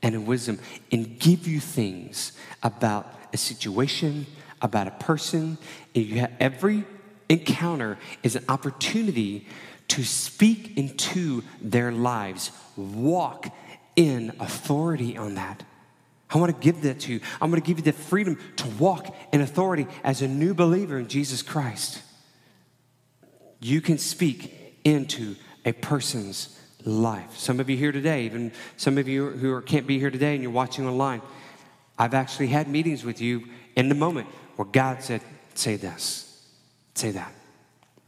and 0.02 0.14
in 0.14 0.26
wisdom 0.26 0.60
and 0.92 1.18
give 1.20 1.48
you 1.48 1.58
things 1.58 2.34
about 2.64 3.10
a 3.32 3.38
situation, 3.38 4.26
about 4.62 4.88
a 4.88 4.92
person. 4.92 5.58
And 5.96 6.06
you 6.06 6.20
have, 6.20 6.34
every 6.38 6.84
encounter 7.30 7.98
is 8.24 8.36
an 8.36 8.44
opportunity 8.50 9.48
to 9.88 10.04
speak 10.04 10.78
into 10.78 11.44
their 11.62 11.94
lives, 11.94 12.52
walk 12.76 13.48
in 13.96 14.34
authority 14.42 15.16
on 15.16 15.36
that. 15.36 15.64
I 16.30 16.40
want 16.40 16.54
to 16.54 16.62
give 16.62 16.82
that 16.82 17.00
to 17.02 17.14
you. 17.14 17.22
I'm 17.40 17.50
going 17.52 17.62
to 17.62 17.66
give 17.66 17.78
you 17.78 17.86
the 17.86 17.94
freedom 17.94 18.38
to 18.58 18.68
walk 18.68 19.16
in 19.32 19.40
authority 19.40 19.88
as 20.04 20.22
a 20.22 20.28
new 20.28 20.54
believer 20.54 21.00
in 21.00 21.08
Jesus 21.08 21.42
Christ. 21.42 22.02
You 23.62 23.80
can 23.80 23.98
speak 23.98 24.78
into 24.84 25.38
a 25.64 25.72
person's 25.72 26.58
life. 26.86 27.38
Some 27.38 27.60
of 27.60 27.70
you 27.70 27.78
here 27.78 27.92
today, 27.92 28.26
even 28.26 28.52
some 28.78 28.98
of 28.98 29.08
you 29.08 29.30
who 29.30 29.54
are, 29.54 29.62
can't 29.62 29.88
be 29.88 30.00
here 30.00 30.12
today 30.12 30.34
and 30.34 30.44
you're 30.44 30.52
watching 30.52 30.88
online, 30.88 31.22
I've 31.98 32.14
actually 32.14 32.48
had 32.48 32.68
meetings 32.68 33.04
with 33.04 33.22
you 33.22 33.48
in 33.76 33.90
the 33.90 33.96
moment 33.96 34.28
where 34.56 34.68
God 34.68 35.04
said, 35.04 35.22
Say 35.54 35.76
this, 35.76 36.48
say 36.96 37.12
that. 37.12 37.34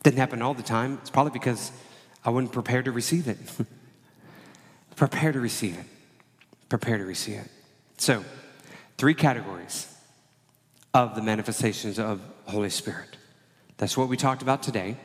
Didn't 0.02 0.18
happen 0.18 0.42
all 0.42 0.54
the 0.54 0.64
time. 0.64 0.98
It's 1.02 1.10
probably 1.10 1.32
because 1.32 1.72
I 2.26 2.30
wasn't 2.30 2.52
prepared 2.54 2.86
to 2.86 2.92
receive 2.92 3.28
it. 3.28 3.38
prepare 4.96 5.32
to 5.32 5.40
receive 5.40 5.78
it. 5.78 5.86
Prepare 6.70 6.98
to 6.98 7.06
receive 7.06 7.40
it. 7.40 7.50
So, 7.98 8.24
three 8.98 9.14
categories 9.14 9.94
of 10.94 11.16
the 11.16 11.22
manifestations 11.22 12.00
of 12.00 12.22
Holy 12.46 12.70
Spirit. 12.70 13.18
That's 13.78 13.98
what 13.98 14.08
we 14.08 14.18
talked 14.18 14.42
about 14.42 14.64
today. 14.64 14.98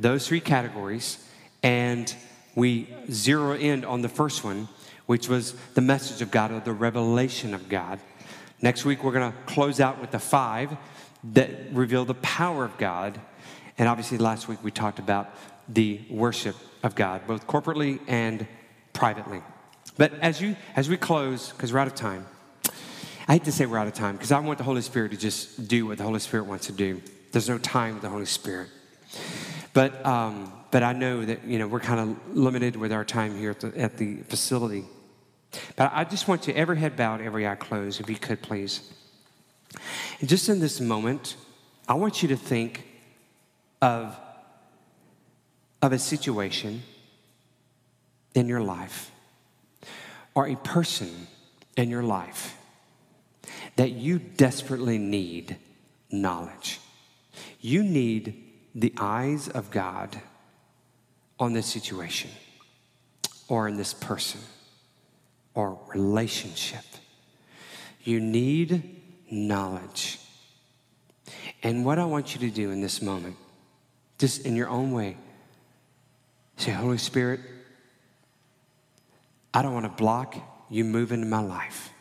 Those 0.00 0.26
three 0.26 0.40
categories, 0.40 1.18
and 1.62 2.14
we 2.54 2.88
zero 3.10 3.54
in 3.54 3.84
on 3.84 4.02
the 4.02 4.08
first 4.08 4.44
one, 4.44 4.68
which 5.06 5.28
was 5.28 5.52
the 5.74 5.80
message 5.80 6.22
of 6.22 6.30
God 6.30 6.52
or 6.52 6.60
the 6.60 6.72
revelation 6.72 7.54
of 7.54 7.68
God. 7.68 7.98
Next 8.60 8.84
week, 8.84 9.02
we're 9.02 9.12
going 9.12 9.32
to 9.32 9.38
close 9.46 9.80
out 9.80 10.00
with 10.00 10.10
the 10.10 10.18
five 10.18 10.76
that 11.32 11.50
reveal 11.72 12.04
the 12.04 12.14
power 12.14 12.64
of 12.64 12.76
God. 12.78 13.20
And 13.78 13.88
obviously, 13.88 14.18
last 14.18 14.48
week 14.48 14.62
we 14.62 14.70
talked 14.70 14.98
about 14.98 15.30
the 15.68 16.00
worship 16.10 16.56
of 16.82 16.94
God, 16.94 17.26
both 17.26 17.46
corporately 17.46 18.00
and 18.06 18.46
privately. 18.92 19.42
But 19.96 20.12
as 20.20 20.40
you 20.40 20.56
as 20.74 20.88
we 20.88 20.96
close, 20.96 21.50
because 21.50 21.72
we're 21.72 21.78
out 21.78 21.86
of 21.86 21.94
time, 21.94 22.26
I 23.28 23.34
hate 23.34 23.44
to 23.44 23.52
say 23.52 23.66
we're 23.66 23.78
out 23.78 23.86
of 23.86 23.94
time 23.94 24.16
because 24.16 24.32
I 24.32 24.38
want 24.40 24.58
the 24.58 24.64
Holy 24.64 24.82
Spirit 24.82 25.12
to 25.12 25.16
just 25.16 25.68
do 25.68 25.86
what 25.86 25.98
the 25.98 26.04
Holy 26.04 26.20
Spirit 26.20 26.46
wants 26.46 26.66
to 26.66 26.72
do. 26.72 27.00
There's 27.30 27.48
no 27.48 27.58
time 27.58 27.94
with 27.94 28.02
the 28.02 28.08
Holy 28.08 28.26
Spirit. 28.26 28.68
But 29.72 30.04
um, 30.04 30.52
but 30.72 30.82
I 30.82 30.94
know 30.94 31.24
that 31.24 31.44
you 31.44 31.58
know 31.60 31.68
we're 31.68 31.80
kind 31.80 32.00
of 32.00 32.36
limited 32.36 32.74
with 32.74 32.92
our 32.92 33.04
time 33.04 33.38
here 33.38 33.50
at 33.50 33.60
the, 33.60 33.78
at 33.78 33.98
the 33.98 34.16
facility. 34.22 34.84
But 35.76 35.92
I 35.94 36.04
just 36.04 36.26
want 36.26 36.48
you 36.48 36.54
every 36.54 36.78
head 36.78 36.96
bowed, 36.96 37.20
every 37.20 37.46
eye 37.46 37.56
closed, 37.56 38.00
if 38.00 38.08
you 38.08 38.16
could 38.16 38.40
please. 38.40 38.90
And 40.18 40.28
just 40.28 40.48
in 40.48 40.60
this 40.60 40.80
moment, 40.80 41.36
I 41.86 41.94
want 41.94 42.22
you 42.22 42.28
to 42.30 42.36
think 42.36 42.84
of 43.82 44.18
of 45.82 45.92
a 45.92 45.98
situation 45.98 46.82
in 48.34 48.48
your 48.48 48.62
life 48.62 49.10
or 50.34 50.48
a 50.48 50.56
person 50.56 51.26
in 51.76 51.90
your 51.90 52.02
life 52.02 52.56
that 53.76 53.90
you 53.90 54.18
desperately 54.18 54.96
need 54.96 55.58
knowledge. 56.10 56.80
You 57.60 57.82
need 57.82 58.42
the 58.74 58.94
eyes 58.96 59.48
of 59.48 59.70
God 59.70 60.22
on 61.42 61.52
this 61.52 61.66
situation 61.66 62.30
or 63.48 63.66
in 63.66 63.76
this 63.76 63.92
person 63.92 64.40
or 65.54 65.76
relationship. 65.88 66.84
You 68.04 68.20
need 68.20 69.00
knowledge. 69.28 70.20
And 71.64 71.84
what 71.84 71.98
I 71.98 72.04
want 72.04 72.32
you 72.32 72.48
to 72.48 72.54
do 72.54 72.70
in 72.70 72.80
this 72.80 73.02
moment, 73.02 73.34
just 74.18 74.46
in 74.46 74.54
your 74.54 74.68
own 74.68 74.92
way, 74.92 75.16
say, 76.58 76.70
Holy 76.70 76.98
Spirit, 76.98 77.40
I 79.52 79.62
don't 79.62 79.74
want 79.74 79.86
to 79.86 80.02
block 80.02 80.36
you 80.70 80.84
moving 80.84 81.22
in 81.22 81.28
my 81.28 81.40
life. 81.40 81.91